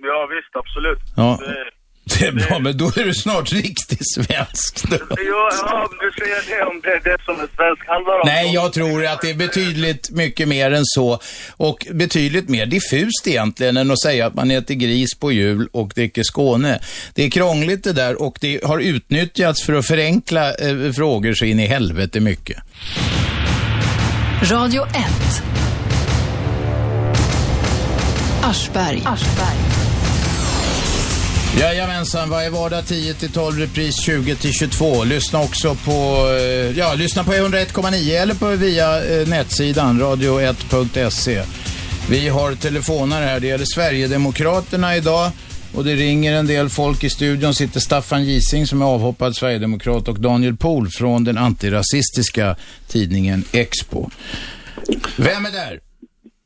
[0.09, 0.99] Ja, visst, absolut.
[1.15, 1.39] Ja.
[1.41, 1.74] Det,
[2.05, 4.89] Det är bra, men då är du snart riktigt svensk.
[4.89, 4.97] då.
[5.09, 8.21] ja, ja, du säger det om det är det som en svensk handlar om.
[8.25, 11.19] Nej, jag tror att det är betydligt mycket mer än så.
[11.57, 15.91] Och betydligt mer diffust egentligen än att säga att man äter gris på jul och
[15.95, 16.79] dricker Skåne.
[17.13, 21.45] Det är krångligt det där och det har utnyttjats för att förenkla eh, frågor så
[21.45, 22.57] in i helvete mycket.
[24.51, 24.95] Radio 1.
[28.43, 29.01] Aschberg.
[31.59, 35.03] Jajamensan, varje vardag 10 till 12, repris 20 till 22.
[35.03, 41.43] Lyssna också på, eh, ja, lyssna på 101,9 eller på via eh, nätsidan radio1.se.
[42.09, 45.31] Vi har telefoner här, det gäller Sverigedemokraterna idag
[45.75, 47.53] och det ringer en del folk i studion.
[47.53, 52.55] Sitter Staffan Gising som är avhoppad Sverigedemokrat och Daniel Pohl från den antirasistiska
[52.87, 54.09] tidningen Expo.
[55.17, 55.79] Vem är där?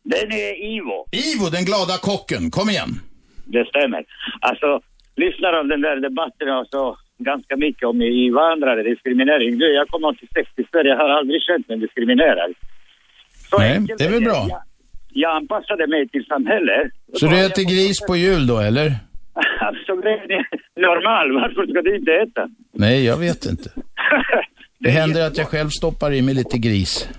[0.04, 1.06] Den är Ivo.
[1.12, 2.52] Ivo, den glada kocken.
[2.52, 3.00] Kom igen.
[3.46, 4.04] Det stämmer.
[4.42, 4.82] Alltså,
[5.20, 9.58] lyssnar av den där debatten alltså ganska mycket om invandrare, diskriminering.
[9.58, 12.52] Du, jag kom 86 till Sverige, jag har aldrig känt mig diskriminerad.
[13.50, 14.46] Så Nej, det är väl bra.
[14.50, 14.62] Jag,
[15.10, 16.92] jag anpassade mig till samhället.
[17.14, 18.88] Så du äter gris på jul då, eller?
[19.60, 21.32] Alltså, det är normal.
[21.42, 22.50] Varför ska du inte äta?
[22.74, 23.70] Nej, jag vet inte.
[24.80, 27.10] Det händer att jag själv stoppar i mig lite gris.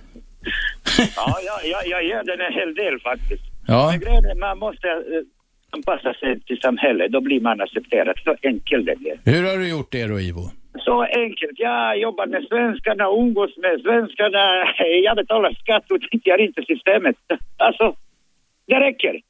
[1.17, 3.43] Ja, jag, jag, jag gör den en hel del faktiskt.
[3.67, 3.89] Ja.
[3.91, 5.23] Men grejen är, man måste eh,
[5.71, 8.15] anpassa sig till samhället, då blir man accepterad.
[8.25, 9.31] Så enkelt är det.
[9.31, 10.45] Hur har du gjort det då, Ivo?
[10.85, 11.59] Så enkelt.
[11.59, 14.45] Jag jobbar med svenskarna, umgås med svenskarna.
[15.05, 17.17] Jag betalar skatt och tycker inte systemet.
[17.57, 17.95] Alltså,
[18.67, 19.21] det räcker.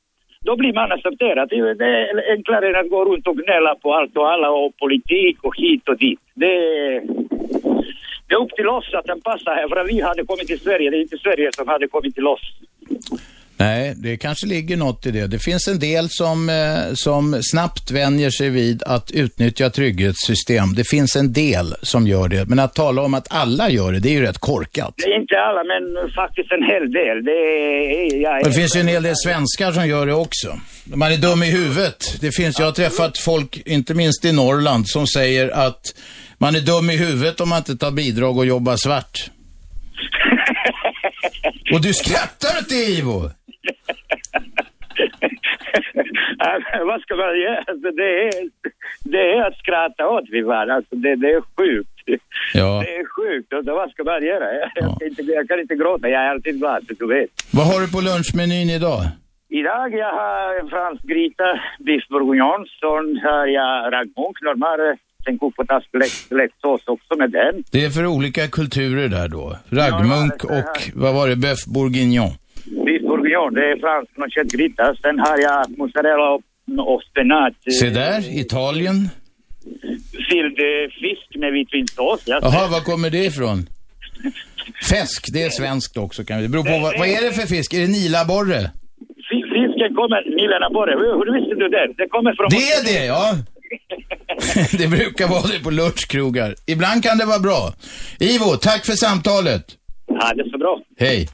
[0.45, 1.49] Då blir man accepterad.
[1.49, 4.77] Det är- är enklare än att gå runt och gnälla på allt och alla och
[4.77, 6.21] politik och hit och dit.
[6.35, 7.01] Det är,
[8.29, 10.91] det är upp till oss att anpassa här, för vi hade kommit till Sverige.
[10.91, 12.41] Det är inte Sverige som hade kommit till oss.
[13.61, 15.27] Nej, det kanske ligger något i det.
[15.27, 20.75] Det finns en del som, eh, som snabbt vänjer sig vid att utnyttja trygghetssystem.
[20.75, 22.49] Det finns en del som gör det.
[22.49, 24.95] Men att tala om att alla gör det, det är ju rätt korkat.
[24.97, 27.25] Det är inte alla, men faktiskt en hel del.
[27.25, 27.31] Det,
[28.27, 30.61] är, Och det finns ju en hel del svenskar som gör det också.
[30.85, 32.17] Man är dum i huvudet.
[32.21, 35.95] Det finns, jag har träffat folk, inte minst i Norrland, som säger att
[36.39, 39.31] man är dum i huvudet om man inte tar bidrag och jobbar svart.
[41.73, 43.31] Och du skrattar åt det, Ivo!
[46.39, 47.59] Ja, Vad ska man göra?
[47.67, 48.33] Alltså, det, är,
[49.05, 50.71] det är att skratta åt vi fan.
[50.71, 52.21] Alltså, det, det är sjukt.
[52.55, 52.83] Ja.
[52.85, 53.53] Det är sjukt.
[53.53, 54.47] Alltså, vad ska man göra?
[54.75, 56.09] Jag, inte, jag kan inte gråta.
[56.09, 57.31] Jag är alltid glad, du vet.
[57.53, 59.01] Vad har du på lunchmenyn idag?
[59.49, 62.67] Idag jag har fransk gryta, biff bourguignon.
[62.81, 64.97] Sen har jag raggmunk, normal.
[65.25, 67.65] Sen kokpotatis, lätt, lätt sås också med den.
[67.73, 69.57] Det är för olika kulturer där då.
[69.71, 72.31] Raggmunk och, vad var det, bœuf bourguignon.
[73.11, 74.85] Bourguignon, det är fransk någon köttgryta.
[75.03, 76.43] Sen har jag mozzarella och,
[76.95, 77.53] och spenat.
[77.67, 78.99] eh, Se där, Italien.
[80.29, 82.21] Fylld eh, fisk med vitvinsås.
[82.27, 83.59] Jaha, var kommer det ifrån?
[84.91, 86.43] Fäsk, det är svenskt också kan vi.
[86.43, 87.75] Det beror på, vad, vad är det för fisk?
[87.75, 88.61] Är det nilaborre?
[89.29, 91.87] Fi- Fisken kommer, Nilena Borre, hur, hur visste du det?
[91.97, 92.49] Det kommer från...
[92.51, 93.35] Det är det, ja.
[94.79, 96.55] det brukar vara det på lunchkrogar.
[96.67, 97.73] Ibland kan det vara bra.
[98.21, 99.65] Ivo, tack för samtalet.
[100.07, 100.81] Ja, det är så bra.
[100.99, 101.29] Hej.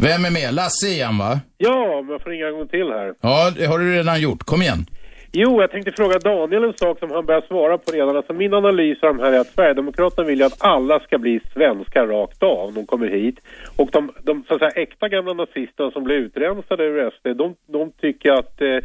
[0.00, 0.54] Vem är med?
[0.54, 1.40] Lasse igen va?
[1.58, 3.14] Ja, men jag får ringa en gång till här.
[3.20, 4.42] Ja, det har du redan gjort.
[4.42, 4.86] Kom igen.
[5.32, 8.16] Jo, jag tänkte fråga Daniel en sak som han börjar svara på redan.
[8.16, 11.40] Alltså min analys av de här är att Sverigedemokraterna vill ju att alla ska bli
[11.52, 12.74] svenskar rakt av.
[12.74, 13.40] De kommer hit.
[13.76, 17.54] Och de, de så att säga, äkta gamla nazisterna som blev utrensade ur SD, de,
[17.66, 18.78] de tycker att eh,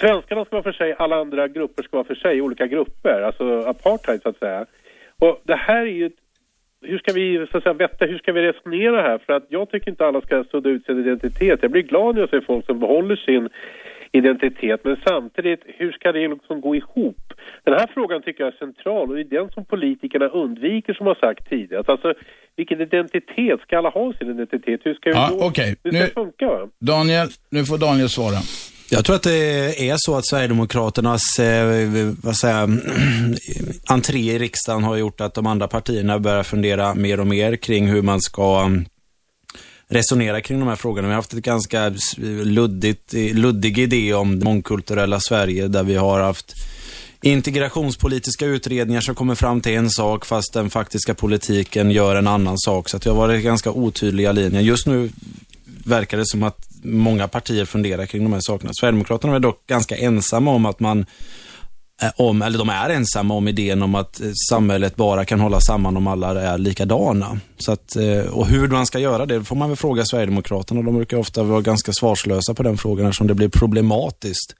[0.00, 3.22] svenskarna ska vara för sig, alla andra grupper ska vara för sig, olika grupper.
[3.22, 4.66] Alltså apartheid så att säga.
[5.18, 6.23] Och det här är ju ett
[6.84, 9.18] hur ska vi så att säga, vetta, hur ska vi resonera här?
[9.26, 11.58] För att jag tycker inte alla ska sudda ut sin identitet.
[11.62, 13.48] Jag blir glad när jag ser folk som behåller sin
[14.12, 14.80] identitet.
[14.84, 17.32] Men samtidigt, hur ska det liksom gå ihop?
[17.64, 21.06] Den här frågan tycker jag är central och det är den som politikerna undviker som
[21.06, 21.84] har sagt tidigare.
[21.86, 22.14] Alltså,
[22.56, 23.60] vilken identitet?
[23.60, 24.80] Ska alla ha sin identitet?
[24.84, 25.46] Hur ska, Ja, det gå?
[25.46, 25.76] okej.
[25.84, 26.46] Hur ska Nu- det funka?
[26.46, 26.68] Va?
[26.80, 28.38] Daniel, nu får Daniel svara.
[28.94, 32.80] Jag tror att det är så att Sverigedemokraternas eh, vad säger,
[33.86, 37.88] entré i riksdagen har gjort att de andra partierna börjar fundera mer och mer kring
[37.88, 38.84] hur man ska mm,
[39.88, 41.08] resonera kring de här frågorna.
[41.08, 41.94] Vi har haft ett ganska
[42.44, 46.54] luddigt, eh, luddig idé om det mångkulturella Sverige där vi har haft
[47.22, 52.58] integrationspolitiska utredningar som kommer fram till en sak fast den faktiska politiken gör en annan
[52.58, 52.88] sak.
[52.88, 54.60] Så att det har varit ganska otydliga linjer.
[54.60, 55.10] Just nu
[55.86, 58.72] verkar det som att många partier funderar kring de här sakerna.
[58.80, 61.06] Sverigedemokraterna är dock ganska ensamma om att man
[62.02, 65.60] eh, om, eller de är ensamma om idén om att eh, samhället bara kan hålla
[65.60, 67.40] samman om alla är likadana.
[67.58, 70.82] Så att, eh, och hur man ska göra det får man väl fråga Sverigedemokraterna.
[70.82, 74.54] De brukar ofta vara ganska svarslösa på den frågan eftersom det blir problematiskt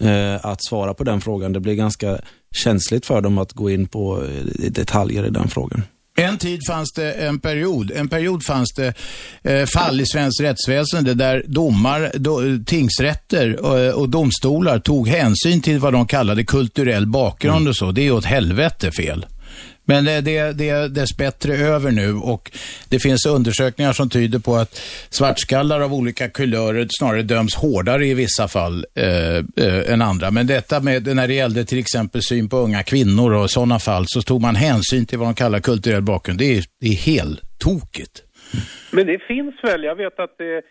[0.00, 1.52] eh, att svara på den frågan.
[1.52, 2.18] Det blir ganska
[2.54, 4.24] känsligt för dem att gå in på
[4.68, 5.82] detaljer i den frågan.
[6.16, 8.94] En tid fanns det en period, en period fanns det
[9.42, 15.78] eh, fall i svenskt rättsväsende där domar, do, tingsrätter och, och domstolar tog hänsyn till
[15.78, 17.92] vad de kallade kulturell bakgrund och så.
[17.92, 19.26] Det är åt helvete fel.
[19.84, 22.50] Men det, det, det är dessbättre över nu och
[22.88, 24.74] det finns undersökningar som tyder på att
[25.10, 30.30] svartskallar av olika kulörer snarare döms hårdare i vissa fall eh, eh, än andra.
[30.30, 34.04] Men detta med när det gällde till exempel syn på unga kvinnor och sådana fall
[34.06, 36.38] så tog man hänsyn till vad de kallar kulturell bakgrund.
[36.38, 38.22] Det är, det är helt tokigt.
[38.90, 40.62] Men det finns väl, jag vet att det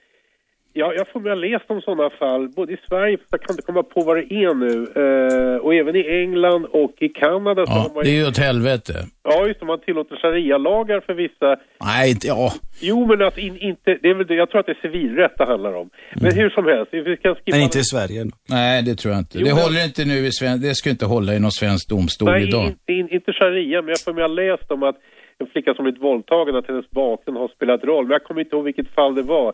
[0.75, 3.61] Ja, jag får ha läst om sådana fall, både i Sverige, för jag kan inte
[3.61, 4.73] komma på vad det är nu,
[5.03, 7.63] eh, och även i England och i Kanada.
[7.67, 8.93] Ja, har man det är ju åt helvete.
[9.23, 11.49] Ja, just det, man tillåter sharia-lagar för vissa.
[11.85, 12.51] Nej, inte, ja.
[12.81, 15.37] Jo, men att in, inte, det är väl det, jag tror att det är civilrätt
[15.37, 15.89] det handlar om.
[16.15, 16.37] Men Mm.
[16.43, 17.51] hur som helst, vi kan skippa...
[17.51, 18.25] Men inte i Sverige.
[18.49, 19.37] Nej, det tror jag inte.
[19.39, 21.89] Jo, det men- håller inte nu i svensk, det ska inte hålla i någon svensk
[21.89, 22.65] domstol Nej, idag.
[22.65, 24.97] inte, in, inte sharia, men jag får med har läst om att
[25.39, 28.03] en flicka som blivit våldtagen, att hennes bakgrund har spelat roll.
[28.05, 29.53] Men jag kommer inte ihåg vilket fall det var.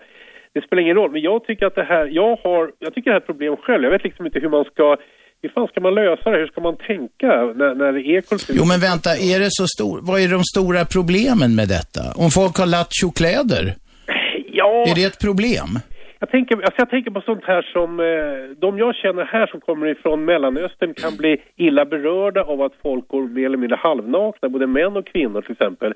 [0.53, 3.15] Det spelar ingen roll, men jag tycker att det här, jag har, jag tycker det
[3.15, 3.83] här är problem själv.
[3.83, 4.97] Jag vet liksom inte hur man ska,
[5.41, 6.37] hur fan ska man lösa det?
[6.37, 8.53] Hur ska man tänka när, när det är kultur?
[8.57, 12.01] Jo, men vänta, är det så stor, vad är de stora problemen med detta?
[12.23, 13.65] Om folk har lattjo-kläder,
[14.51, 14.85] Ja.
[14.89, 15.69] är det ett problem?
[16.21, 19.59] Jag tänker, alltså jag tänker på sånt här som, eh, de jag känner här som
[19.61, 24.49] kommer ifrån Mellanöstern kan bli illa berörda av att folk går mer eller mindre halvnakna,
[24.49, 25.93] både män och kvinnor till exempel.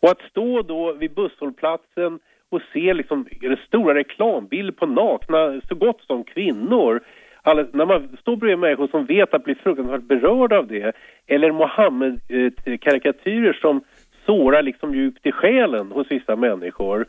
[0.00, 2.18] Och att stå då vid busshållplatsen
[2.50, 7.00] och se liksom en stora reklambilder på nakna, så gott som kvinnor.
[7.42, 10.96] Alla, när man står bredvid människor som vet att bli fruktansvärt berörda av det,
[11.26, 13.80] eller Mohammed-karikatyrer som
[14.26, 17.06] sårar liksom djupt i själen hos vissa människor.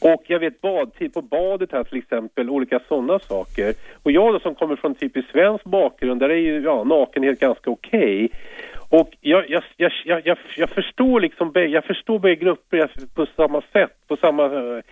[0.00, 3.74] Och jag vet badtid på badet här till exempel, olika sådana saker.
[4.02, 7.70] Och jag då som kommer från typiskt svensk bakgrund, där är ju ja, nakenhet ganska
[7.70, 8.30] okej.
[8.88, 13.60] Och jag, jag, jag, jag, jag, jag förstår liksom, jag förstår bägge grupper på samma
[13.60, 14.44] sätt, på samma...
[14.44, 14.82] eh,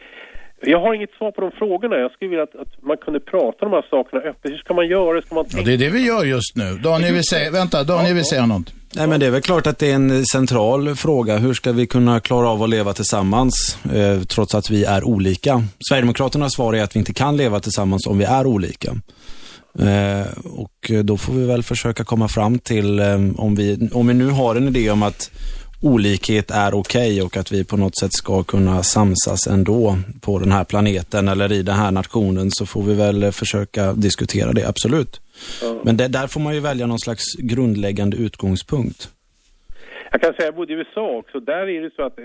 [0.64, 1.96] Jag har inget svar på de frågorna.
[1.96, 4.50] Jag skulle vilja att, att man kunde prata om de här sakerna öppet.
[4.50, 5.22] Hur ska man göra?
[5.22, 6.78] Ska man Ja, det är det vi gör just nu.
[6.82, 8.72] Daniel vill säga, vänta, Daniel vill säga något.
[8.96, 11.36] Nej, men det är väl klart att det är en central fråga.
[11.36, 15.62] Hur ska vi kunna klara av att leva tillsammans eh, trots att vi är olika?
[15.88, 18.90] Sverigedemokraternas svar är att vi inte kan leva tillsammans om vi är olika.
[19.78, 24.14] Eh, och då får vi väl försöka komma fram till, eh, om, vi, om vi
[24.14, 25.30] nu har en idé om att
[25.80, 30.52] olikhet är okej och att vi på något sätt ska kunna samsas ändå på den
[30.52, 34.68] här planeten eller i den här nationen så får vi väl eh, försöka diskutera det,
[34.68, 35.20] absolut.
[35.84, 39.08] Men det, där får man ju välja någon slags grundläggande utgångspunkt.
[40.12, 41.40] Jag kan säga, bodde i USA också.
[41.40, 42.24] Där är det så att eh,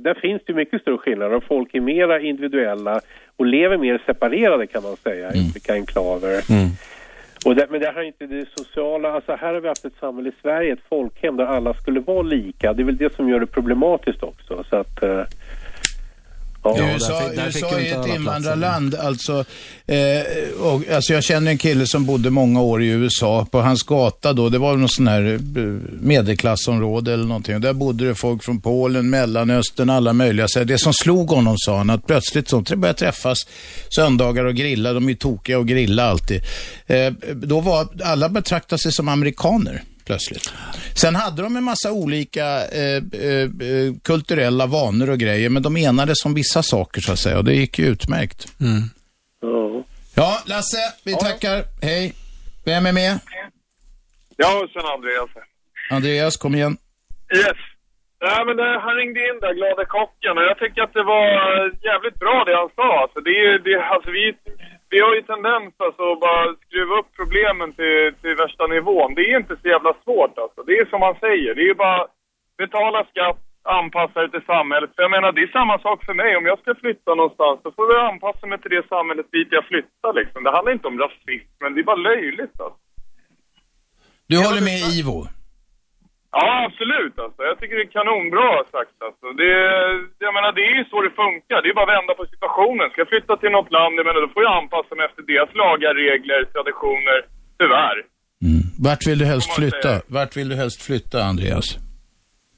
[0.00, 3.00] där finns det mycket större skillnader och folk är mera individuella
[3.36, 6.42] och lever mer separerade kan man säga i olika enklaver.
[7.44, 9.98] Och där, men det här är inte det sociala, alltså här har vi haft ett
[10.00, 12.72] samhälle i Sverige, ett folkhem där alla skulle vara lika.
[12.72, 14.64] Det är väl det som gör det problematiskt också.
[14.70, 15.22] Så att, eh,
[16.62, 16.92] ja.
[16.92, 18.94] USA, USA är ett invandrarland.
[18.94, 19.44] Alltså,
[19.86, 23.46] eh, och, alltså jag känner en kille som bodde många år i USA.
[23.50, 25.62] På hans gata då, det var någon sån här eh,
[26.00, 27.60] medelklassområde eller någonting.
[27.60, 30.48] Där bodde det folk från Polen, Mellanöstern, alla möjliga.
[30.48, 33.38] Så det som slog honom sa han, att plötsligt så började träffas
[33.88, 34.92] söndagar och grilla.
[34.92, 36.42] De är tokiga och grilla alltid.
[36.86, 40.52] Eh, då var alla betraktade sig som amerikaner plötsligt.
[40.94, 42.46] Sen hade de en massa olika
[42.80, 47.18] eh, eh, eh, kulturella vanor och grejer, men de enades om vissa saker så att
[47.18, 48.46] säga och det gick ju utmärkt.
[50.14, 51.64] Ja, Lasse, vi tackar.
[51.82, 52.12] Hej.
[52.64, 53.18] Vem är med?
[54.36, 55.30] Ja, sen Andreas.
[55.90, 56.76] Andreas, kom igen.
[57.36, 57.56] Yes.
[58.26, 61.24] Nej, men det, han ringde in där, glada kocken, och jag tycker att det var
[61.90, 62.88] jävligt bra det han sa.
[63.02, 64.24] Alltså, det, är- det, alltså, vi,
[64.90, 69.14] vi har ju tendens alltså, att bara skruva upp problemen till, till värsta nivån.
[69.14, 70.62] Det är inte så jävla svårt alltså.
[70.62, 72.06] Det är som man säger, det är ju bara
[72.58, 74.90] betala skatt, anpassa det till samhället.
[74.94, 76.36] För jag menar, det är samma sak för mig.
[76.36, 79.64] Om jag ska flytta någonstans, så får jag anpassa mig till det samhället dit jag
[79.64, 80.44] flyttar liksom.
[80.44, 82.80] Det handlar inte om rasism, men det är bara löjligt alltså.
[84.26, 85.37] Du håller med Ivo?
[86.36, 87.40] Ja, absolut alltså.
[87.50, 89.26] Jag tycker det är kanonbra sagt alltså.
[89.40, 89.50] Det,
[90.26, 91.58] jag menar, det är ju så det funkar.
[91.62, 92.86] Det är bara att vända på situationen.
[92.90, 95.50] Ska jag flytta till något land, jag menar, då får jag anpassa mig efter deras
[95.62, 97.18] lagar, regler, traditioner.
[97.60, 97.98] Tyvärr.
[98.86, 99.92] Vart vill du helst flytta?
[100.16, 101.66] Vart vill du helst flytta, Andreas?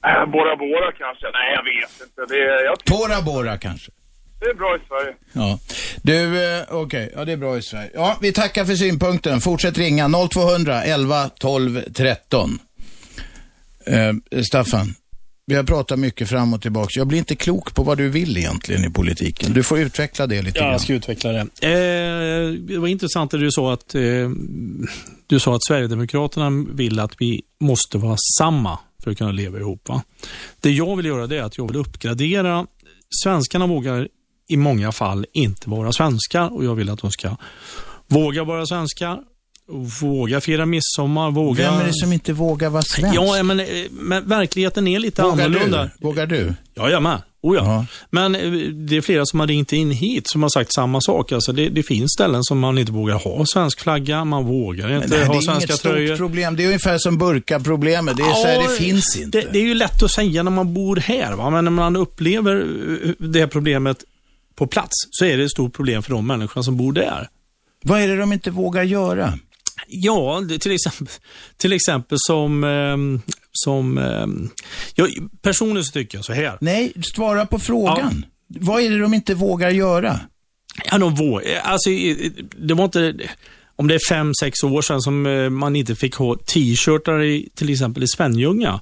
[0.09, 1.25] Äh, Bora Bora kanske?
[1.37, 2.19] Nej, jag vet inte.
[2.33, 3.91] Det, är- jag, Bora Bora kanske?
[4.39, 5.13] det är bra i Sverige.
[5.33, 5.59] Ja.
[6.03, 6.17] Du,
[6.57, 7.89] eh, okej, ja det är bra i Sverige.
[7.93, 9.39] Ja, vi tackar för synpunkten.
[9.41, 12.49] Fortsätt ringa 0200 11 12 13.
[13.91, 14.93] Eh, Staffan,
[15.45, 16.89] vi har pratat mycket fram och tillbaka.
[16.93, 19.53] Jag blir inte klok på vad du vill egentligen i politiken.
[19.53, 20.71] Du får utveckla det lite Ja, grann.
[20.71, 21.39] jag ska utveckla det.
[21.39, 24.01] Eh, det var intressant det du sa att eh,
[25.27, 29.89] du sa att Sverigedemokraterna vill att vi måste vara samma för att kunna leva ihop.
[29.89, 30.03] Va?
[30.59, 32.65] Det jag vill göra det är att jag vill uppgradera.
[33.23, 34.07] Svenskarna vågar
[34.49, 37.35] i många fall inte vara svenskar och jag vill att de ska
[38.07, 39.19] våga vara svenskar,
[40.01, 41.71] våga fira midsommar, våga...
[41.71, 43.15] Vem är det som inte vågar vara svensk?
[43.17, 45.83] Ja, men, eh, men verkligheten är lite Vågar annorlunda.
[45.83, 46.07] du?
[46.07, 46.53] Vågar du?
[46.73, 47.21] Ja, jag med.
[47.43, 47.85] Oh, ja.
[48.09, 51.31] Men eh, det är flera som har ringt in hit som har sagt samma sak.
[51.31, 55.07] Alltså det, det finsk ställen som man inte vågar ha svensk flagga, man vågar inte
[55.07, 56.15] det, ha det är svenska inget stort tröjor.
[56.17, 56.55] problem.
[56.55, 58.17] Det är ungefär som burka-problemet.
[58.17, 59.41] Det är så här, Ja, det finns inte.
[59.41, 61.49] Det, det är ju lätt att säga när man bor här, va?
[61.49, 62.55] men när man upplever
[63.05, 64.03] eh, det här problemet
[64.55, 67.27] på plats så är det ett stort problem för de människorna som bor där.
[67.83, 69.33] Vad är det de inte vågar göra?
[69.93, 71.07] Ja, det, till exempel,
[71.57, 74.49] till exempel som, ehm, som ehm,
[74.95, 75.09] jag,
[75.41, 76.57] personligen så tycker jag så här.
[76.61, 78.25] Nej, svara på frågan.
[78.47, 80.19] Vad är det de inte vågar göra?
[80.91, 81.89] Ja, de vår, alltså,
[82.57, 83.13] det var inte,
[83.75, 87.49] om det är fem, sex år sedan som eh, man inte fick ha t-shirtar i,
[87.55, 88.81] till exempel i Svenljunga.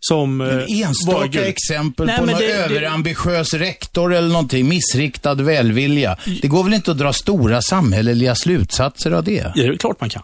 [0.00, 4.68] Som, En eh, enstaka var exempel Nej, på någon det- det- överambitiös rektor eller någonting,
[4.68, 6.16] missriktad välvilja.
[6.42, 9.52] Det går väl inte att dra stora samhälleliga slutsatser av det?
[9.54, 10.22] Ja, det är klart man kan.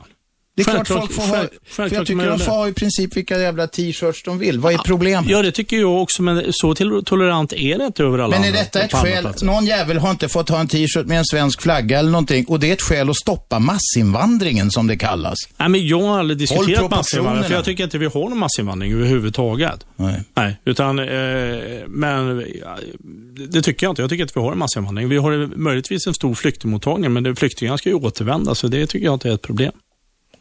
[0.57, 3.17] Det är klart Självklart- folk får ha, för jag tycker de får ha i princip
[3.17, 4.61] vilka jävla t-shirts de vill.
[4.61, 5.31] Vad är problemet?
[5.31, 6.75] Ja, det tycker jag också, men så
[7.05, 9.29] tolerant är det inte över alla Men är detta ett skäl?
[9.43, 12.61] Någon jävel har inte fått ha en t-shirt med en svensk flagga eller någonting och
[12.61, 15.39] det är ett skäl att stoppa massinvandringen som det kallas.
[15.57, 18.93] Nej, men jag har aldrig diskuterat massinvandring, för jag tycker inte vi har någon massinvandring
[18.93, 19.87] överhuvudtaget.
[19.97, 20.23] Nej.
[20.35, 21.05] Nej, utan, eh,
[21.87, 22.45] men
[23.49, 24.03] det tycker jag inte.
[24.03, 25.09] Jag tycker inte vi har en massinvandring.
[25.09, 29.15] Vi har möjligtvis en stor flyktingmottagning, men flyktingarna ska ju återvända, så det tycker jag
[29.15, 29.73] inte är ett problem.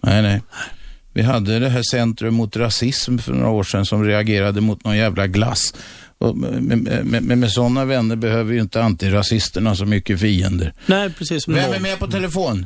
[0.03, 0.41] Nej, nej.
[1.13, 4.97] Vi hade det här Centrum mot rasism för några år sedan som reagerade mot någon
[4.97, 5.73] jävla glass.
[6.17, 10.73] Och med, med, med, med sådana vänner behöver ju inte antirasisterna så mycket fiender.
[10.85, 12.65] Nej, precis som Vem är med på telefon?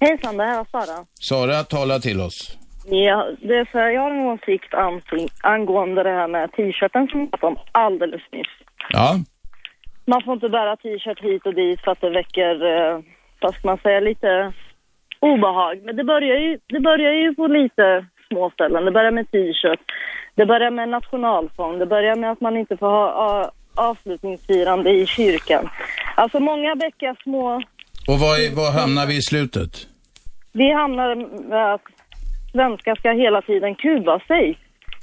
[0.00, 1.06] Hejsan, det här var Sara.
[1.20, 2.56] Sara, tala till oss.
[2.86, 4.74] Ja, det är för jag har en åsikt
[5.42, 8.54] angående det här med t-shirten som jag pratade om alldeles nyss.
[8.90, 9.18] Ja,
[10.06, 13.00] Man får inte bära t-shirt hit och dit för att det väcker, eh,
[13.40, 14.52] vad ska man säga, lite
[15.32, 15.76] obehag.
[15.84, 18.84] Men det börjar ju, det börjar ju på lite små ställen.
[18.84, 19.80] Det börjar med t-shirt,
[20.34, 25.06] det börjar med nationalsång, det börjar med att man inte får ha a, avslutningsfirande i
[25.06, 25.68] kyrkan.
[26.14, 27.62] Alltså många bäckar små
[28.08, 29.72] och vad, är, vad hamnar vi i slutet?
[30.52, 31.14] Vi hamnar
[31.48, 31.86] med att
[32.52, 34.58] svenskar ska hela tiden kuva sig.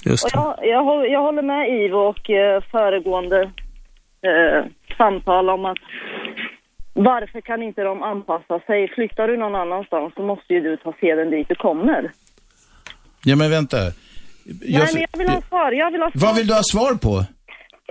[0.06, 3.42] Just Och jag, jag, jag håller med Ivo och eh, föregående
[4.22, 4.66] eh,
[4.98, 5.78] samtal om att
[6.94, 8.88] varför kan inte de anpassa sig?
[8.96, 12.12] Flyttar du någon annanstans så måste ju du ta seden dit du kommer.
[13.24, 13.78] Ja, men vänta.
[13.78, 15.72] Jag, Nej, men jag vill ha svar.
[15.72, 16.28] Jag vill ha svar.
[16.28, 17.26] vad vill du ha svar på?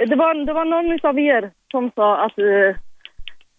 [0.08, 2.76] Det var, det var någon av er som sa att, eh,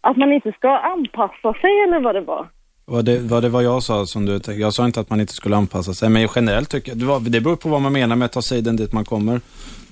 [0.02, 2.48] att man inte ska anpassa sig eller vad det var.
[2.86, 4.62] Var det, var det vad jag sa som du tänkte?
[4.62, 7.20] Jag sa inte att man inte skulle anpassa sig, men generellt tycker jag, det, var,
[7.20, 9.40] det beror på vad man menar med att ta siden dit man kommer.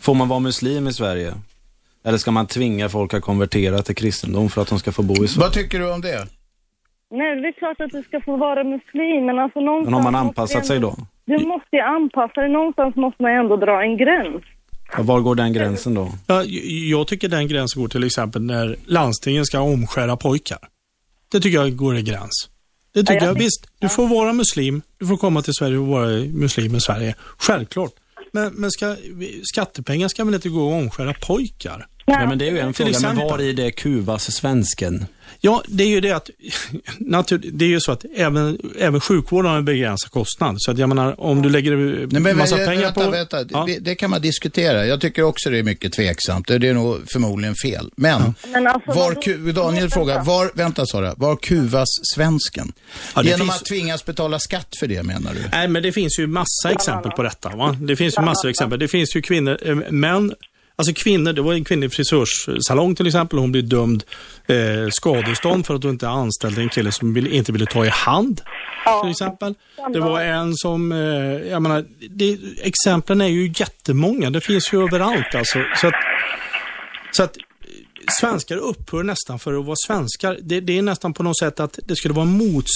[0.02, 1.34] Får man vara muslim i Sverige?
[2.04, 5.14] Eller ska man tvinga folk att konvertera till kristendom för att de ska få bo
[5.26, 5.46] i Sverige?
[5.46, 6.28] Vad tycker du om det?
[7.12, 9.86] Nej, det är klart att du ska få vara muslim, men alltså någonstans...
[9.86, 11.06] Men har man anpassat du sig ändå- då?
[11.38, 12.50] Du måste ju anpassa dig.
[12.50, 14.44] Någonstans måste man ändå dra en gräns.
[14.98, 16.10] Ja, Var går den gränsen då?
[16.28, 16.44] Ja,
[16.90, 20.58] jag tycker den gränsen går till exempel när landstingen ska omskära pojkar.
[21.32, 22.50] Det tycker jag går en gräns.
[22.94, 23.40] Det tycker Ja, jag jag.
[23.40, 27.16] Visst, du får vara muslim, du får komma till Sverige och vara muslim i Sverige.
[27.38, 27.92] Självklart.
[28.32, 28.96] Men, men ska,
[29.44, 31.88] skattepengar ska väl inte gå och omskära pojkar?
[32.06, 33.30] Nej, men det är ju en Till fråga, men exempel.
[33.30, 35.06] var i det kuvas svensken?
[35.42, 36.30] Ja, det är ju det att,
[36.98, 40.56] natur, det är ju så att även, även sjukvården har en begränsad kostnad.
[40.60, 43.12] Så att jag menar, om du lägger Nej, men, massa pengar vänta, på...
[43.12, 43.46] Vänta.
[43.50, 43.64] Ja.
[43.68, 44.86] Det, det kan man diskutera.
[44.86, 46.48] Jag tycker också det är mycket tveksamt.
[46.48, 47.92] Det är nog förmodligen fel.
[47.96, 52.72] Men, Men alltså, var ku, Daniel frågar, var, vänta Sara, var kuvas svensken?
[53.16, 55.50] Ja, Genom finns- att tvingas betala skatt för det menar du?
[55.52, 57.50] Nej, men det finns ju massa exempel på detta.
[57.50, 57.78] Va?
[57.82, 58.80] Det finns ju massor av exempel.
[58.80, 60.34] Det finns ju kvinnor, eh, män,
[60.80, 63.40] alltså kvinnor, det var en kvinnlig frisörssalong till exempel.
[63.40, 64.04] Hon blev dömd
[64.48, 67.90] eh, skadestånd för att hon inte anställde en kille som ville, inte ville ta i
[67.90, 68.42] hand.
[69.02, 69.56] Till exempel.
[69.94, 70.98] Det var en som, eh,
[71.52, 74.30] jag menar, det, exemplen är ju jättemånga.
[74.30, 75.60] Det finns ju överallt alltså.
[75.76, 75.94] Så att,
[77.12, 77.36] så att
[78.10, 80.38] svenskar upphör nästan för att vara svenskar.
[80.42, 82.72] Det, det är nästan på något sätt att det skulle vara mots...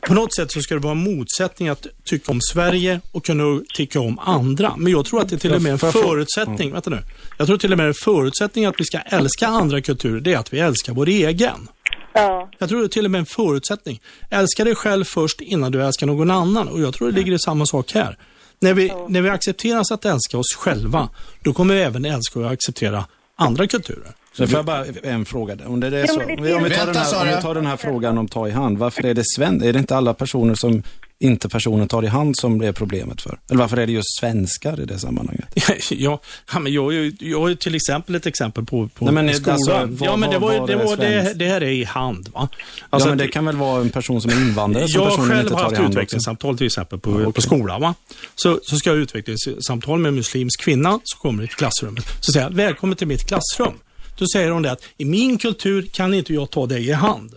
[0.00, 3.62] På något sätt så ska det vara en motsättning att tycka om Sverige och kunna
[3.74, 4.74] tycka om andra.
[4.76, 7.02] Men jag tror att det till och med är en förutsättning, vänta nu.
[7.38, 10.38] Jag tror till och med en förutsättning att vi ska älska andra kulturer, det är
[10.38, 11.68] att vi älskar vår egen.
[12.14, 12.50] Ja.
[12.58, 14.00] Jag tror det är till och med en förutsättning.
[14.30, 16.68] Älska dig själv först innan du älskar någon annan.
[16.68, 18.18] Och jag tror det ligger i samma sak här.
[18.60, 21.08] När vi, när vi accepterar oss att älska oss själva,
[21.42, 23.04] då kommer vi även älska och acceptera
[23.36, 24.12] andra kulturer.
[24.36, 25.56] Så får jag bara en fråga.
[25.66, 26.26] Om det är Ja, så, om
[26.64, 28.78] vi, tar den här, om vi tar den här frågan om ta i hand.
[28.78, 30.82] Varför är det sven, Är det inte alla personer som
[31.18, 33.38] inte personen tar i hand som det är problemet för?
[33.50, 35.46] Eller varför är det just svenskar i det sammanhanget?
[35.90, 36.20] ja,
[36.52, 39.14] ja, men jag, är ju- jag har ju till exempel ett exempel på, på Nej,
[39.14, 39.52] men skolan.
[39.54, 42.28] alltså, vad- ja, men det, var, vad det, var, det, det här är i hand.
[42.34, 42.48] Va?
[42.52, 42.58] ja,
[42.90, 45.40] Alltså, men det kan väl vara en person som är invandrare som jag personen själv
[45.42, 45.98] inte har tar i haft hand också?
[45.98, 47.32] utvecklingssamtal till exempel på, Ja, okej.
[47.32, 47.80] på skolan.
[47.80, 47.94] Va?
[48.34, 52.04] Så, så ska jag ha utvecklingssamtal med en muslimsk kvinna som kommer till klassrummet.
[52.20, 53.72] Så säger jag, välkommen till mitt klassrum.
[54.16, 57.34] Då säger hon det att i min kultur kan inte jag ta dig i hand.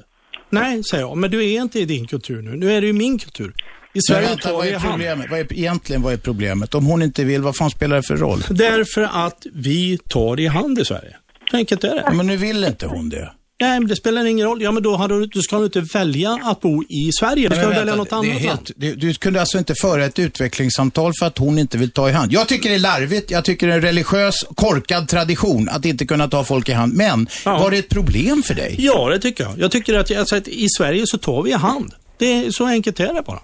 [0.50, 2.56] Nej, säger jag, men du är inte i din kultur nu.
[2.56, 3.48] Nu är du i min kultur.
[3.48, 5.28] I Men Sverige vänta, tar vad är problemet?
[5.30, 6.76] Vad är, egentligen vad är problemet?
[6.76, 8.44] Om hon inte vill, vad fan spelar det för roll?
[8.50, 11.16] Därför att vi tar i hand i Sverige.
[11.52, 12.14] Så enkelt är det.
[12.14, 13.32] Men nu vill inte hon det.
[13.62, 14.62] Nej, men det spelar ingen roll.
[14.62, 17.50] Ja, men då, hade du, då ska du inte välja att bo i Sverige.
[17.50, 18.40] Du ska Men välja vänta, något annat land.
[18.40, 22.10] helt, det, Du kunde alltså inte föra ett utvecklingssamtal för att hon inte vill ta
[22.10, 22.32] i hand.
[22.34, 26.06] Jag tycker det är larvigt, jag tycker det är en religiös, korkad tradition att inte
[26.06, 26.94] kunna ta folk i hand.
[26.94, 28.76] Men var det ett problem för dig?
[28.80, 29.54] Ja, det tycker jag.
[29.60, 31.94] Jag tycker att, alltså, att i Sverige så tar vi i hand.
[32.18, 33.40] Det är, så enkelt är det bara.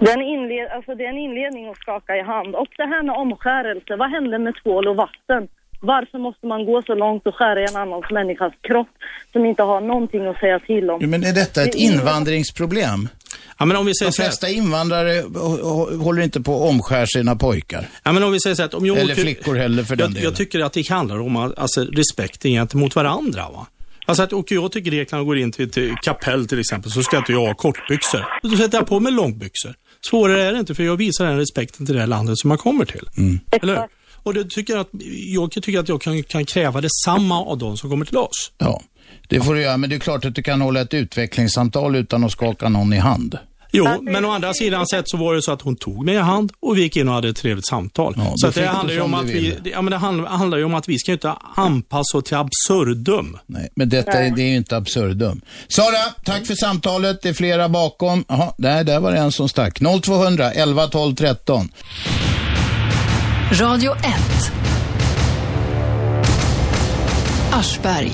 [0.00, 2.54] Det är, en inled, alltså det är en inledning att skaka i hand.
[2.54, 5.48] Och det här med omskärelse, vad händer med tvål och vatten?
[5.84, 8.88] Varför måste man gå så långt och skära i en annan människas kropp
[9.32, 10.98] som inte har någonting att säga till om?
[11.02, 13.08] Jo, Men är detta ett invandringsproblem?
[13.58, 16.54] Ja, men om vi säger De så här- flesta invandrare hå- hå- håller inte på
[16.64, 17.88] att omskär sina pojkar.
[18.02, 20.10] Ja, men om vi säger så att om jag Eller flickor heller för den jag,
[20.10, 20.24] delen.
[20.24, 23.42] jag tycker att det handlar om att- alltså, respekten gentemot varandra.
[23.52, 23.66] Va?
[24.06, 27.02] Alltså att åker jag till Grekland och går in till ett kapell till exempel så
[27.02, 28.26] ska inte jag ha kortbyxor.
[28.42, 29.74] Då sätter jag på mig långbyxor.
[30.10, 32.60] Svårare är det inte för jag visar den respekten till det här landet som jag
[32.60, 33.08] kommer till.
[33.18, 33.40] Mm.
[33.50, 33.82] Eller hur?
[34.22, 34.88] Och det tycker jag, att,
[35.34, 38.52] jag tycker att jag kan, kan kräva detsamma av de som kommer till oss.
[38.58, 38.82] Ja,
[39.28, 39.76] det får du göra.
[39.76, 42.98] Men det är klart att du kan hålla ett utvecklingssamtal utan att skaka någon i
[42.98, 43.38] hand.
[43.74, 46.18] Jo, men å andra sidan sett så var det så att hon tog mig i
[46.18, 48.14] hand och vi gick in och hade ett trevligt samtal.
[48.16, 50.64] Ja, så det handlar ju om att vi, det- ja, men det handlar, handlar ju
[50.64, 53.38] om att vi ska inte anpassa oss till absurdum.
[53.46, 55.40] Nej, men detta är, det är ju inte absurdum.
[55.68, 57.22] Sara, tack för samtalet.
[57.22, 58.24] Det är flera bakom.
[58.28, 59.78] Jaha, där, där var det en som stack.
[60.02, 61.68] 0200 11 12 13.
[63.60, 63.98] Radio 1.
[67.52, 68.10] Aschberg.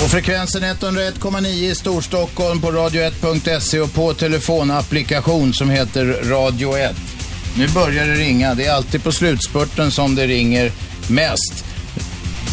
[0.00, 6.96] På frekvensen 101,9 i Storstockholm på radio1.se och på telefonapplikation som heter Radio 1.
[7.58, 8.54] Nu börjar det ringa.
[8.54, 10.66] Det är alltid på slutspurten som det ringer
[11.20, 11.54] mest.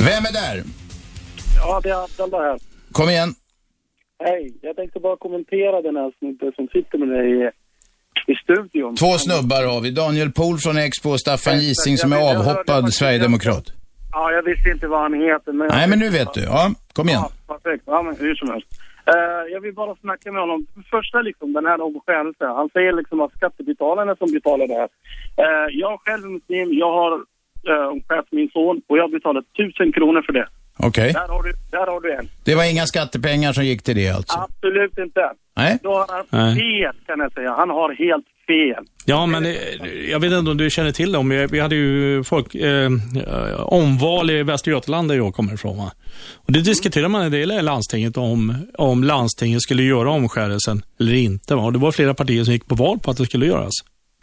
[0.08, 0.64] Vem är där?
[1.58, 2.60] Ja, det är Abdallah här.
[2.92, 3.36] Kom igen.
[4.24, 7.52] Hej, jag tänkte bara kommentera den här snubben som sitter med dig
[8.27, 8.95] i, studion.
[8.95, 9.91] Två snubbar har vi.
[9.91, 13.65] Daniel Pohl från Expo och Staffan Gising som är avhoppad sverigedemokrat.
[14.11, 15.52] Ja, jag visste inte vad han heter.
[15.53, 16.41] Men Nej, men nu vet du.
[16.41, 17.22] Ja, kom igen.
[17.48, 17.84] Ja, perfekt.
[17.88, 18.68] Ja, men hur som helst.
[19.06, 20.65] Eh, jag vill bara snacka med honom.
[20.90, 22.48] Första liksom, den här omskärelsen.
[22.48, 24.90] Han säger liksom att skattebetalarna som betalar det här.
[25.44, 26.69] Eh, jag själv är muslim.
[26.84, 27.14] Jag har
[27.69, 30.48] uh, omskärt min son och jag betalar tusen kronor för det.
[30.77, 31.14] Okej.
[31.14, 32.30] Där, har du, där har du en.
[32.45, 34.38] Det var inga skattepengar som gick till det alltså?
[34.40, 35.31] Absolut inte.
[35.60, 35.80] Nej.
[35.84, 37.52] Då har han fel kan jag säga.
[37.57, 38.84] Han har helt fel.
[39.06, 39.57] Ja, men det,
[40.10, 41.48] jag vet inte om du känner till dem.
[41.52, 42.90] Vi hade ju folk, eh,
[43.65, 45.77] omval i Västra Götaland där jag kommer ifrån.
[45.77, 45.91] Va?
[46.45, 51.14] Och det diskuterar man en del i landstinget om, om landstinget skulle göra omskärelsen eller
[51.14, 51.56] inte.
[51.56, 51.61] Va?
[51.61, 53.73] Och det var flera partier som gick på val på att det skulle göras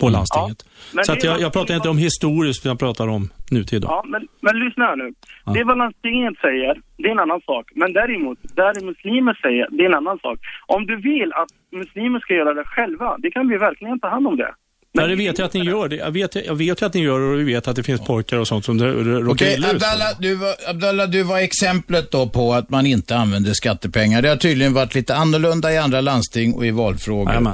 [0.00, 0.58] på landstinget.
[0.94, 3.82] men Så det jag, jag pratar inte om historiskt, jag pratar om nutid.
[3.82, 3.88] Då.
[3.88, 5.08] Ja, men, men lyssna här nu.
[5.54, 7.64] Det är vad landstinget säger, det är en annan sak.
[7.74, 10.38] Men däremot, där muslimer säger, det är en annan sak.
[10.66, 11.50] Om du vill att
[11.80, 14.52] muslimer ska göra det själva, det kan vi verkligen ta hand om det.
[14.94, 15.88] Men det vet jag att ni gör.
[15.88, 15.96] Det.
[15.96, 18.38] Jag, vet, jag vet ju att ni gör och vi vet att det finns pojkar
[18.38, 19.68] och sånt som det- det råkar Okej, illa.
[19.70, 24.22] Abdallah, du var, Abdallah, du var exemplet då på att man inte använder skattepengar.
[24.22, 27.28] Det har tydligen varit lite annorlunda i andra landsting och i valfrågor.
[27.28, 27.52] Jajamän.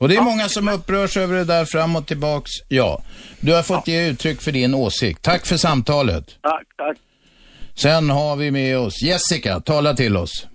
[0.00, 2.50] Och det är många som upprörs över det där fram och tillbaks.
[2.68, 2.98] Ja,
[3.40, 5.22] du har fått ge uttryck för din åsikt.
[5.24, 6.24] Tack för samtalet.
[6.42, 6.96] Tack, tack.
[7.74, 10.46] Sen har vi med oss Jessica, tala till oss.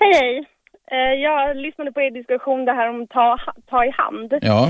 [0.00, 0.44] Hej, hej.
[0.92, 3.38] Eh, Jag lyssnade på er diskussion det här om ta,
[3.70, 4.32] ta i hand.
[4.42, 4.68] Ja,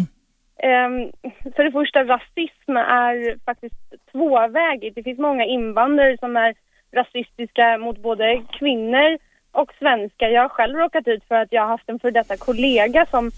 [0.64, 1.10] Ehm,
[1.56, 3.74] För det första, rasism är faktiskt
[4.12, 4.94] tvåvägigt.
[4.94, 6.54] Det finns många invandrare som är
[6.96, 9.18] rasistiska mot både kvinnor
[9.52, 10.28] och svenskar.
[10.28, 13.30] Jag har själv råkat ut för att jag har haft en för detta kollega som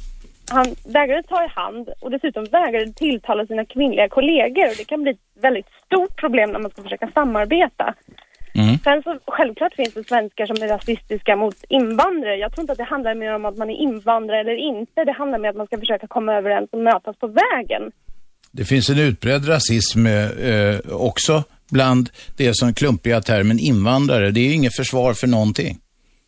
[0.51, 4.67] han vägrade ta i hand och dessutom vägrade tilltala sina kvinnliga kollegor.
[4.67, 7.95] Och det kan bli ett väldigt stort problem när man ska försöka samarbeta.
[8.85, 12.37] Sen så självklart finns det svenskar som är rasistiska mot invandrare.
[12.37, 15.05] Jag tror inte att det handlar mer om att man är invandrare eller inte.
[15.05, 17.93] Det handlar mer om att man ska försöka komma överens och mötas på vägen.
[18.53, 24.31] det finns en utbredd rasism eh, också bland det som klumpiga termen invandrare.
[24.31, 25.75] Det är ju inget försvar för någonting.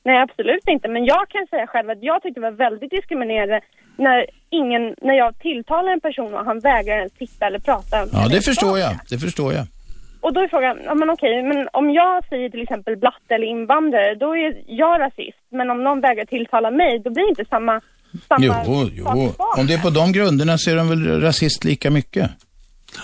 [0.05, 0.89] Nej, absolut inte.
[0.89, 3.61] Men jag kan säga själv att jag tyckte det var väldigt diskriminerande
[3.97, 7.97] när, ingen, när jag tilltalar en person och han vägrar ens titta eller prata.
[8.13, 8.93] Ja, eller det förstår jag.
[9.11, 9.67] Det förstår jag.
[10.21, 13.47] Och då är frågan, ja men okej, men om jag säger till exempel blatte eller
[13.47, 15.39] invandrare, då är jag rasist.
[15.51, 17.81] Men om någon vägrar tilltala mig, då blir det inte samma,
[18.29, 19.33] samma Jo, sak jo.
[19.59, 22.31] Om det är på de grunderna så är de väl rasist lika mycket.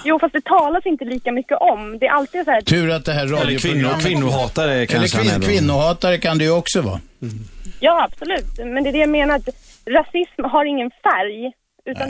[0.04, 1.98] Jo, fast det talas inte lika mycket om.
[1.98, 2.60] Det är alltid så här...
[2.60, 4.04] Tur att det här Eller radioprogrammet...
[4.04, 7.00] kvinno, kvinnohatare Eller kanske är kvin, kvinnohatare kan det ju också vara.
[7.80, 8.58] Ja, absolut.
[8.58, 9.48] Men det är det jag menar, att
[9.86, 11.52] rasism har ingen färg.
[11.84, 12.08] Utan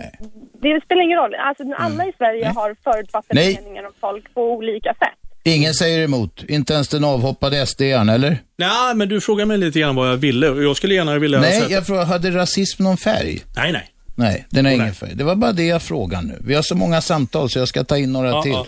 [0.63, 1.35] det spelar ingen roll.
[1.35, 3.59] Alltså, alla i Sverige har förutfattade Nej.
[3.63, 5.19] meningar om folk på olika sätt.
[5.45, 6.45] Ingen säger emot.
[6.49, 8.39] Inte ens den avhoppade SD-aren, eller?
[8.59, 11.41] Nej, men du frågar mig lite grann vad jag ville och jag skulle gärna vilja...
[11.41, 13.41] Nej, jag frågar, hade rasism någon färg?
[13.57, 13.89] nej, nej.
[14.15, 15.11] Nej, den har ingen färg.
[15.15, 16.39] Det var bara det jag frågade nu.
[16.41, 18.53] Vi har så många samtal så jag ska ta in några Ja, till.
[18.53, 18.67] ja.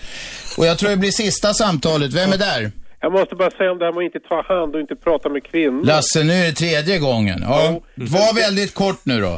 [0.59, 2.13] Och jag tror det blir sista samtalet.
[2.13, 2.73] Vem är där?
[3.05, 5.29] Jag måste bara säga om det här med att inte ta hand och inte prata
[5.29, 5.85] med kvinnor.
[5.85, 7.39] Lasse, nu är det tredje gången.
[7.43, 7.81] Ja.
[7.95, 9.35] Var väldigt kort nu då.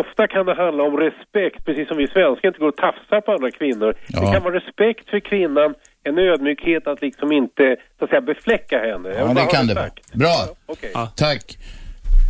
[0.00, 3.32] Ofta kan det handla om respekt, precis som vi svenskar inte går och tafsar på
[3.32, 3.94] andra kvinnor.
[4.08, 4.20] Ja.
[4.20, 5.74] Det kan vara respekt för kvinnan,
[6.08, 9.08] en ödmjukhet att liksom inte, så att säga, befläcka henne.
[9.18, 9.90] Ja, det kan det vara.
[10.12, 10.36] Bra.
[10.66, 10.92] Okej.
[11.16, 11.44] Tack.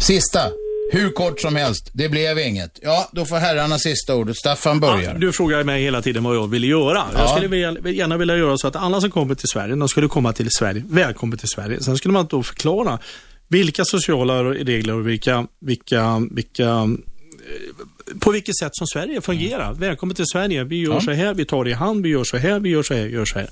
[0.01, 0.41] Sista.
[0.93, 1.91] Hur kort som helst.
[1.93, 2.79] Det blev inget.
[2.83, 4.37] Ja, då får herrarna sista ordet.
[4.37, 5.13] Staffan börjar.
[5.13, 7.05] Ja, du frågar mig hela tiden vad jag ville göra.
[7.15, 7.21] Ja.
[7.21, 10.09] Jag skulle vilja, gärna vilja göra så att alla som kommer till Sverige, de skulle
[10.09, 11.81] komma till Sverige, välkommen till Sverige.
[11.83, 12.99] Sen skulle man då förklara
[13.49, 16.87] vilka sociala regler och vilka, vilka, vilka eh,
[18.21, 19.73] på vilket sätt som Sverige fungerar.
[19.75, 20.65] Välkommen till Sverige.
[20.65, 21.01] Vi gör Ja.
[21.01, 23.13] så här, vi tar i hand, vi gör så här, vi gör så här, vi
[23.13, 23.49] gör så här.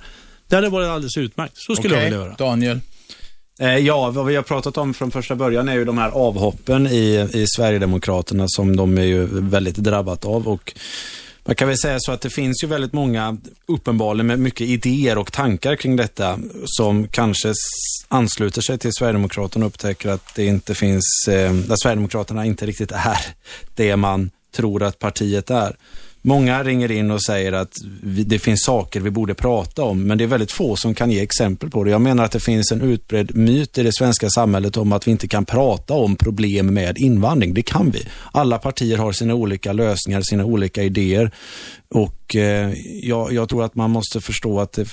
[0.49, 1.53] Det hade varit alldeles utmärkt.
[1.57, 2.35] Så skulle Okej, jag vilja göra.
[2.39, 2.81] Daniel.
[3.61, 6.87] Eh, ja, vad vi har pratat om från första början är ju de här avhoppen
[6.87, 10.49] i, i Sverigedemokraterna som de är ju väldigt drabbat av.
[10.49, 10.75] Och
[11.45, 15.19] man kan väl säga så att det finns ju väldigt många, uppenbarligen med mycket idéer
[15.19, 17.53] och tankar kring detta, som kanske
[18.09, 22.93] ansluter sig till Sverigedemokraterna och upptäcker att det inte finns, eh, där Sverigedemokraterna inte riktigt
[22.93, 23.27] är
[23.75, 25.77] det man tror att partiet är.
[26.25, 27.73] Många ringer in och säger att
[28.03, 31.11] vi, det finns saker vi borde prata om, men det är väldigt få som kan
[31.11, 31.91] ge exempel på det.
[31.91, 35.11] Jag menar att det finns en utbredd myt i det svenska samhället om att vi
[35.11, 37.55] inte kan prata om problem med invandring.
[37.55, 38.07] Det kan vi.
[38.33, 41.31] Alla partier har sina olika lösningar, sina olika idéer.
[41.89, 42.73] Och eh,
[43.03, 44.87] jag, jag tror att man måste förstå att det,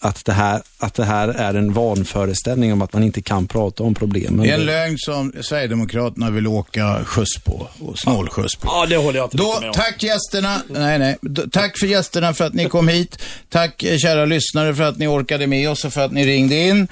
[0.00, 3.82] att, det här, att det här är en vanföreställning om att man inte kan prata
[3.82, 4.46] om problemen.
[4.46, 8.68] Det är en lögn som Sverigedemokraterna vill åka skjuts på och snålskjuts på.
[8.72, 9.74] Ja, det håller jag inte Då, med om.
[9.74, 11.18] tack gästerna, nej nej,
[11.52, 13.18] tack för gästerna för att ni kom hit.
[13.48, 16.54] Tack eh, kära lyssnare för att ni orkade med oss och för att ni ringde
[16.54, 16.88] in.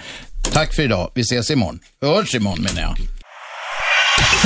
[0.53, 1.78] Tack för idag, vi ses imorgon.
[2.01, 2.97] Vi hörs imorgon menar jag.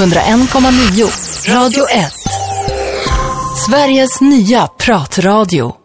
[0.08, 2.12] 101,9 Radio 1.
[3.68, 5.79] Sveriges nya pratradio.